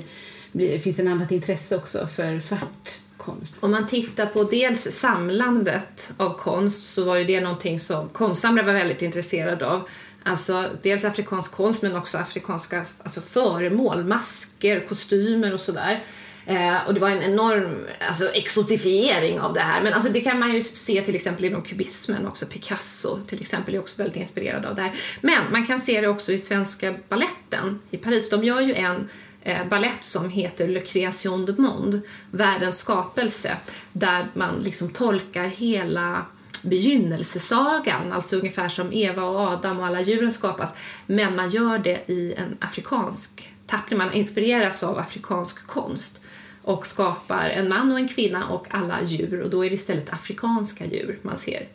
blir, 0.52 0.80
finns 0.80 0.96
det 0.96 1.04
ett 1.04 1.10
annat 1.10 1.32
intresse 1.32 1.76
också 1.76 2.08
för 2.08 2.40
svart 2.40 3.00
konst. 3.18 3.58
Om 3.60 3.72
man 3.72 3.88
tittar 3.88 4.26
på 4.26 4.44
dels 4.44 4.84
samlandet 4.92 6.12
av 6.18 6.38
konst 6.38 6.94
så 6.94 7.04
var 7.04 7.16
ju 7.16 7.24
det 7.24 7.42
någonting 7.42 7.80
som 7.80 8.10
konstsamlare 8.10 8.66
var 8.66 8.74
väldigt 8.74 9.02
intresserade 9.02 9.68
av. 9.68 9.90
Alltså 10.24 10.66
dels 10.82 11.06
afrikansk 11.06 11.52
konst 11.52 11.84
men 11.84 11.96
också 11.96 12.18
afrikanska 12.18 12.86
alltså 13.04 13.22
föremål, 13.22 14.04
masker, 14.04 14.80
kostymer 14.80 15.54
och 15.54 15.60
sådär. 15.62 16.04
Eh, 16.46 16.88
och 16.88 16.94
det 16.94 17.00
var 17.00 17.10
en 17.10 17.24
enorm 17.24 17.86
alltså, 18.08 18.30
exotifiering 18.30 19.40
av 19.40 19.54
det 19.54 19.60
här. 19.60 19.82
Men 19.82 19.94
alltså, 19.94 20.12
det 20.12 20.22
kan 20.22 20.40
man 20.40 20.54
ju 20.54 20.62
se 20.62 21.02
till 21.02 21.16
exempel 21.16 21.46
inom 21.46 21.62
kubismen 21.62 22.28
också. 22.28 22.46
Picasso 22.46 23.20
till 23.28 23.42
exempel 23.42 23.76
är 23.76 23.80
också 23.80 23.98
väldigt 23.98 24.16
inspirerad 24.16 24.66
av 24.66 24.76
det 24.76 24.82
här. 24.82 24.92
Men 25.22 25.52
man 25.52 25.68
kan 25.68 25.82
se 25.82 26.02
det 26.02 26.08
också 26.08 26.32
i 26.32 26.38
svenska 26.38 26.96
balletten 27.10 27.80
i 27.92 27.98
Paris. 27.98 28.30
De 28.30 28.44
gör 28.44 28.62
ju 28.62 28.74
en 28.74 29.10
eh, 29.44 29.68
ballett 29.68 30.04
som 30.04 30.30
heter 30.30 30.68
Le 30.68 30.80
Création 30.80 31.46
du 31.46 31.56
Monde, 31.62 32.02
världens 32.32 32.78
skapelse, 32.78 33.58
där 33.94 34.28
man 34.34 34.56
liksom 34.60 34.90
tolkar 34.90 35.46
hela 35.46 36.26
begynnelsesagan, 36.62 38.12
alltså 38.12 38.36
ungefär 38.36 38.70
som 38.70 38.94
Eva 38.94 39.24
och 39.24 39.40
Adam 39.40 39.80
och 39.80 39.86
alla 39.86 40.02
djuren 40.02 40.32
skapas, 40.32 40.70
men 41.06 41.36
man 41.36 41.50
gör 41.50 41.80
det 41.80 42.12
i 42.12 42.34
en 42.34 42.58
afrikansk 42.60 43.54
tappning, 43.68 43.98
man 43.98 44.14
inspireras 44.14 44.84
av 44.84 45.00
afrikansk 45.00 45.68
konst 45.68 46.21
och 46.62 46.88
skapar 46.88 47.50
en 47.50 47.70
man 47.70 47.92
och 47.92 48.00
en 48.00 48.08
kvinna 48.08 48.48
och 48.48 48.68
alla 48.70 49.04
djur 49.04 49.42
och 49.42 49.50
då 49.50 49.66
är 49.66 49.70
det 49.70 49.76
istället 49.76 50.14
afrikanska 50.14 50.86
djur 50.86 51.20
man 51.22 51.38
ser. 51.38 51.68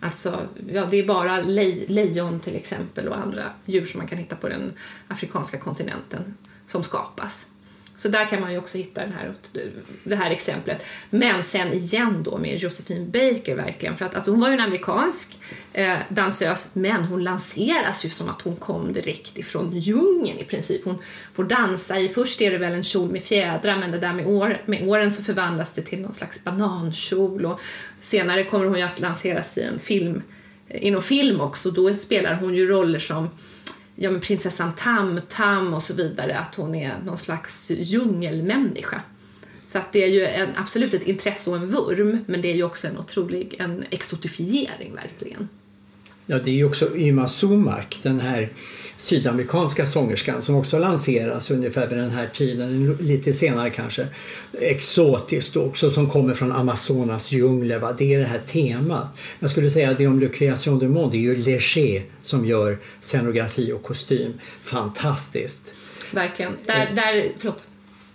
Alltså, 0.00 0.46
ja, 0.72 0.84
det 0.90 0.96
är 0.96 1.06
bara 1.06 1.40
lej, 1.40 1.84
lejon 1.88 2.40
till 2.40 2.56
exempel 2.56 3.08
och 3.08 3.16
andra 3.16 3.50
djur 3.64 3.86
som 3.86 3.98
man 3.98 4.06
kan 4.06 4.18
hitta 4.18 4.36
på 4.36 4.48
den 4.48 4.72
afrikanska 5.08 5.58
kontinenten 5.58 6.34
som 6.66 6.82
skapas. 6.82 7.48
Så 7.96 8.08
där 8.08 8.24
kan 8.24 8.40
man 8.40 8.52
ju 8.52 8.58
också 8.58 8.78
hitta 8.78 9.00
den 9.00 9.12
här, 9.12 9.34
det 10.04 10.16
här 10.16 10.30
exemplet. 10.30 10.84
Men 11.10 11.42
sen 11.42 11.72
igen 11.72 12.22
då 12.22 12.38
med 12.38 12.58
Josephine 12.58 13.06
Baker 13.06 13.54
verkligen, 13.54 13.96
för 13.96 14.04
att 14.04 14.14
alltså 14.14 14.30
hon 14.30 14.40
var 14.40 14.48
ju 14.48 14.54
en 14.54 14.60
amerikansk 14.60 15.38
eh, 15.72 15.96
dansös, 16.08 16.70
men 16.72 17.04
hon 17.04 17.24
lanseras 17.24 18.04
ju 18.04 18.08
som 18.08 18.28
att 18.28 18.42
hon 18.42 18.56
kom 18.56 18.92
direkt 18.92 19.38
ifrån 19.38 19.78
djungeln 19.78 20.38
i 20.38 20.44
princip. 20.44 20.84
Hon 20.84 20.98
får 21.34 21.44
dansa 21.44 21.98
i, 21.98 22.08
först 22.08 22.40
är 22.40 22.50
det 22.50 22.58
väl 22.58 22.72
en 22.72 22.84
kjol 22.84 23.10
med 23.10 23.22
fjädrar, 23.22 23.78
men 23.78 23.90
det 23.90 23.98
där 23.98 24.12
med, 24.12 24.26
år, 24.26 24.58
med 24.66 24.88
åren 24.88 25.12
så 25.12 25.22
förvandlas 25.22 25.72
det 25.72 25.82
till 25.82 26.00
någon 26.00 26.12
slags 26.12 26.44
banankjol 26.44 27.46
och 27.46 27.60
senare 28.00 28.44
kommer 28.44 28.66
hon 28.66 28.78
ju 28.78 28.82
att 28.82 29.00
lanseras 29.00 29.58
i 29.58 29.62
en 29.62 29.78
film, 29.78 30.22
eh, 30.68 30.86
inom 30.86 31.02
film 31.02 31.40
också, 31.40 31.70
då 31.70 31.94
spelar 31.94 32.34
hon 32.34 32.54
ju 32.54 32.66
roller 32.66 32.98
som 32.98 33.28
ja, 33.96 34.10
men 34.10 34.20
prinsessan 34.20 34.72
Tam 34.74 35.20
Tam 35.28 35.74
och 35.74 35.82
så 35.82 35.94
vidare, 35.94 36.38
att 36.38 36.54
hon 36.54 36.74
är 36.74 36.98
någon 37.04 37.18
slags 37.18 37.70
djungelmänniska. 37.70 39.00
Så 39.64 39.78
att 39.78 39.92
det 39.92 40.04
är 40.04 40.08
ju 40.08 40.26
en, 40.26 40.48
absolut 40.56 40.94
ett 40.94 41.06
intresse 41.06 41.50
och 41.50 41.56
en 41.56 41.66
vurm, 41.66 42.24
men 42.26 42.40
det 42.40 42.48
är 42.48 42.54
ju 42.54 42.62
också 42.62 42.88
en 42.88 42.98
otrolig 42.98 43.56
en 43.58 43.84
exotifiering 43.90 44.94
verkligen. 44.94 45.48
Ja, 46.28 46.38
det 46.44 46.60
är 46.60 46.64
också 46.64 46.96
Yma 46.96 47.28
Sumak, 47.28 47.98
den 48.02 48.20
här 48.20 48.48
sydamerikanska 48.96 49.86
sångerskan 49.86 50.42
som 50.42 50.54
också 50.54 50.78
lanseras 50.78 51.50
ungefär 51.50 51.86
vid 51.86 51.98
den 51.98 52.10
här 52.10 52.28
tiden, 52.32 52.96
lite 53.00 53.32
senare 53.32 53.70
kanske. 53.70 54.06
Exotiskt 54.60 55.56
också 55.56 55.90
som 55.90 56.10
kommer 56.10 56.34
från 56.34 56.52
Amazonas 56.52 57.32
djungler. 57.32 57.78
Va? 57.78 57.92
Det 57.98 58.14
är 58.14 58.18
det 58.18 58.24
här 58.24 58.40
temat. 58.46 59.08
Jag 59.38 59.50
skulle 59.50 59.70
säga 59.70 59.90
att 59.90 59.98
det 59.98 60.06
om 60.06 60.20
Le 60.20 60.28
Création 60.28 60.78
du 60.78 60.88
Monde, 60.88 61.10
det 61.10 61.16
är 61.16 61.20
ju 61.20 61.36
Léger 61.36 62.02
som 62.22 62.46
gör 62.46 62.78
scenografi 63.00 63.72
och 63.72 63.82
kostym. 63.82 64.32
Fantastiskt! 64.62 65.74
Verkligen. 66.10 66.52
Där, 66.66 66.92
där, 66.94 67.32
förlåt. 67.38 67.62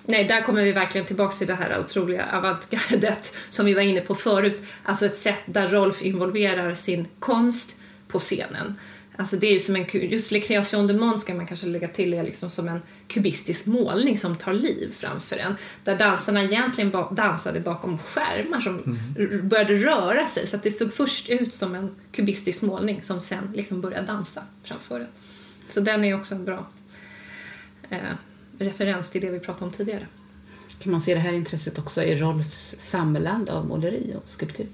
Nej, 0.06 0.26
där 0.26 0.42
kommer 0.42 0.64
vi 0.64 0.72
verkligen 0.72 1.08
tillbaka 1.08 1.36
till 1.36 1.48
det 1.48 1.56
här 1.56 1.80
otroliga 1.80 2.26
avantgardet 2.34 3.36
som 3.50 3.66
vi 3.66 3.74
var 3.74 3.82
inne 3.82 4.02
på 4.02 4.16
förut. 4.16 4.62
Alltså 4.84 5.06
ett 5.06 5.18
sätt 5.18 5.40
där 5.46 5.68
Rolf 5.68 6.02
involverar 6.02 6.74
sin 6.76 7.08
konst 7.20 7.76
på 8.12 8.20
scenen. 8.20 8.76
Alltså 9.16 9.38
det 9.38 9.48
är 9.48 9.54
ju 9.54 9.60
som 9.60 9.76
en, 9.76 9.86
just 9.92 10.32
Le 10.32 10.40
Création 10.40 10.88
de 10.88 10.94
Monde 10.94 11.18
ska 11.18 11.34
man 11.34 11.48
kanske 11.48 11.68
lägga 11.68 11.88
till 11.88 12.14
är 12.14 12.24
liksom 12.24 12.50
som 12.50 12.68
en 12.68 12.82
kubistisk 13.08 13.66
målning 13.66 14.18
som 14.18 14.36
tar 14.36 14.54
liv 14.54 14.94
framför 14.98 15.38
en. 15.38 15.56
Där 15.84 15.98
dansarna 15.98 16.44
egentligen 16.44 16.90
ba 16.90 17.12
dansade 17.12 17.60
bakom 17.60 17.98
skärmar 17.98 18.62
som 18.62 19.00
mm. 19.16 19.50
började 19.50 19.76
röra 19.76 20.28
sig 20.28 20.48
så 20.48 20.56
att 20.56 20.64
det 20.64 20.72
såg 20.72 20.94
först 20.94 21.30
ut 21.30 21.54
som 21.54 21.76
en 21.76 21.96
kubistisk 22.12 22.62
målning 22.62 23.04
som 23.04 23.22
sen 23.22 23.52
liksom 23.56 23.82
började 23.82 24.08
dansa 24.08 24.44
framför 24.64 25.00
en. 25.00 25.08
Så 25.70 25.80
den 25.80 26.04
är 26.04 26.16
också 26.16 26.36
en 26.36 26.46
bra 26.46 26.68
eh, 27.90 28.00
referens 28.60 29.10
till 29.10 29.22
det 29.22 29.30
vi 29.30 29.40
pratade 29.40 29.66
om 29.66 29.72
tidigare. 29.72 30.08
Kan 30.80 30.92
man 30.92 31.02
se 31.02 31.14
det 31.14 31.20
här 31.20 31.34
intresset 31.34 31.80
också 31.80 32.04
i 32.04 32.16
Rolfs 32.16 32.76
samlande 32.80 33.54
av 33.54 33.66
måleri 33.66 34.14
och 34.16 34.30
skulptur? 34.30 34.68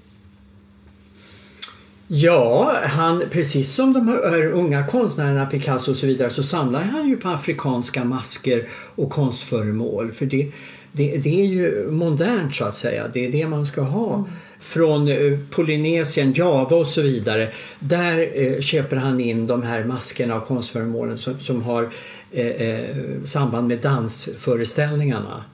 Ja, 2.10 2.76
han, 2.84 3.22
precis 3.30 3.74
som 3.74 3.92
de 3.92 4.08
här 4.08 4.46
unga 4.46 4.86
konstnärerna 4.86 5.46
Picasso 5.46 5.90
och 5.90 5.96
så 5.96 6.06
vidare 6.06 6.30
så 6.30 6.42
samlar 6.42 6.82
han 6.82 7.08
ju 7.08 7.16
på 7.16 7.28
afrikanska 7.28 8.04
masker 8.04 8.68
och 8.94 9.10
konstföremål. 9.10 10.12
För 10.12 10.26
det, 10.26 10.52
det, 10.92 11.16
det 11.16 11.40
är 11.40 11.46
ju 11.46 11.90
modernt 11.90 12.54
så 12.54 12.64
att 12.64 12.76
säga. 12.76 13.08
Det 13.12 13.26
är 13.26 13.32
det 13.32 13.46
man 13.46 13.66
ska 13.66 13.82
ha. 13.82 14.14
Mm. 14.14 14.30
Från 14.60 15.08
eh, 15.08 15.38
Polynesien, 15.50 16.32
Java 16.32 16.76
och 16.76 16.86
så 16.86 17.02
vidare. 17.02 17.48
Där 17.78 18.30
eh, 18.34 18.60
köper 18.60 18.96
han 18.96 19.20
in 19.20 19.46
de 19.46 19.62
här 19.62 19.84
maskerna 19.84 20.36
och 20.36 20.46
konstföremålen 20.46 21.18
som, 21.18 21.40
som 21.40 21.62
har 21.62 21.90
eh, 22.32 22.46
eh 22.46 22.84
samband 23.24 23.68
med 23.68 23.78
dansföreställningarna. 23.78 25.44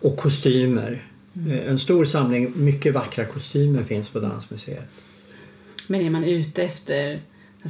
Och 0.00 0.16
kostymer. 0.16 1.06
Mm. 1.36 1.50
Eh, 1.50 1.68
en 1.68 1.78
stor 1.78 2.04
samling 2.04 2.52
mycket 2.56 2.94
vackra 2.94 3.24
kostymer 3.24 3.82
finns 3.82 4.08
på 4.08 4.18
Dansmuseet. 4.18 4.90
Men 5.86 6.00
är 6.00 6.10
man 6.10 6.24
ute 6.24 6.62
efter 6.62 7.20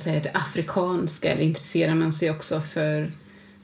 säga, 0.01 0.21
det 0.21 0.31
afrikanska 0.35 1.33
eller 1.33 1.43
intresserar 1.43 1.95
man 1.95 2.13
sig 2.13 2.31
också 2.31 2.61
för 2.61 3.11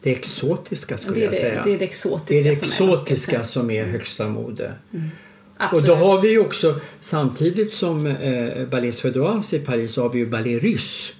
det 0.03 0.11
exotiska 0.11 0.99
skulle 0.99 1.21
det 1.21 1.25
jag 1.25 1.35
säga. 1.35 1.65
Det 1.65 1.75
är 1.75 1.79
det 1.79 1.85
exotiska, 1.85 2.35
det 2.35 2.41
är 2.41 2.45
det 2.45 2.51
exotiska 2.51 3.45
som 3.45 3.71
är, 3.71 3.85
högsta 3.85 4.29
mode. 4.29 4.75
Mm. 4.95 5.11
Och 5.73 5.83
då 5.83 5.95
har 5.95 6.21
vi 6.21 6.39
också 6.39 6.81
samtidigt 7.01 7.73
som 7.73 8.07
eh, 8.07 8.67
Ballet 8.69 8.95
Suédoise 8.95 9.57
i 9.57 9.59
Paris 9.59 9.93
så 9.93 10.03
har 10.03 10.09
vi 10.09 10.19
ju 10.19 10.27
Ballet 10.27 10.63
Russe. 10.63 11.13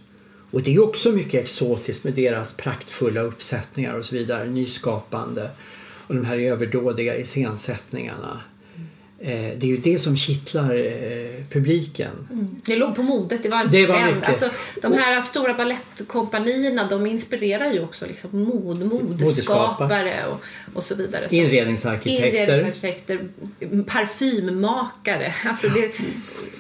Och 0.51 0.63
det 0.63 0.75
är 0.75 0.83
också 0.83 1.13
mycket 1.13 1.45
exotiskt 1.45 2.05
med 2.05 2.13
deras 2.13 2.53
praktfulla 2.53 3.21
uppsättningar 3.21 3.95
och 3.95 4.05
så 4.05 4.15
vidare, 4.15 4.47
nyskapande. 4.47 5.51
Och 6.07 6.15
de 6.15 6.25
här 6.25 6.39
överdådiga 6.39 7.17
iscensättningarna. 7.17 8.41
Eh, 9.23 9.31
det 9.31 9.63
är 9.63 9.69
ju 9.69 9.77
det 9.77 9.99
som 9.99 10.17
kittlar 10.17 10.75
eh, 10.75 11.45
publiken. 11.51 12.29
Mm. 12.33 12.61
Det 12.65 12.77
låg 12.77 12.95
på 12.95 13.03
modet, 13.03 13.43
det 13.43 13.49
var 13.49 13.61
en 13.61 13.71
det 13.71 13.87
var. 13.87 14.15
Alltså, 14.25 14.51
de 14.83 14.93
här 14.93 15.19
och, 15.19 15.25
stora 15.25 15.55
balettkompanierna 15.55 16.89
de 16.89 17.07
inspirerar 17.07 17.73
ju 17.73 17.83
också 17.83 18.07
liksom 18.07 18.31
mod, 18.43 18.87
modeskapare 18.87 20.27
och, 20.27 20.41
och 20.75 20.85
så 20.85 20.95
vidare. 20.95 21.27
Inredningsarkitekter. 21.31 22.41
Inredningsarkitekter, 22.41 23.29
parfymmakare. 23.87 25.35
Alltså 25.47 25.69
det, 25.69 25.93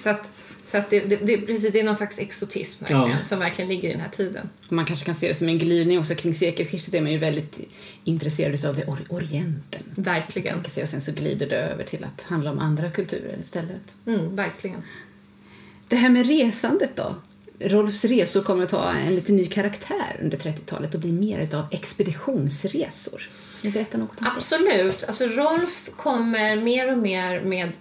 så 0.03 0.11
att, 0.11 0.29
så 0.65 0.79
att 0.79 0.91
det, 0.91 1.01
det, 1.01 1.17
det, 1.17 1.39
precis, 1.39 1.73
det 1.73 1.81
är 1.81 1.85
någon 1.85 1.97
slags 1.97 2.19
exotism 2.19 2.85
verkligen, 2.85 3.19
ja. 3.19 3.25
som 3.25 3.39
verkligen 3.39 3.69
ligger 3.69 3.89
i 3.89 3.93
den 3.93 4.01
här 4.01 4.09
tiden. 4.09 4.49
Man 4.69 4.85
kanske 4.85 5.07
kan 5.07 5.15
se 5.15 5.29
det 5.29 5.35
som 5.35 5.49
en 5.49 5.59
glidning 5.59 5.99
också. 5.99 6.15
Kring 6.15 6.35
sekelskiftet 6.35 6.95
är 6.95 7.01
man 7.01 7.13
ju 7.13 7.19
väldigt 7.19 7.59
intresserad 8.05 8.65
av 8.65 8.77
det 8.77 8.85
or 8.85 8.99
Orienten. 9.09 9.83
Verkligen. 9.95 10.59
Och 10.59 10.71
sen 10.71 11.01
så 11.01 11.13
glider 11.13 11.49
det 11.49 11.57
över 11.57 11.85
till 11.85 12.05
att 12.05 12.23
handla 12.23 12.51
om 12.51 12.59
andra 12.59 12.91
kulturer 12.91 13.39
istället. 13.43 13.95
Mm, 14.07 14.37
verkligen. 14.37 14.83
Det 15.89 15.97
här 15.97 16.09
med 16.09 16.27
resandet 16.27 16.97
då? 16.97 17.15
Rolfs 17.61 18.05
resor 18.05 18.43
kommer 18.43 18.65
att 18.65 18.71
ta 18.71 18.93
en 18.93 19.15
lite 19.15 19.33
ny 19.33 19.47
karaktär 19.47 20.21
under 20.23 20.37
30-talet 20.37 20.95
och 20.95 21.01
bli 21.01 21.13
mer 21.13 21.55
av 21.55 21.65
expeditionsresor. 21.71 23.29
Vill 23.63 23.73
berätta 23.73 23.99
något 23.99 24.21
om 24.21 24.27
Absolut. 24.37 25.05
Alltså 25.05 25.25
Rolf 25.27 25.91
kommer 25.97 26.57
mer 26.57 26.93
och 26.93 26.99
mer 26.99 27.41
med, 27.41 27.73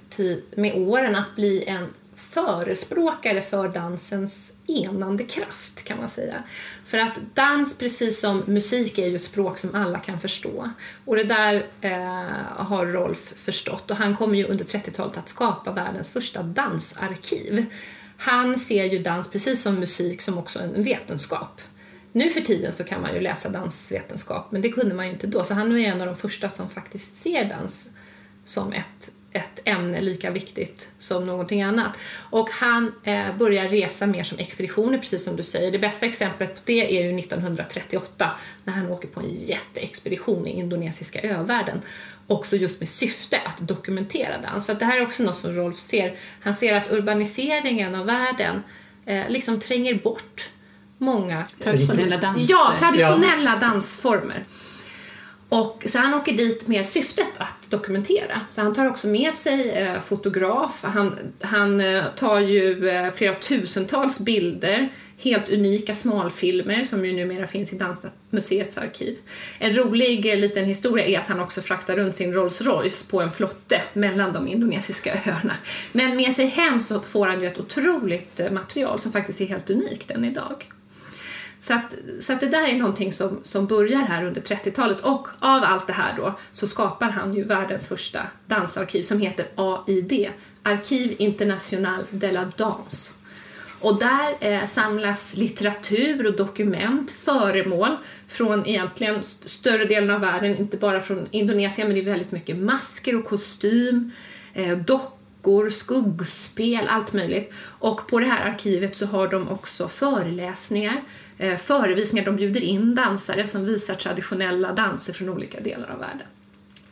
med 0.56 0.78
åren 0.78 1.16
att 1.16 1.36
bli 1.36 1.64
en 1.64 1.86
förespråkare 2.30 3.42
för 3.42 3.68
dansens 3.68 4.54
enande 4.68 5.24
kraft 5.24 5.84
kan 5.84 5.98
man 5.98 6.10
säga. 6.10 6.44
För 6.86 6.98
att 6.98 7.20
dans, 7.34 7.78
precis 7.78 8.20
som 8.20 8.44
musik, 8.46 8.98
är 8.98 9.08
ju 9.08 9.16
ett 9.16 9.24
språk 9.24 9.58
som 9.58 9.76
alla 9.76 10.00
kan 10.00 10.20
förstå. 10.20 10.70
Och 11.06 11.16
det 11.16 11.24
där 11.24 11.66
eh, 11.82 12.66
har 12.66 12.86
Rolf 12.86 13.34
förstått 13.36 13.92
och 13.92 13.98
han 13.98 14.16
kommer 14.16 14.38
ju 14.38 14.46
under 14.46 14.66
30-talet 14.66 15.18
att 15.18 15.30
skapa 15.30 15.72
världens 15.72 16.12
första 16.12 16.44
dansarkiv. 16.44 17.66
Han 18.18 18.60
ser 18.60 18.86
ju 18.86 19.00
dans 19.00 19.30
precis 19.32 19.62
som 19.62 19.76
musik 19.76 20.22
som 20.22 20.38
också 20.38 20.60
en 20.60 20.84
vetenskap. 20.84 21.62
Nu 22.12 22.30
för 22.30 22.42
tiden 22.42 22.72
så 22.72 22.84
kan 22.84 23.02
man 23.02 23.14
ju 23.14 23.20
läsa 23.20 23.50
dansvetenskap, 23.50 24.52
men 24.52 24.62
det 24.62 24.70
kunde 24.70 24.96
man 24.96 25.06
ju 25.06 25.12
inte 25.12 25.28
då. 25.28 25.44
Så 25.44 25.54
han 25.54 25.72
är 25.72 25.78
en 25.78 26.02
av 26.02 26.08
de 26.08 26.16
första 26.16 26.50
som 26.50 26.70
faktiskt 26.70 27.16
ser 27.16 27.50
dans 27.50 27.90
som 28.46 28.74
ett 28.74 29.12
ett 29.32 29.62
ämne 29.66 30.02
lika 30.02 30.32
viktigt 30.32 30.90
som 30.98 31.26
någonting 31.26 31.62
annat. 31.62 31.98
Och 32.30 32.50
han 32.50 32.94
eh, 33.04 33.38
börjar 33.38 33.68
resa 33.68 34.08
mer 34.08 34.24
som 34.24 34.40
expeditioner, 34.40 34.98
precis 34.98 35.24
som 35.26 35.36
du 35.36 35.44
säger. 35.44 35.72
Det 35.72 35.80
bästa 35.80 36.06
exemplet 36.06 36.56
på 36.56 36.62
det 36.66 36.98
är 36.98 37.04
ju 37.04 37.20
1938 37.20 38.32
när 38.64 38.74
han 38.74 38.92
åker 38.92 39.08
på 39.08 39.20
en 39.20 39.34
jätteexpedition 39.34 40.48
i 40.48 40.60
indonesiska 40.60 41.22
övärlden. 41.22 41.82
Också 42.28 42.56
just 42.56 42.80
med 42.80 42.90
syfte 42.90 43.42
att 43.46 43.68
dokumentera 43.68 44.38
dans. 44.42 44.66
För 44.66 44.74
det 44.74 44.86
här 44.86 44.98
är 44.98 45.04
också 45.04 45.24
något 45.24 45.38
som 45.38 45.54
Rolf 45.54 45.80
ser. 45.80 46.16
Han 46.42 46.54
ser 46.54 46.74
att 46.74 46.92
urbaniseringen 46.92 47.96
av 47.96 48.06
världen 48.06 48.64
eh, 49.06 49.30
liksom 49.30 49.60
tränger 49.60 49.94
bort 49.94 50.50
många 50.98 51.46
traditionella 51.64 52.18
danser. 52.18 52.46
Ja, 52.50 52.76
traditionella 52.80 53.58
ja. 53.62 53.68
dansformer. 53.68 54.44
Och, 55.50 55.84
så 55.86 55.97
han 55.97 56.14
åker 56.14 56.34
dit 56.34 56.68
med 56.68 56.88
syftet 56.88 57.28
att 57.38 57.72
dokumentera. 57.72 58.41
Så 58.50 58.62
han 58.62 58.74
tar 58.74 58.89
också 58.89 59.08
med 59.08 59.34
sig 59.34 59.70
eh, 59.70 60.02
fotograf. 60.02 60.80
Han, 60.82 61.20
han 61.41 61.82
eh, 61.82 62.04
tar 62.16 62.39
ju 62.39 62.89
eh, 62.89 63.12
flera 63.12 63.36
tusentals 63.36 64.20
bilder, 64.20 64.89
helt 65.18 65.50
unika 65.50 65.95
smalfilmer 65.95 66.84
som 66.86 67.06
ju 67.06 67.14
numera 67.14 67.47
finns 67.47 67.74
i 67.74 67.78
Dansmuseets 67.78 68.78
arkiv. 68.78 69.18
En 69.60 69.74
rolig 69.74 70.34
eh, 70.34 70.39
liten 70.39 70.66
historia 70.66 71.06
är 71.06 71.20
att 71.20 71.28
han 71.28 71.39
också 71.39 71.62
fraktar 71.62 71.95
runt 71.95 72.16
sin 72.16 72.34
Rolls 72.34 72.62
Royce 72.62 73.12
på 73.12 73.22
en 73.22 73.32
flotte 73.32 73.82
mellan 73.93 74.34
de 74.34 74.47
indonesiska 74.47 75.14
öarna. 75.26 75.56
Men 75.91 76.16
med 76.16 76.34
sig 76.34 76.45
hem 76.45 76.80
så 76.80 77.00
får 77.00 77.28
han 77.28 77.41
ju 77.41 77.47
ett 77.47 77.60
otroligt 77.60 78.39
eh, 78.39 78.52
material 78.52 79.00
som 79.00 79.12
faktiskt 79.12 79.41
är 79.41 79.45
helt 79.45 79.70
unikt 79.70 80.12
än 80.12 80.26
idag. 80.26 80.66
Så, 81.60 81.74
att, 81.74 81.95
så 82.20 82.34
att 82.34 82.39
det 82.39 82.47
där 82.47 82.68
är 82.68 82.78
någonting 82.78 83.14
som, 83.14 83.39
som 83.43 83.66
börjar 83.66 83.99
här 83.99 84.24
under 84.24 84.41
30-talet 84.41 85.01
och 85.01 85.28
av 85.39 85.64
allt 85.64 85.88
det 85.88 85.93
här 85.93 86.14
då 86.18 86.34
så 86.51 86.68
skapar 86.68 87.10
han 87.10 87.34
ju 87.34 87.43
världens 87.43 87.88
första 87.88 88.20
dansarkiv 88.47 89.03
som 89.03 89.20
heter 89.20 89.47
AID, 89.55 90.30
Arkiv 90.64 91.16
International 91.18 92.03
de 92.12 92.32
la 92.32 92.45
Danse. 92.57 93.14
Och 93.80 93.99
där 93.99 94.36
eh, 94.39 94.66
samlas 94.68 95.36
litteratur 95.38 96.28
och 96.28 96.36
dokument, 96.36 97.12
föremål 97.12 97.97
från 98.28 98.68
egentligen 98.68 99.24
större 99.24 99.86
delen 99.86 100.10
av 100.10 100.22
världen, 100.22 100.57
inte 100.57 100.78
bara 100.78 101.01
från 101.01 101.28
Indonesien, 101.32 101.88
men 101.88 101.95
det 101.95 102.01
är 102.01 102.05
väldigt 102.05 102.32
mycket 102.32 102.57
masker 102.57 103.16
och 103.16 103.26
kostym, 103.26 104.12
eh, 104.53 104.78
dockor, 104.78 105.19
skuggspel, 105.70 106.88
allt 106.88 107.14
möjligt. 107.14 107.52
Och 107.62 108.08
på 108.08 108.20
det 108.20 108.26
här 108.26 108.50
arkivet 108.52 108.98
så 108.98 109.06
har 109.06 109.28
de 109.28 109.50
också 109.50 109.88
föreläsningar 109.88 111.04
eh, 111.38 111.58
förevisningar. 111.58 112.26
De 112.26 112.36
bjuder 112.36 112.62
in 112.62 112.96
dansare 112.96 113.48
som 113.48 113.66
visar 113.66 113.96
traditionella 113.96 114.74
danser 114.74 115.14
från 115.14 115.30
olika 115.30 115.60
delar 115.60 115.90
av 115.90 116.00
världen. 116.00 116.28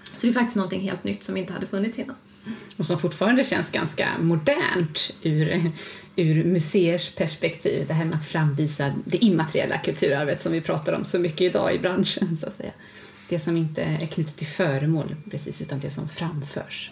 Så 0.03 0.27
det 0.27 0.31
är 0.31 0.33
faktiskt 0.33 0.55
någonting 0.55 0.81
helt 0.81 1.03
nytt 1.03 1.23
som 1.23 1.37
inte 1.37 1.53
hade 1.53 1.67
funnits 1.67 1.99
innan. 1.99 2.15
Och 2.77 2.85
som 2.85 2.99
fortfarande 2.99 3.43
känns 3.43 3.71
ganska 3.71 4.09
modernt 4.19 5.13
ur, 5.21 5.71
ur 6.15 6.43
museers 6.43 7.15
perspektiv. 7.15 7.87
Det 7.87 7.93
här 7.93 8.05
med 8.05 8.15
att 8.15 8.25
framvisa 8.25 8.93
det 9.05 9.17
immateriella 9.17 9.77
kulturarvet 9.77 10.41
som 10.41 10.51
vi 10.51 10.61
pratar 10.61 10.93
om 10.93 11.05
så 11.05 11.19
mycket 11.19 11.41
idag 11.41 11.75
i 11.75 11.79
branschen. 11.79 12.37
så 12.37 12.47
att 12.47 12.57
säga. 12.57 12.71
Det 13.29 13.39
som 13.39 13.57
inte 13.57 13.81
är 13.81 14.07
knutet 14.07 14.37
till 14.37 14.47
föremål 14.47 15.15
precis, 15.31 15.61
utan 15.61 15.79
det 15.79 15.89
som 15.89 16.09
framförs. 16.09 16.91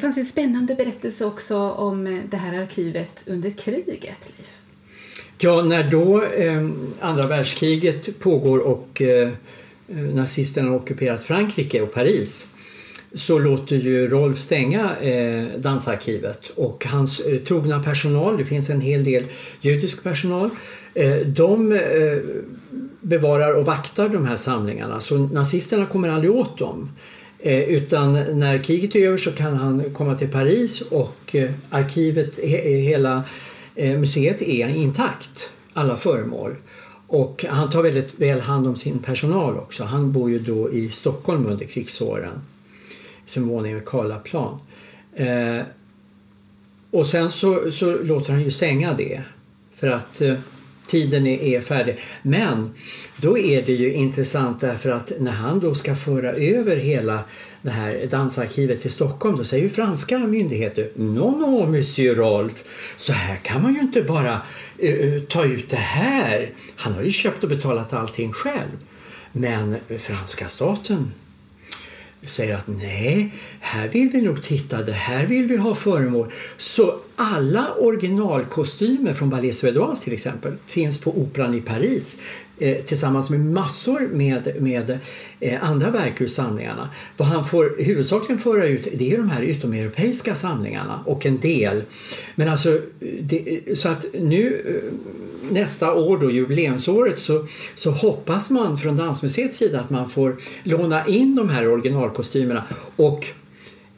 Fanns 0.00 0.18
en 0.18 0.24
spännande 0.24 0.74
berättelse 0.74 1.24
också 1.24 1.56
om 1.58 2.06
eh, 2.06 2.18
det 2.30 2.36
här 2.36 2.58
arkivet 2.58 3.24
under 3.26 3.50
kriget, 3.50 3.98
Liv. 3.98 4.46
Ja, 5.38 5.62
när 5.62 5.90
då 5.90 6.24
eh, 6.24 6.68
andra 7.00 7.26
världskriget 7.26 8.18
pågår 8.18 8.58
och 8.58 9.02
eh, 9.02 9.28
eh, 9.88 9.96
nazisterna 9.96 10.68
har 10.68 10.76
ockuperat 10.76 11.24
Frankrike 11.24 11.80
och 11.80 11.94
Paris 11.94 12.46
så 13.12 13.38
låter 13.38 13.76
ju 13.76 14.08
Rolf 14.08 14.38
stänga 14.38 14.96
eh, 14.96 15.44
dansarkivet 15.58 16.50
och 16.54 16.86
hans 16.86 17.20
eh, 17.20 17.38
trogna 17.38 17.82
personal, 17.82 18.38
det 18.38 18.44
finns 18.44 18.70
en 18.70 18.80
hel 18.80 19.04
del 19.04 19.24
judisk 19.60 20.02
personal, 20.02 20.50
eh, 20.94 21.16
de 21.16 21.72
eh, 21.72 22.18
bevarar 23.00 23.54
och 23.54 23.66
vaktar 23.66 24.08
de 24.08 24.26
här 24.26 24.36
samlingarna 24.36 25.00
så 25.00 25.18
nazisterna 25.18 25.86
kommer 25.86 26.08
aldrig 26.08 26.32
åt 26.32 26.58
dem. 26.58 26.90
Eh, 27.42 27.60
utan 27.60 28.12
när 28.12 28.58
kriget 28.62 28.96
är 28.96 29.06
över 29.06 29.18
så 29.18 29.32
kan 29.32 29.56
han 29.56 29.84
komma 29.94 30.14
till 30.14 30.28
Paris 30.28 30.80
och 30.80 31.34
eh, 31.34 31.50
arkivet, 31.70 32.38
eh, 32.42 32.48
hela 32.60 33.24
eh, 33.74 33.98
museet 33.98 34.42
är 34.42 34.68
intakt, 34.68 35.50
alla 35.72 35.96
föremål. 35.96 36.56
Och 37.06 37.44
han 37.48 37.70
tar 37.70 37.82
väldigt 37.82 38.20
väl 38.20 38.40
hand 38.40 38.66
om 38.66 38.76
sin 38.76 38.98
personal 38.98 39.56
också. 39.56 39.84
Han 39.84 40.12
bor 40.12 40.30
ju 40.30 40.38
då 40.38 40.72
i 40.72 40.88
Stockholm 40.88 41.46
under 41.46 41.66
krigsåren. 41.66 42.40
sin 43.26 43.48
våning 43.48 43.74
vid 43.74 43.84
Karlaplan. 43.84 44.58
Eh, 45.14 45.60
och 46.90 47.06
sen 47.06 47.30
så, 47.30 47.70
så, 47.70 48.02
låter 48.02 48.32
han 48.32 48.42
ju 48.42 48.50
stänga 48.50 48.92
det. 48.92 49.22
För 49.74 49.90
att 49.90 50.20
eh, 50.20 50.34
tiden 50.90 51.26
är, 51.26 51.42
är 51.42 51.60
färdig. 51.60 51.98
Men 52.22 52.70
då 53.16 53.38
är 53.38 53.62
det 53.62 53.72
ju 53.72 53.92
intressant 53.92 54.60
därför 54.60 54.90
att 54.90 55.12
när 55.18 55.32
han 55.32 55.60
då 55.60 55.74
ska 55.74 55.94
föra 55.94 56.32
över 56.32 56.76
hela 56.76 57.18
det 57.62 57.70
här 57.70 58.06
dansarkivet 58.10 58.82
till 58.82 58.90
Stockholm 58.90 59.36
då 59.36 59.44
säger 59.44 59.64
ju 59.64 59.70
franska 59.70 60.18
myndigheter 60.18 60.90
No, 60.94 61.30
no, 61.30 61.66
monsieur 61.66 62.14
Rolf, 62.14 62.64
så 62.98 63.12
här 63.12 63.36
kan 63.36 63.62
man 63.62 63.74
ju 63.74 63.80
inte 63.80 64.02
bara 64.02 64.40
uh, 64.82 65.22
ta 65.22 65.44
ut 65.44 65.68
det 65.68 65.76
här. 65.76 66.50
Han 66.76 66.92
har 66.92 67.02
ju 67.02 67.12
köpt 67.12 67.42
och 67.42 67.50
betalat 67.50 67.92
allting 67.92 68.32
själv. 68.32 68.78
Men 69.32 69.76
franska 69.98 70.48
staten 70.48 71.12
säger 72.22 72.56
att 72.56 72.68
nej, 72.68 73.32
här 73.60 73.88
vill 73.88 74.08
vi 74.08 74.20
nog 74.20 74.42
titta, 74.42 74.82
det 74.82 74.92
här 74.92 75.26
vill 75.26 75.46
vi 75.46 75.56
ha 75.56 75.74
föremål. 75.74 76.32
Så 76.56 77.00
alla 77.16 77.74
originalkostymer 77.74 79.14
från 79.14 79.30
Ballet 79.30 79.56
Suédoise 79.56 80.04
till 80.04 80.12
exempel 80.12 80.52
finns 80.66 80.98
på 80.98 81.18
Operan 81.18 81.54
i 81.54 81.60
Paris 81.60 82.16
Eh, 82.60 82.76
tillsammans 82.84 83.30
med 83.30 83.40
massor 83.40 84.08
med, 84.12 84.52
med 84.60 84.98
eh, 85.40 85.64
andra 85.64 85.90
verk 85.90 86.20
ur 86.20 86.26
samlingarna. 86.26 86.88
Vad 87.16 87.28
han 87.28 87.44
får 87.44 87.74
huvudsakligen 87.78 88.38
föra 88.38 88.66
ut 88.66 88.88
det 88.94 89.12
är 89.12 89.16
de 89.16 89.30
här 89.30 89.42
utomeuropeiska 89.42 90.34
samlingarna 90.34 91.00
och 91.06 91.26
en 91.26 91.38
del. 91.40 91.82
Men 92.34 92.48
alltså, 92.48 92.80
det, 93.20 93.78
så 93.78 93.88
att 93.88 94.04
nu 94.12 94.62
eh, 94.66 95.52
nästa 95.52 95.94
år 95.94 96.18
då, 96.18 96.30
jubileumsåret, 96.30 97.18
så, 97.18 97.46
så 97.76 97.90
hoppas 97.90 98.50
man 98.50 98.78
från 98.78 98.96
Dansmuseets 98.96 99.56
sida 99.56 99.80
att 99.80 99.90
man 99.90 100.08
får 100.08 100.36
låna 100.62 101.06
in 101.06 101.36
de 101.36 101.48
här 101.48 101.68
originalkostymerna. 101.68 102.64
Och 102.96 103.26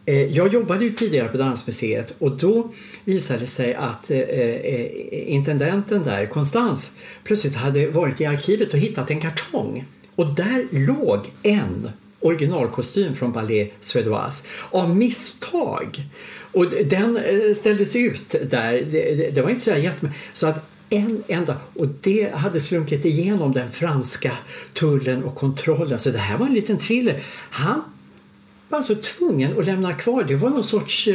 Eh, 0.04 0.36
jag 0.36 0.52
jobbade 0.52 0.84
ju 0.84 0.92
tidigare 0.92 1.28
på 1.28 1.36
Dansmuseet 1.36 2.14
och 2.18 2.36
då 2.36 2.72
visade 3.04 3.40
det 3.40 3.46
sig 3.46 3.74
att 3.74 4.10
eh, 4.10 4.18
eh, 4.18 5.32
intendenten 5.32 6.02
där, 6.04 6.26
Konstans, 6.26 6.92
plötsligt 7.24 7.54
hade 7.54 7.86
varit 7.86 8.20
i 8.20 8.26
arkivet 8.26 8.72
och 8.72 8.78
hittat 8.78 9.10
en 9.10 9.20
kartong. 9.20 9.84
Och 10.14 10.34
där 10.34 10.66
låg 10.70 11.20
en 11.42 11.90
originalkostym 12.20 13.14
från 13.14 13.32
Ballet 13.32 13.72
Suédoise 13.80 14.44
av 14.70 14.96
misstag. 14.96 16.02
Och 16.52 16.66
den 16.84 17.18
ställdes 17.54 17.96
ut 17.96 18.30
där. 18.50 18.72
Det, 18.72 19.34
det 19.34 19.42
var 19.42 19.50
inte 19.50 19.64
så 19.64 19.70
jättemycket. 19.70 20.20
Så 20.32 20.46
att 20.46 20.70
en 20.90 21.22
enda 21.28 21.56
och 21.74 21.86
det 22.00 22.34
hade 22.34 22.60
slunkit 22.60 23.04
igenom 23.04 23.52
den 23.52 23.70
franska 23.70 24.32
tullen 24.72 25.24
och 25.24 25.34
kontrollen. 25.34 25.98
Så 25.98 26.10
det 26.10 26.18
här 26.18 26.38
var 26.38 26.46
en 26.46 26.54
liten 26.54 26.78
thriller. 26.78 27.22
Han 27.50 27.82
var 28.72 28.78
alltså 28.78 28.94
tvungen 28.94 29.58
att 29.58 29.66
lämna 29.66 29.92
kvar. 29.92 30.24
Det 30.24 30.34
var 30.34 30.50
någon 30.50 30.64
sorts 30.64 31.08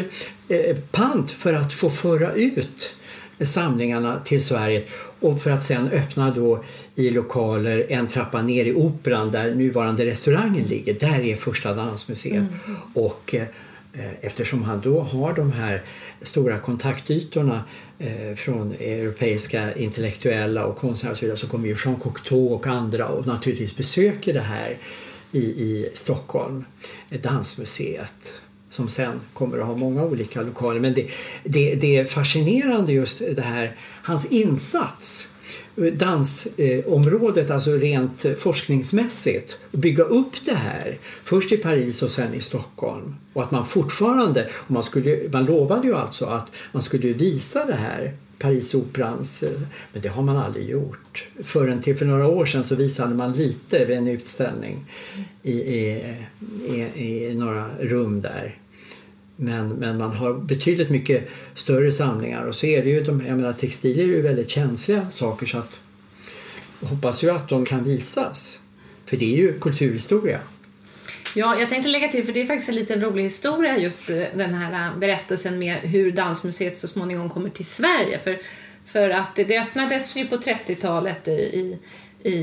eh, 0.47 0.77
pant 0.91 1.31
för 1.31 1.53
att 1.53 1.73
få 1.73 1.89
föra 1.89 2.33
ut 2.33 2.95
samlingarna 3.39 4.19
till 4.19 4.45
Sverige 4.45 4.83
och 5.19 5.41
för 5.41 5.51
att 5.51 5.63
sen 5.63 5.89
öppna 5.91 6.31
då 6.31 6.63
i 6.95 7.09
lokaler 7.09 7.85
en 7.89 8.07
trappa 8.07 8.41
ner 8.41 8.65
i 8.65 8.73
Operan 8.73 9.31
där 9.31 9.55
nuvarande 9.55 10.05
restaurangen 10.05 10.67
ligger. 10.67 10.93
Där 10.93 11.19
är 11.19 11.35
första 11.35 11.73
dansmuseet. 11.73 12.33
Mm. 12.33 12.77
Och 12.93 13.35
eh, 13.35 13.47
eftersom 14.21 14.63
han 14.63 14.81
då 14.81 14.99
har 14.99 15.33
de 15.33 15.51
här 15.51 15.81
stora 16.21 16.59
kontaktytorna 16.59 17.63
eh, 17.99 18.35
från 18.35 18.71
europeiska 18.71 19.73
intellektuella 19.73 20.65
och 20.65 20.77
konstnärer 20.77 21.11
och 21.11 21.17
så 21.17 21.25
vidare 21.25 21.37
så 21.37 21.47
kommer 21.47 21.67
ju 21.67 21.75
Jean 21.85 21.95
Cocteau 21.95 22.53
och 22.53 22.67
andra 22.67 23.07
och 23.07 23.27
naturligtvis 23.27 23.77
besöker 23.77 24.33
det 24.33 24.39
här 24.39 24.77
i, 25.31 25.39
i 25.39 25.89
Stockholm, 25.93 26.65
Dansmuseet 27.09 28.41
som 28.69 28.89
sen 28.89 29.19
kommer 29.33 29.57
att 29.57 29.65
ha 29.65 29.75
många 29.75 30.03
olika 30.03 30.41
lokaler. 30.41 30.79
Men 30.79 30.93
det, 30.93 31.07
det, 31.43 31.75
det 31.75 31.97
är 31.97 32.05
fascinerande 32.05 32.93
just 32.93 33.19
det 33.35 33.41
här, 33.41 33.75
hans 34.03 34.25
insats 34.25 35.29
dansområdet, 35.93 37.51
alltså 37.51 37.71
rent 37.71 38.25
forskningsmässigt, 38.37 39.57
bygga 39.71 40.03
upp 40.03 40.45
det 40.45 40.55
här. 40.55 40.97
Först 41.23 41.51
i 41.51 41.57
Paris 41.57 42.03
och 42.03 42.11
sen 42.11 42.33
i 42.33 42.41
Stockholm. 42.41 43.15
Och 43.33 43.43
att 43.43 43.51
man 43.51 43.65
fortfarande, 43.65 44.49
och 44.53 44.71
man, 44.71 44.83
skulle, 44.83 45.29
man 45.31 45.45
lovade 45.45 45.87
ju 45.87 45.95
alltså 45.95 46.25
att 46.25 46.51
man 46.71 46.81
skulle 46.81 47.13
visa 47.13 47.65
det 47.65 47.75
här 47.75 48.13
Parisoperans, 48.39 49.43
eh, 49.43 49.61
men 49.93 50.01
det 50.01 50.09
har 50.09 50.23
man 50.23 50.37
aldrig 50.37 50.69
gjort. 50.69 51.27
Förrän 51.43 51.81
till 51.81 51.97
för 51.97 52.05
några 52.05 52.27
år 52.27 52.45
sedan 52.45 52.63
så 52.63 52.75
visade 52.75 53.15
man 53.15 53.33
lite 53.33 53.85
vid 53.85 53.97
en 53.97 54.07
utställning 54.07 54.85
i, 55.43 55.51
i, 55.51 56.15
i, 56.67 57.05
i 57.05 57.35
några 57.35 57.69
rum 57.79 58.21
där. 58.21 58.57
Men, 59.35 59.69
men 59.69 59.97
man 59.97 60.11
har 60.11 60.33
betydligt 60.33 60.89
mycket 60.89 61.27
större 61.53 61.91
samlingar 61.91 62.43
och 62.45 62.55
så 62.55 62.65
är 62.65 62.83
det 62.83 62.89
ju, 62.89 63.03
de, 63.03 63.25
jag 63.27 63.37
menar 63.37 63.53
textilier 63.53 64.03
är 64.03 64.07
ju 64.07 64.21
väldigt 64.21 64.49
känsliga 64.49 65.11
saker 65.11 65.45
så 65.45 65.57
att 65.57 65.79
jag 66.79 66.87
hoppas 66.87 67.23
ju 67.23 67.29
att 67.29 67.49
de 67.49 67.65
kan 67.65 67.83
visas. 67.83 68.59
För 69.05 69.17
det 69.17 69.25
är 69.25 69.37
ju 69.37 69.59
kulturhistoria. 69.59 70.39
Ja, 71.37 71.59
jag 71.59 71.69
tänkte 71.69 71.89
lägga 71.89 72.07
till, 72.07 72.25
för 72.25 72.33
det 72.33 72.41
är 72.41 72.45
faktiskt 72.45 72.69
en 72.69 72.75
liten 72.75 73.01
rolig 73.01 73.23
historia 73.23 73.77
just 73.77 74.07
den 74.33 74.53
här 74.53 74.95
berättelsen 74.95 75.59
med 75.59 75.75
hur 75.75 76.11
Dansmuseet 76.11 76.77
så 76.77 76.87
småningom 76.87 77.29
kommer 77.29 77.49
till 77.49 77.65
Sverige. 77.65 78.19
För, 78.19 78.39
för 78.85 79.09
att 79.09 79.35
det 79.35 79.59
öppnades 79.59 80.15
ju 80.15 80.27
på 80.27 80.35
30-talet 80.35 81.27
i, 81.27 81.31
i, 81.31 81.77
i, 82.29 82.33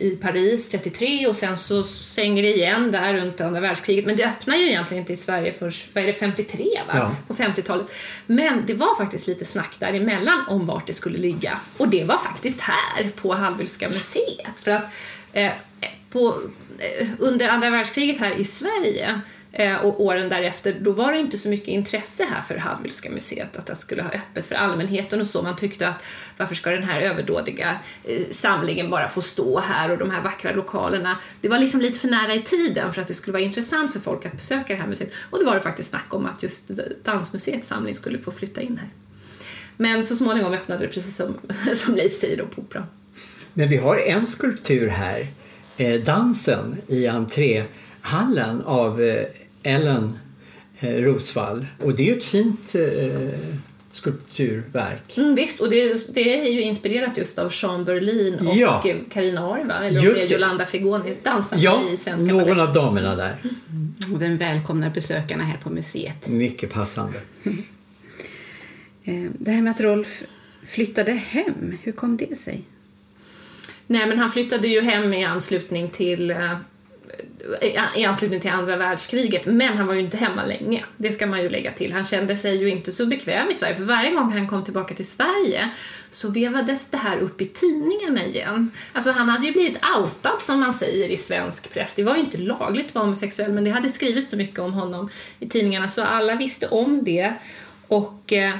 i 0.00 0.18
Paris 0.22 0.68
33 0.68 1.26
och 1.26 1.36
sen 1.36 1.58
så 1.58 1.82
stänger 1.82 2.42
det 2.42 2.54
igen 2.54 2.90
där 2.90 3.14
runt 3.14 3.40
andra 3.40 3.60
världskriget. 3.60 4.06
Men 4.06 4.16
det 4.16 4.24
öppnar 4.24 4.56
ju 4.56 4.66
egentligen 4.66 5.00
inte 5.00 5.12
i 5.12 5.16
Sverige 5.16 5.52
först, 5.52 5.88
vad 5.94 6.04
är 6.04 6.08
det, 6.08 6.12
53 6.12 6.64
va? 6.86 6.92
Ja. 6.94 7.16
På 7.28 7.34
50-talet. 7.34 7.86
Men 8.26 8.66
det 8.66 8.74
var 8.74 8.96
faktiskt 8.96 9.26
lite 9.26 9.44
snack 9.44 9.76
däremellan 9.78 10.44
om 10.48 10.66
vart 10.66 10.86
det 10.86 10.92
skulle 10.92 11.18
ligga. 11.18 11.60
Och 11.76 11.88
det 11.88 12.04
var 12.04 12.18
faktiskt 12.18 12.60
här 12.60 13.10
på 13.10 13.34
Hallwylska 13.34 13.88
museet. 13.88 14.60
För 14.60 14.70
att 14.70 14.84
eh, 15.32 15.52
på, 16.10 16.28
eh, 16.28 16.34
Eh, 16.78 17.06
under 17.18 17.48
andra 17.48 17.70
världskriget 17.70 18.18
här 18.18 18.40
i 18.40 18.44
Sverige 18.44 19.20
eh, 19.52 19.76
och 19.76 20.00
åren 20.00 20.28
därefter, 20.28 20.76
då 20.80 20.92
var 20.92 21.12
det 21.12 21.18
inte 21.18 21.38
så 21.38 21.48
mycket 21.48 21.68
intresse 21.68 22.24
här 22.30 22.42
för 22.42 22.56
Hallwylska 22.56 23.10
museet 23.10 23.56
att 23.56 23.66
det 23.66 23.76
skulle 23.76 24.02
ha 24.02 24.10
öppet 24.10 24.46
för 24.46 24.54
allmänheten 24.54 25.20
och 25.20 25.26
så. 25.26 25.42
Man 25.42 25.56
tyckte 25.56 25.88
att 25.88 26.04
varför 26.36 26.54
ska 26.54 26.70
den 26.70 26.82
här 26.82 27.00
överdådiga 27.00 27.78
eh, 28.04 28.20
samlingen 28.30 28.90
bara 28.90 29.08
få 29.08 29.22
stå 29.22 29.60
här 29.60 29.90
och 29.90 29.98
de 29.98 30.10
här 30.10 30.22
vackra 30.22 30.52
lokalerna. 30.52 31.18
Det 31.40 31.48
var 31.48 31.58
liksom 31.58 31.80
lite 31.80 31.98
för 31.98 32.08
nära 32.08 32.34
i 32.34 32.42
tiden 32.42 32.92
för 32.92 33.02
att 33.02 33.08
det 33.08 33.14
skulle 33.14 33.32
vara 33.32 33.42
intressant 33.42 33.92
för 33.92 34.00
folk 34.00 34.26
att 34.26 34.32
besöka 34.32 34.72
det 34.72 34.80
här 34.80 34.88
museet. 34.88 35.12
Och 35.30 35.38
då 35.38 35.44
var 35.44 35.54
det 35.54 35.60
faktiskt 35.60 35.88
snack 35.90 36.14
om 36.14 36.26
att 36.26 36.42
just 36.42 36.70
Dansmuseets 37.04 37.68
samling 37.68 37.94
skulle 37.94 38.18
få 38.18 38.32
flytta 38.32 38.60
in 38.60 38.78
här. 38.78 38.88
Men 39.76 40.04
så 40.04 40.16
småningom 40.16 40.52
öppnade 40.52 40.86
det 40.86 40.92
precis 40.92 41.16
som, 41.16 41.38
som 41.74 41.94
Leif 41.94 42.14
säger 42.14 42.36
då 42.36 42.46
på 42.46 42.60
Operan. 42.60 42.86
Men 43.54 43.68
vi 43.68 43.76
har 43.76 43.96
en 43.96 44.26
skulptur 44.26 44.88
här, 44.88 45.26
dansen 46.04 46.76
i 46.88 47.06
entréhallen 47.06 48.62
av 48.64 49.02
eh, 49.02 49.26
Ellen 49.62 50.18
eh, 50.80 50.90
Rosvall 50.90 51.66
och 51.82 51.94
det 51.94 52.02
är 52.02 52.06
ju 52.06 52.18
ett 52.18 52.24
fint 52.24 52.74
eh, 52.74 53.38
skulpturverk. 53.92 55.16
Mm, 55.16 55.34
visst, 55.34 55.60
och 55.60 55.70
det, 55.70 56.14
det, 56.14 56.46
är 56.46 56.52
ju 56.52 56.62
inspirerat 56.62 57.16
just 57.16 57.38
av 57.38 57.52
Jean 57.54 57.84
Berlin 57.84 58.46
och 58.46 58.56
ja. 58.56 58.84
Carina 59.10 59.40
Arva, 59.40 59.84
eller 59.84 60.00
just 60.00 60.28
det 60.28 60.34
är 60.34 60.38
Jolanda 60.38 60.66
Figoni, 60.66 61.16
dansarna 61.22 61.62
ja, 61.62 61.82
i 61.92 61.96
Svenska 61.96 62.26
någon 62.26 62.44
ballet. 62.44 62.68
av 62.68 62.74
damerna 62.74 63.16
där. 63.16 63.36
Mm. 63.42 63.94
Och 64.12 64.18
den 64.18 64.36
välkomnar 64.36 64.90
besökarna 64.90 65.44
här 65.44 65.58
på 65.58 65.70
museet. 65.70 66.28
Mycket 66.28 66.72
passande. 66.72 67.20
Mm. 67.42 69.32
Det 69.38 69.50
här 69.50 69.62
med 69.62 69.70
att 69.70 69.80
Rolf 69.80 70.22
flyttade 70.66 71.12
hem, 71.12 71.76
hur 71.82 71.92
kom 71.92 72.16
det 72.16 72.38
sig? 72.38 72.64
Nej, 73.86 74.06
men 74.06 74.18
han 74.18 74.30
flyttade 74.30 74.68
ju 74.68 74.80
hem 74.80 75.14
i 75.14 75.24
anslutning 75.24 75.90
till 75.90 76.30
eh, 76.30 76.56
i 77.94 78.04
anslutning 78.04 78.40
till 78.40 78.50
andra 78.50 78.76
världskriget, 78.76 79.46
men 79.46 79.76
han 79.76 79.86
var 79.86 79.94
ju 79.94 80.00
inte 80.00 80.16
hemma 80.16 80.44
länge. 80.44 80.84
Det 80.96 81.12
ska 81.12 81.26
man 81.26 81.42
ju 81.42 81.48
lägga 81.48 81.72
till. 81.72 81.92
Han 81.92 82.04
kände 82.04 82.36
sig 82.36 82.56
ju 82.56 82.68
inte 82.68 82.92
så 82.92 83.06
bekväm 83.06 83.50
i 83.50 83.54
Sverige, 83.54 83.74
för 83.74 83.84
varje 83.84 84.10
gång 84.10 84.32
han 84.32 84.48
kom 84.48 84.64
tillbaka 84.64 84.94
till 84.94 85.06
Sverige 85.06 85.70
så 86.10 86.30
vevades 86.30 86.90
det 86.90 86.96
här 86.96 87.18
upp 87.18 87.40
i 87.40 87.46
tidningarna 87.46 88.26
igen. 88.26 88.70
Alltså 88.92 89.10
han 89.10 89.28
hade 89.28 89.46
ju 89.46 89.52
blivit 89.52 89.78
outad 89.96 90.42
som 90.42 90.60
man 90.60 90.74
säger 90.74 91.08
i 91.08 91.16
svensk 91.16 91.74
press. 91.74 91.94
Det 91.94 92.02
var 92.02 92.16
ju 92.16 92.20
inte 92.20 92.38
lagligt 92.38 92.86
att 92.86 92.94
vara 92.94 93.04
homosexuell, 93.04 93.52
men 93.52 93.64
det 93.64 93.70
hade 93.70 93.90
skrivits 93.90 94.30
så 94.30 94.36
mycket 94.36 94.58
om 94.58 94.72
honom 94.72 95.10
i 95.40 95.48
tidningarna 95.48 95.88
så 95.88 96.02
alla 96.02 96.34
visste 96.34 96.68
om 96.68 97.04
det. 97.04 97.34
Och 97.88 98.32
Eh, 98.32 98.54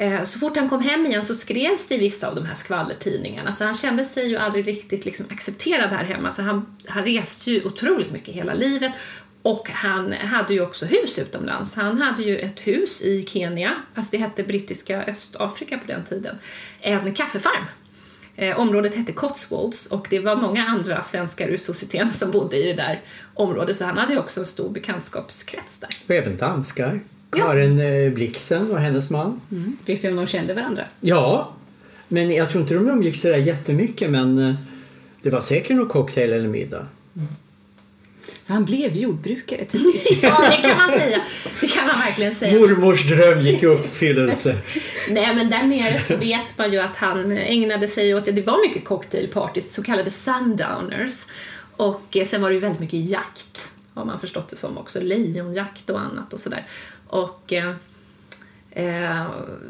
Eh, 0.00 0.24
så 0.24 0.38
fort 0.38 0.56
han 0.56 0.68
kom 0.68 0.80
hem 0.80 1.06
igen 1.06 1.24
så 1.24 1.34
skrevs 1.34 1.88
det 1.88 1.94
i 1.94 1.98
vissa 1.98 2.28
av 2.28 2.34
de 2.34 2.46
här 2.46 2.54
skvallertidningarna 2.54 3.52
så 3.52 3.64
han 3.64 3.74
kände 3.74 4.04
sig 4.04 4.28
ju 4.28 4.36
aldrig 4.36 4.66
riktigt 4.66 5.04
liksom 5.04 5.26
accepterad 5.30 5.90
här 5.90 6.04
hemma. 6.04 6.32
Så 6.32 6.42
han, 6.42 6.76
han 6.86 7.04
reste 7.04 7.50
ju 7.50 7.64
otroligt 7.64 8.12
mycket 8.12 8.34
hela 8.34 8.54
livet 8.54 8.92
och 9.42 9.70
han 9.70 10.12
hade 10.12 10.54
ju 10.54 10.60
också 10.60 10.86
hus 10.86 11.18
utomlands. 11.18 11.76
Han 11.76 12.02
hade 12.02 12.22
ju 12.22 12.38
ett 12.38 12.60
hus 12.60 13.02
i 13.02 13.26
Kenya, 13.26 13.74
fast 13.94 14.10
det 14.10 14.18
hette 14.18 14.42
brittiska 14.42 15.04
Östafrika 15.04 15.78
på 15.78 15.86
den 15.86 16.04
tiden, 16.04 16.38
en 16.80 17.14
kaffefarm. 17.14 17.64
Eh, 18.36 18.60
området 18.60 18.94
hette 18.94 19.12
Cotswolds 19.12 19.86
och 19.86 20.06
det 20.10 20.18
var 20.18 20.36
många 20.36 20.66
andra 20.66 21.02
svenskar 21.02 21.48
ur 21.48 21.56
societeten 21.56 22.12
som 22.12 22.30
bodde 22.30 22.56
i 22.56 22.66
det 22.66 22.74
där 22.74 23.00
området 23.34 23.76
så 23.76 23.84
han 23.84 23.98
hade 23.98 24.18
också 24.18 24.40
en 24.40 24.46
stor 24.46 24.70
bekantskapskrets 24.70 25.80
där. 25.80 25.90
Och 26.06 26.14
även 26.14 26.36
danskar. 26.36 27.00
Karin 27.30 27.78
ja. 27.78 27.84
Eh, 27.84 28.12
Blixen 28.12 28.70
och 28.70 28.80
hennes 28.80 29.10
man. 29.10 29.40
Mm. 29.50 29.76
Visst 29.84 30.02
de 30.02 30.26
kände 30.26 30.54
varandra? 30.54 30.84
Ja, 31.00 31.52
Men 32.08 32.30
jag 32.30 32.50
tror 32.50 32.62
inte 32.62 32.74
de 32.74 32.88
umgicks 32.88 33.20
sådär 33.20 33.36
jättemycket 33.36 34.10
men 34.10 34.38
eh, 34.38 34.54
det 35.22 35.30
var 35.30 35.40
säkert 35.40 35.76
någon 35.76 35.88
cocktail 35.88 36.32
eller 36.32 36.48
middag. 36.48 36.86
Så 38.44 38.52
han 38.52 38.64
blev 38.64 38.96
jordbrukare 38.96 39.64
till 39.64 39.92
sist. 39.92 40.10
Ja, 40.22 40.50
det 40.50 40.68
kan 40.68 40.76
man 40.76 40.90
säga. 40.90 41.24
Det 41.60 41.66
kan 41.66 41.86
man 41.86 41.98
verkligen 41.98 42.34
säga. 42.34 42.60
Mormors 42.60 43.08
dröm 43.08 43.40
gick 43.40 43.62
i 43.62 43.66
uppfyllelse. 43.66 44.58
Nej, 45.10 45.34
men 45.34 45.50
där 45.50 45.62
nere 45.62 45.98
så 45.98 46.16
vet 46.16 46.58
man 46.58 46.72
ju 46.72 46.78
att 46.78 46.96
han 46.96 47.32
ägnade 47.32 47.88
sig 47.88 48.14
åt, 48.14 48.24
det 48.24 48.46
var 48.46 48.68
mycket 48.68 48.84
cocktailpartys, 48.84 49.74
så 49.74 49.82
kallade 49.82 50.10
sundowners. 50.10 51.26
Och 51.76 52.16
eh, 52.16 52.26
sen 52.26 52.42
var 52.42 52.48
det 52.48 52.54
ju 52.54 52.60
väldigt 52.60 52.80
mycket 52.80 53.10
jakt, 53.10 53.70
har 53.94 54.04
man 54.04 54.20
förstått 54.20 54.48
det 54.48 54.56
som 54.56 54.78
också, 54.78 55.00
lejonjakt 55.00 55.90
och 55.90 56.00
annat 56.00 56.32
och 56.32 56.40
sådär. 56.40 56.66
Och 57.08 57.52
eh, 57.52 57.74
eh, 58.70 59.26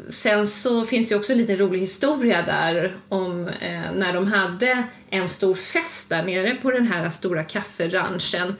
sen 0.09 0.47
så 0.47 0.85
finns 0.85 1.09
det 1.09 1.15
också 1.15 1.31
en 1.31 1.37
liten 1.37 1.57
rolig 1.57 1.79
historia 1.79 2.41
där 2.41 2.97
om 3.09 3.47
eh, 3.47 3.91
när 3.95 4.13
de 4.13 4.27
hade 4.27 4.83
en 5.09 5.29
stor 5.29 5.55
fest 5.55 6.09
där 6.09 6.23
nere 6.23 6.55
på 6.61 6.71
den 6.71 6.87
här 6.87 7.09
stora 7.09 7.43
kafferanchen 7.43 8.55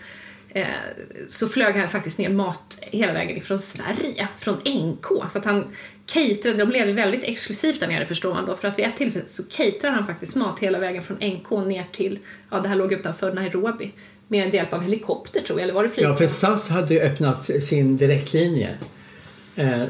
eh, 0.50 0.68
så 1.28 1.48
flög 1.50 1.76
han 1.76 1.90
faktiskt 1.90 2.20
ner 2.20 2.30
mat 2.30 2.80
hela 2.82 3.14
vägen 3.14 3.38
ifrån 3.38 3.60
Sverige, 3.60 4.28
från 4.38 4.56
NK. 4.66 5.06
Så 5.30 5.38
att 5.40 5.46
han 5.46 5.68
caterade, 6.06 6.58
de 6.58 6.70
levde 6.70 6.94
väldigt 6.94 7.24
exklusivt 7.24 7.80
där 7.80 7.88
nere 7.88 8.06
förstår 8.06 8.34
man 8.34 8.46
då, 8.46 8.56
för 8.56 8.68
att 8.68 8.80
vid 8.80 8.86
ett 8.86 8.98
tillfälle 8.98 9.28
så 9.28 9.44
caterade 9.44 9.98
han 9.98 10.08
faktiskt 10.08 10.36
mat 10.36 10.60
hela 10.60 10.80
vägen 10.80 11.04
från 11.04 11.18
NK 11.18 11.52
ner 11.52 11.86
till, 11.92 12.20
ja 12.52 12.60
det 12.60 12.68
här 12.68 12.76
låg 12.76 12.94
utanför 12.94 13.34
Nairobi, 13.34 13.92
med 14.32 14.54
hjälp 14.54 14.74
av 14.74 14.82
helikopter 14.84 15.42
tror 15.42 15.60
jag, 15.60 15.64
eller 15.64 15.74
var 15.74 15.84
det 15.84 15.90
flygplan? 15.90 16.12
Ja, 16.12 16.18
för 16.18 16.28
SAS 16.28 16.70
hade 16.70 16.94
ju 16.94 17.00
öppnat 17.00 17.50
sin 17.64 17.98
direktlinje. 17.98 18.70
Eh, 19.56 19.82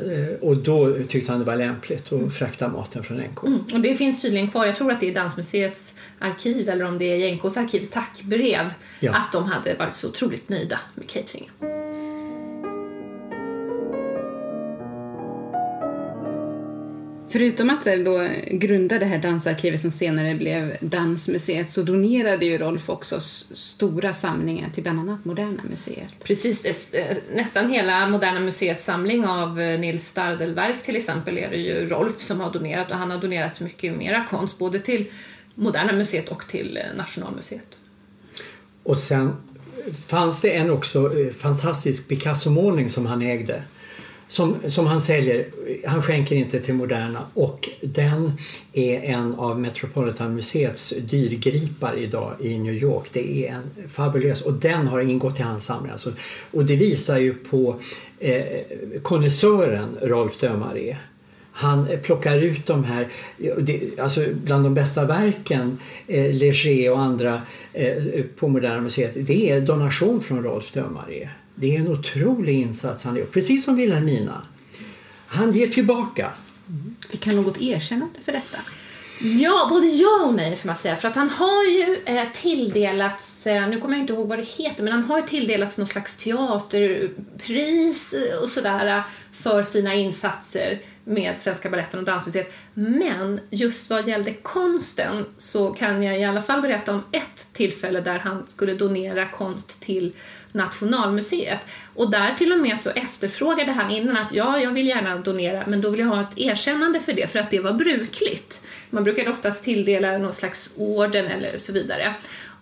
och 0.41 0.57
då 0.57 0.93
tyckte 1.09 1.31
han 1.31 1.39
det 1.39 1.45
var 1.45 1.55
lämpligt 1.55 2.13
att 2.13 2.33
frakta 2.33 2.67
maten 2.67 3.03
från 3.03 3.17
NK. 3.17 3.43
Mm, 3.43 3.59
och 3.73 3.79
det 3.79 3.95
finns 3.95 4.21
tydligen 4.21 4.51
kvar, 4.51 4.65
jag 4.65 4.75
tror 4.75 4.91
att 4.91 4.99
det 4.99 5.09
är 5.09 5.13
Dansmuseets 5.15 5.95
arkiv 6.19 6.69
eller 6.69 6.85
om 6.85 6.97
det 6.97 7.05
är 7.05 7.35
NKs 7.35 7.57
arkiv, 7.57 7.87
tackbrev, 7.91 8.73
Ja. 8.99 9.11
att 9.13 9.31
de 9.31 9.43
hade 9.43 9.73
varit 9.73 9.95
så 9.95 10.07
otroligt 10.07 10.49
nöjda 10.49 10.79
med 10.95 11.09
cateringen. 11.09 11.51
Förutom 17.31 17.69
att 17.69 17.85
då 17.85 18.29
grunda 18.51 18.99
det 18.99 19.05
här 19.05 19.19
dansarkivet 19.19 19.81
som 19.81 19.91
senare 19.91 20.35
blev 20.35 20.77
Dansmuseet 20.81 21.69
så 21.69 21.81
donerade 21.81 22.45
ju 22.45 22.57
Rolf 22.57 22.89
också 22.89 23.19
stora 23.19 24.13
samlingar 24.13 24.69
till 24.69 24.83
bland 24.83 24.99
annat 24.99 25.25
Moderna 25.25 25.63
Museet. 25.69 26.23
Precis, 26.23 26.93
eh, 26.93 27.17
nästan 27.33 27.69
hela 27.71 28.07
Moderna 28.07 28.39
Museets 28.39 28.85
samling 28.85 29.25
av 29.25 29.61
eh, 29.61 29.79
Nils 29.79 30.07
Stardelverk 30.07 30.83
till 30.83 30.95
exempel 30.95 31.37
är 31.37 31.49
det 31.49 31.57
ju 31.57 31.85
Rolf 31.85 32.21
som 32.21 32.39
har 32.39 32.51
donerat 32.53 32.91
och 32.91 32.97
han 32.97 33.11
har 33.11 33.17
donerat 33.17 33.59
mycket 33.59 33.97
mera 33.97 34.25
konst 34.29 34.57
både 34.57 34.79
till 34.79 35.05
Moderna 35.55 35.93
Museet 35.93 36.29
och 36.29 36.47
till 36.47 36.77
eh, 36.77 36.97
Nationalmuseet. 36.97 37.77
Och 38.83 38.97
sen 38.97 39.33
fanns 40.07 40.41
det 40.41 40.55
en 40.55 40.71
också 40.71 41.11
fantastisk 41.39 42.07
Picasso-målning 42.07 42.89
som 42.89 43.05
han 43.05 43.21
ägde. 43.21 43.63
Som, 44.29 44.55
som 44.67 44.87
han 44.87 45.01
säljer, 45.01 45.45
han 45.85 46.01
skänker 46.01 46.35
inte 46.35 46.59
till 46.59 46.73
Moderna 46.73 47.19
och 47.33 47.69
den 47.81 48.33
är 48.73 49.01
en 49.01 49.35
av 49.35 49.59
Metropolitan 49.59 50.35
Museets 50.35 50.93
dyrgripar 51.09 51.97
idag 51.97 52.33
i 52.39 52.59
New 52.59 52.73
York. 52.73 53.09
Det 53.11 53.47
är 53.47 53.53
en 53.53 53.89
fabulös 53.89 54.41
och 54.41 54.53
den 54.53 54.87
har 54.87 55.01
ingått 55.01 55.39
i 55.39 55.43
hans 55.43 55.65
samling. 55.65 55.91
Alltså, 55.91 56.13
och 56.51 56.65
det 56.65 56.75
visar 56.75 57.17
ju 57.17 57.33
på 57.33 57.79
eh, 58.19 58.43
konnässören 59.01 59.97
Rolf 60.01 60.39
Dömare. 60.39 60.97
Han 61.51 61.87
eh, 61.87 61.99
plockar 61.99 62.37
ut 62.37 62.65
de 62.65 62.83
här, 62.83 63.07
alltså 64.01 64.25
bland 64.43 64.65
de 64.65 64.73
bästa 64.73 65.05
verken, 65.05 65.79
eh, 66.07 66.33
Leger 66.33 66.91
och 66.91 66.99
andra 66.99 67.41
eh, 67.73 67.93
på 68.39 68.47
Moderna 68.47 68.81
Museet, 68.81 69.13
det 69.15 69.51
är 69.51 69.61
donation 69.61 70.21
från 70.21 70.43
Rolf 70.43 70.71
Dömare. 70.71 71.29
Det 71.59 71.75
är 71.75 71.79
en 71.79 71.87
otrolig 71.87 72.61
insats 72.61 73.03
han 73.03 73.15
gjort, 73.15 73.31
precis 73.31 73.65
som 73.65 73.75
Wilhelmina. 73.75 74.45
Han 75.27 75.51
ger 75.51 75.67
tillbaka. 75.67 76.31
Fick 77.09 77.25
han 77.25 77.35
något 77.35 77.61
erkännande 77.61 78.19
för 78.25 78.31
detta? 78.31 78.57
Ja, 79.21 79.67
både 79.69 79.87
ja 79.87 80.25
och 80.25 80.33
nej 80.33 80.55
ska 80.55 80.67
man 80.67 80.75
säga. 80.75 80.95
För 80.95 81.07
att 81.07 81.15
han 81.15 81.29
har 81.29 81.63
ju 81.63 82.01
eh, 82.05 82.27
tilldelats, 82.33 83.47
eh, 83.47 83.69
nu 83.69 83.79
kommer 83.79 83.93
jag 83.93 84.03
inte 84.03 84.13
ihåg 84.13 84.27
vad 84.27 84.39
det 84.39 84.47
heter, 84.47 84.83
men 84.83 84.93
han 84.93 85.03
har 85.03 85.17
ju 85.17 85.27
tilldelats 85.27 85.77
någon 85.77 85.87
slags 85.87 86.17
teaterpris 86.17 88.13
eh, 88.13 88.43
och 88.43 88.49
sådär 88.49 88.97
eh, 88.97 89.03
för 89.31 89.63
sina 89.63 89.93
insatser 89.93 90.79
med 91.03 91.41
Svenska 91.41 91.69
Baletten 91.69 91.99
och 91.99 92.05
Dansmuseet. 92.05 92.53
Men 92.73 93.39
just 93.49 93.89
vad 93.89 94.07
gällde 94.07 94.33
konsten 94.33 95.25
så 95.37 95.69
kan 95.73 96.03
jag 96.03 96.19
i 96.19 96.23
alla 96.23 96.41
fall 96.41 96.61
berätta 96.61 96.93
om 96.93 97.03
ett 97.11 97.53
tillfälle 97.53 98.01
där 98.01 98.19
han 98.19 98.47
skulle 98.47 98.73
donera 98.73 99.29
konst 99.29 99.79
till 99.79 100.13
Nationalmuseet. 100.51 101.59
Och 101.95 102.11
där 102.11 102.35
till 102.37 102.51
och 102.51 102.59
med 102.59 102.79
så 102.79 102.89
efterfrågade 102.89 103.71
han 103.71 103.91
innan 103.91 104.17
att 104.17 104.33
ja, 104.33 104.59
jag 104.59 104.71
vill 104.71 104.87
gärna 104.87 105.17
donera, 105.17 105.63
men 105.67 105.81
då 105.81 105.89
vill 105.89 105.99
jag 105.99 106.07
ha 106.07 106.21
ett 106.21 106.37
erkännande 106.37 106.99
för 106.99 107.13
det, 107.13 107.27
för 107.31 107.39
att 107.39 107.51
det 107.51 107.59
var 107.59 107.73
brukligt. 107.73 108.61
Man 108.89 109.03
brukar 109.03 109.29
oftast 109.29 109.63
tilldela 109.63 110.17
någon 110.17 110.33
slags 110.33 110.69
orden 110.77 111.25
eller 111.25 111.57
så 111.57 111.73
vidare. 111.73 112.13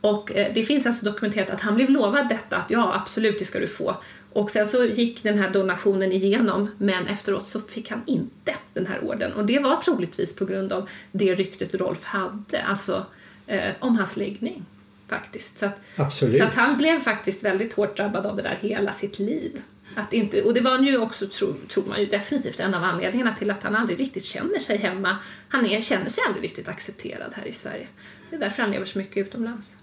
Och 0.02 0.36
eh, 0.36 0.54
det 0.54 0.64
finns 0.64 0.86
alltså 0.88 1.06
dokumenterat 1.06 1.50
att 1.50 1.62
han 1.62 1.76
blev 1.76 1.90
lovad 1.90 2.30
detta, 2.30 2.56
att 2.58 2.70
ja, 2.72 2.96
absolut, 2.96 3.40
det 3.40 3.46
ska 3.46 3.60
du 3.60 3.68
få. 3.68 3.96
Och 4.34 4.52
sen 4.52 4.68
så 4.68 4.86
gick 4.86 5.24
den 5.24 5.38
här 5.38 5.50
donationen 5.50 6.12
igenom, 6.12 6.72
men 6.78 7.08
efteråt 7.08 7.48
så 7.48 7.62
fick 7.62 7.90
han 7.90 8.02
inte 8.06 8.56
den 8.74 8.88
här 8.88 9.04
orden. 9.04 9.34
Och 9.34 9.46
det 9.46 9.60
var 9.60 9.76
troligtvis 9.76 10.36
på 10.36 10.46
grund 10.46 10.74
av 10.74 10.90
det 11.12 11.36
ryktet 11.36 11.76
Rolf 11.76 12.04
hade, 12.04 12.64
alltså 12.68 13.06
eh, 13.48 13.72
om 13.80 13.98
hans 13.98 14.18
läggning 14.18 14.66
faktiskt. 15.08 15.60
Så 15.60 15.66
att, 15.66 15.80
Absolut. 15.96 16.38
så 16.38 16.44
att 16.44 16.54
han 16.54 16.78
blev 16.78 17.00
faktiskt 17.00 17.44
väldigt 17.44 17.74
hårt 17.74 17.98
drabbad 17.98 18.26
av 18.26 18.36
det 18.36 18.42
där 18.42 18.58
hela 18.62 18.94
sitt 18.94 19.20
liv. 19.20 19.62
Att 19.96 20.14
inte, 20.14 20.42
och 20.42 20.54
det 20.54 20.62
var 20.62 20.80
ju 20.80 20.98
också, 20.98 21.28
tror, 21.28 21.56
tror 21.70 21.86
man 21.86 22.00
ju 22.00 22.06
definitivt, 22.06 22.60
en 22.60 22.74
av 22.74 22.84
anledningarna 22.84 23.36
till 23.36 23.52
att 23.52 23.64
han 23.64 23.76
aldrig 23.76 24.00
riktigt 24.00 24.26
känner 24.26 24.60
sig 24.60 24.78
hemma. 24.78 25.18
Han 25.50 25.66
är, 25.66 25.82
känner 25.82 26.10
sig 26.10 26.24
aldrig 26.28 26.44
riktigt 26.44 26.68
accepterad 26.68 27.34
här 27.36 27.46
i 27.46 27.52
Sverige. 27.52 27.88
Det 28.30 28.36
är 28.36 28.40
därför 28.40 28.62
han 28.64 28.72
lever 28.72 28.86
så 28.86 28.98
mycket 28.98 29.18
utomlands. 29.18 29.76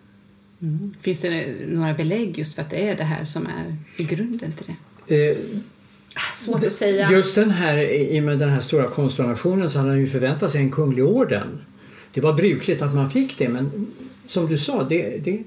Finns 1.02 1.20
det 1.20 1.54
några 1.66 1.94
belägg 1.94 2.38
just 2.38 2.54
för 2.54 2.62
att 2.62 2.70
det 2.70 2.88
är 2.88 2.96
det 2.96 3.04
här 3.04 3.24
som 3.24 3.46
är 3.46 3.76
i 3.96 4.04
grunden 4.04 4.52
till 4.52 4.74
det? 5.06 5.30
Eh, 5.30 5.36
Ah, 6.16 6.34
Svårt 6.34 6.64
att 6.64 6.72
säga. 6.72 7.10
Just 7.10 7.34
den 7.34 7.50
här, 7.50 7.78
i 7.78 8.20
och 8.20 8.24
med 8.24 8.38
den 8.38 8.48
här 8.48 8.60
stora 8.60 8.88
konstdonationen 8.88 9.70
så 9.70 9.78
hade 9.78 9.90
han 9.90 10.00
ju 10.00 10.06
förväntat 10.06 10.52
sig 10.52 10.60
en 10.60 10.70
kunglig 10.72 11.04
orden. 11.04 11.64
Det 12.12 12.20
var 12.20 12.32
brukligt 12.32 12.82
att 12.82 12.94
man 12.94 13.10
fick 13.10 13.38
det 13.38 13.48
men 13.48 13.86
som 14.26 14.48
du 14.48 14.58
sa, 14.58 14.82
det, 14.82 15.18
det, 15.24 15.42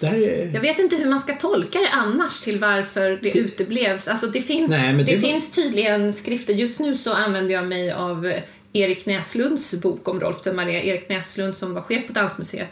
där, 0.00 0.50
Jag 0.54 0.60
vet 0.60 0.78
inte 0.78 0.96
hur 0.96 1.06
man 1.10 1.20
ska 1.20 1.34
tolka 1.34 1.78
det 1.78 1.88
annars 1.88 2.40
till 2.40 2.58
varför 2.58 3.18
det, 3.22 3.38
uteblevs. 3.38 4.08
Alltså 4.08 4.26
det 4.26 4.42
finns, 4.42 4.70
Nej, 4.70 4.92
det 4.94 5.02
det 5.02 5.14
var- 5.14 5.20
finns 5.22 5.52
tydligen 5.52 6.12
skrifter. 6.12 6.54
Just 6.54 6.80
nu 6.80 6.96
så 6.96 7.12
använder 7.12 7.54
jag 7.54 7.66
mig 7.66 7.92
av 7.92 8.26
eh, 8.26 8.42
Erik 8.72 9.06
Näslunds 9.06 9.74
bok 9.82 10.08
om 10.08 10.20
Rolf 10.20 10.42
de 10.44 10.52
Maria. 10.56 10.82
Erik 10.82 11.08
Näslund 11.08 11.56
som 11.56 11.74
var 11.74 11.82
chef 11.82 12.06
på 12.06 12.12
Dansmuseet 12.12 12.68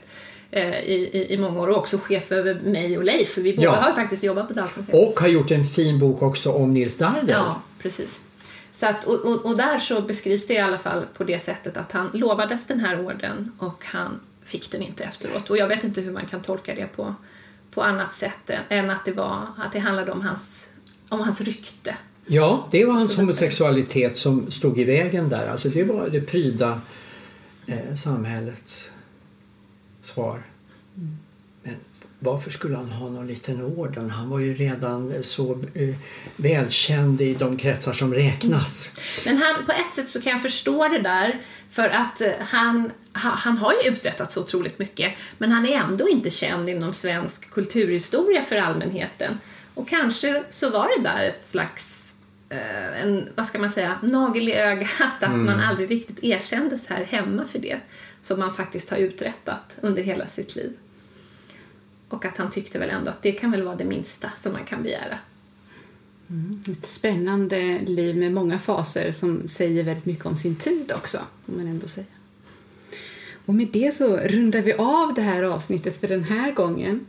eh, 0.51 0.79
i, 0.81 0.95
i, 1.13 1.35
i 1.35 1.39
många 1.39 1.61
år 1.61 1.67
och 1.69 1.77
också 1.77 1.99
chef 1.99 2.33
över 2.33 2.55
mig 2.55 2.99
och 2.99 3.05
Leif. 3.05 3.29
För 3.35 3.41
vi 3.41 3.53
båda 3.57 3.65
Ja. 3.69 3.71
har 3.75 3.93
faktiskt 3.93 4.25
jobbat 4.25 4.49
på 4.49 4.55
Dansmuseet. 4.55 4.95
och 5.09 5.21
har 5.21 5.29
gjort 5.29 5.51
en 5.51 5.65
fin 5.65 5.99
bok 5.99 6.23
också 6.23 6.53
om 6.53 6.75
Nils 6.75 6.97
Dardel. 6.97 7.25
Ja, 7.29 7.63
precis. 7.83 8.21
Så 8.81 8.87
att, 8.87 9.05
och, 9.05 9.15
och, 9.25 9.47
och 9.47 9.57
där 9.57 9.79
så 9.79 10.01
beskrivs 10.01 10.47
det 10.47 10.55
i 10.55 10.59
alla 10.59 10.79
fall 10.79 11.03
på 11.17 11.25
det 11.25 11.45
sättet 11.45 11.77
att 11.77 11.93
han 11.93 12.11
lovades 12.15 12.67
den 12.67 12.81
här 12.81 13.01
orden 13.05 13.53
och 13.59 13.85
han 13.85 14.21
fick 14.51 14.71
den 14.71 14.83
inte 14.83 15.05
efteråt. 15.05 15.51
Och 15.51 15.57
jag 15.57 15.69
vet 15.69 15.85
inte 15.85 16.01
hur 16.01 16.13
man 16.13 16.27
kan 16.27 16.43
tolka 16.43 16.75
det 16.75 16.87
på, 16.87 17.15
på 17.71 17.83
annat 17.83 18.13
sätt 18.13 18.51
än, 18.69 18.91
att 18.91 19.05
det 19.05 19.13
var 19.13 19.47
att 19.59 19.73
det 19.73 19.79
handlade 19.79 20.13
om 20.13 20.21
hans, 20.21 20.69
om 21.09 21.21
hans 21.21 21.41
rykte. 21.41 21.97
Ja, 22.27 22.69
det 22.71 22.85
var 22.85 22.95
hans 22.95 23.17
homosexualitet 23.17 24.19
som 24.19 24.51
stod 24.51 24.79
i 24.79 24.85
vägen 24.85 25.29
där. 25.29 25.49
Alltså 25.49 25.69
det 25.69 25.85
var 25.85 26.09
det 26.09 26.21
pryda 26.21 26.81
eh, 27.67 27.95
samhällets 27.95 28.91
svar. 30.03 30.43
Varför 32.23 32.51
skulle 32.51 32.77
han 32.77 32.91
ha 32.91 33.09
någon 33.09 33.27
liten 33.27 33.63
orden? 33.63 34.11
Han 34.11 34.29
var 34.31 34.39
ju 34.39 34.55
redan 34.55 35.15
så 35.23 35.53
eh, 35.75 35.95
välkänd 36.37 37.21
i 37.21 37.35
de 37.35 37.57
kretsar 37.57 37.93
som 37.93 38.15
räknas. 38.15 38.93
Men 39.25 39.37
han, 39.37 39.67
på 39.67 39.73
ett 39.73 39.93
sätt 39.93 40.11
så 40.11 40.21
kan 40.21 40.33
jag 40.33 40.43
förstå 40.43 40.89
det 40.89 40.99
där 40.99 41.41
för 41.71 41.89
att 41.89 42.21
eh, 42.21 42.31
han, 42.41 42.91
ha- 43.15 43.31
han 43.37 43.59
har 43.59 43.73
ju 43.73 43.89
uträttat 43.91 44.33
så 44.33 44.41
otroligt 44.41 44.79
mycket 44.79 45.13
men 45.39 45.53
han 45.53 45.67
är 45.67 45.77
ändå 45.77 46.09
inte 46.09 46.31
känd 46.31 46.69
inom 46.69 46.95
svensk 46.95 47.51
kulturhistoria 47.51 48.43
för 48.43 48.57
allmänheten. 48.57 49.39
Och 49.75 49.89
kanske 49.89 50.43
så 50.51 50.71
var 50.71 50.89
det 50.99 51.03
där 51.09 51.25
ett 51.25 51.47
slags 51.47 52.15
eh, 52.49 53.03
en, 53.03 53.29
vad 53.35 53.47
ska 53.47 53.59
man 53.59 53.71
säga, 53.71 53.99
nagel 54.03 54.49
i 54.49 54.55
ögat 54.55 54.89
att 55.21 55.31
man 55.31 55.61
aldrig 55.61 55.91
riktigt 55.91 56.25
erkändes 56.25 56.87
här 56.87 57.05
hemma 57.05 57.45
för 57.45 57.59
det 57.59 57.81
som 58.23 58.39
man 58.39 58.55
faktiskt 58.55 58.91
har 58.91 58.97
uträttat 58.97 59.77
under 59.81 60.03
hela 60.03 60.27
sitt 60.27 60.57
liv. 60.57 60.73
Och 62.11 62.25
att 62.25 62.37
han 62.37 62.51
tyckte 62.51 62.79
väl 62.79 62.91
ändå 62.91 63.11
att 63.11 63.23
det 63.23 63.33
kan 63.33 63.51
väl 63.51 63.63
vara 63.63 63.77
det 63.77 63.85
minsta 63.85 64.31
som 64.39 64.53
man 64.53 64.65
kan 64.65 64.83
begära. 64.83 65.19
Mm, 66.31 66.63
ett 66.73 66.87
spännande 66.87 67.79
liv 67.79 68.17
med 68.17 68.33
många 68.33 68.59
faser 68.59 69.13
som 69.13 69.49
säger 69.49 69.85
väldigt 69.85 70.07
mycket 70.07 70.27
om 70.27 70.37
sin 70.37 70.57
tid 70.57 70.93
också, 70.97 71.19
får 71.47 71.53
man 71.53 71.67
ändå 71.67 71.89
säga. 71.89 72.07
Och 73.47 73.55
med 73.55 73.69
det 73.73 73.95
så 73.95 74.17
rundar 74.17 74.63
vi 74.63 74.73
av 74.73 75.15
det 75.15 75.23
här 75.23 75.43
avsnittet 75.43 76.01
för 76.01 76.09
den 76.09 76.25
här 76.25 76.53
gången. 76.53 77.07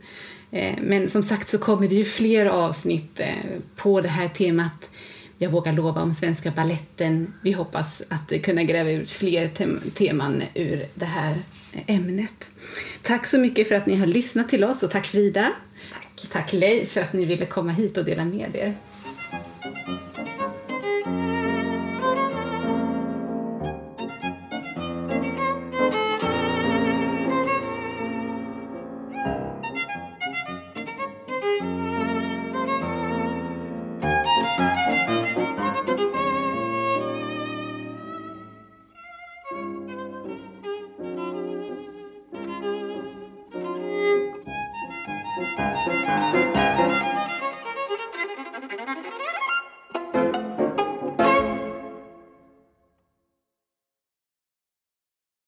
Eh, 0.50 0.78
men 0.82 1.08
som 1.08 1.22
sagt 1.22 1.48
så 1.48 1.58
kommer 1.58 1.88
det 1.88 1.94
ju 1.94 2.04
fler 2.04 2.46
avsnitt 2.46 3.20
eh, 3.20 3.58
på 3.76 4.00
det 4.00 4.08
här 4.08 4.28
temat. 4.28 4.90
Jag 5.42 5.50
vågar 5.50 5.72
lova 5.72 6.02
om 6.02 6.14
Svenska 6.14 6.50
balletten. 6.50 7.34
Vi 7.42 7.52
hoppas 7.52 8.02
att 8.08 8.42
kunna 8.42 8.62
gräva 8.62 8.90
ut 8.90 9.10
fler 9.10 9.48
teman 9.90 10.42
ur 10.54 10.86
det 10.94 11.04
här 11.04 11.42
ämnet. 11.86 12.50
Tack 13.02 13.26
så 13.26 13.38
mycket 13.38 13.68
för 13.68 13.74
att 13.74 13.86
ni 13.86 13.96
har 13.96 14.06
lyssnat 14.06 14.48
till 14.48 14.64
oss 14.64 14.82
och 14.82 14.90
tack 14.90 15.06
Frida. 15.06 15.52
Tack. 15.92 16.28
Tack 16.32 16.52
Leif 16.52 16.90
för 16.90 17.00
att 17.00 17.12
ni 17.12 17.24
ville 17.24 17.46
komma 17.46 17.72
hit 17.72 17.96
och 17.96 18.04
dela 18.04 18.24
med 18.24 18.56
er. 18.56 18.76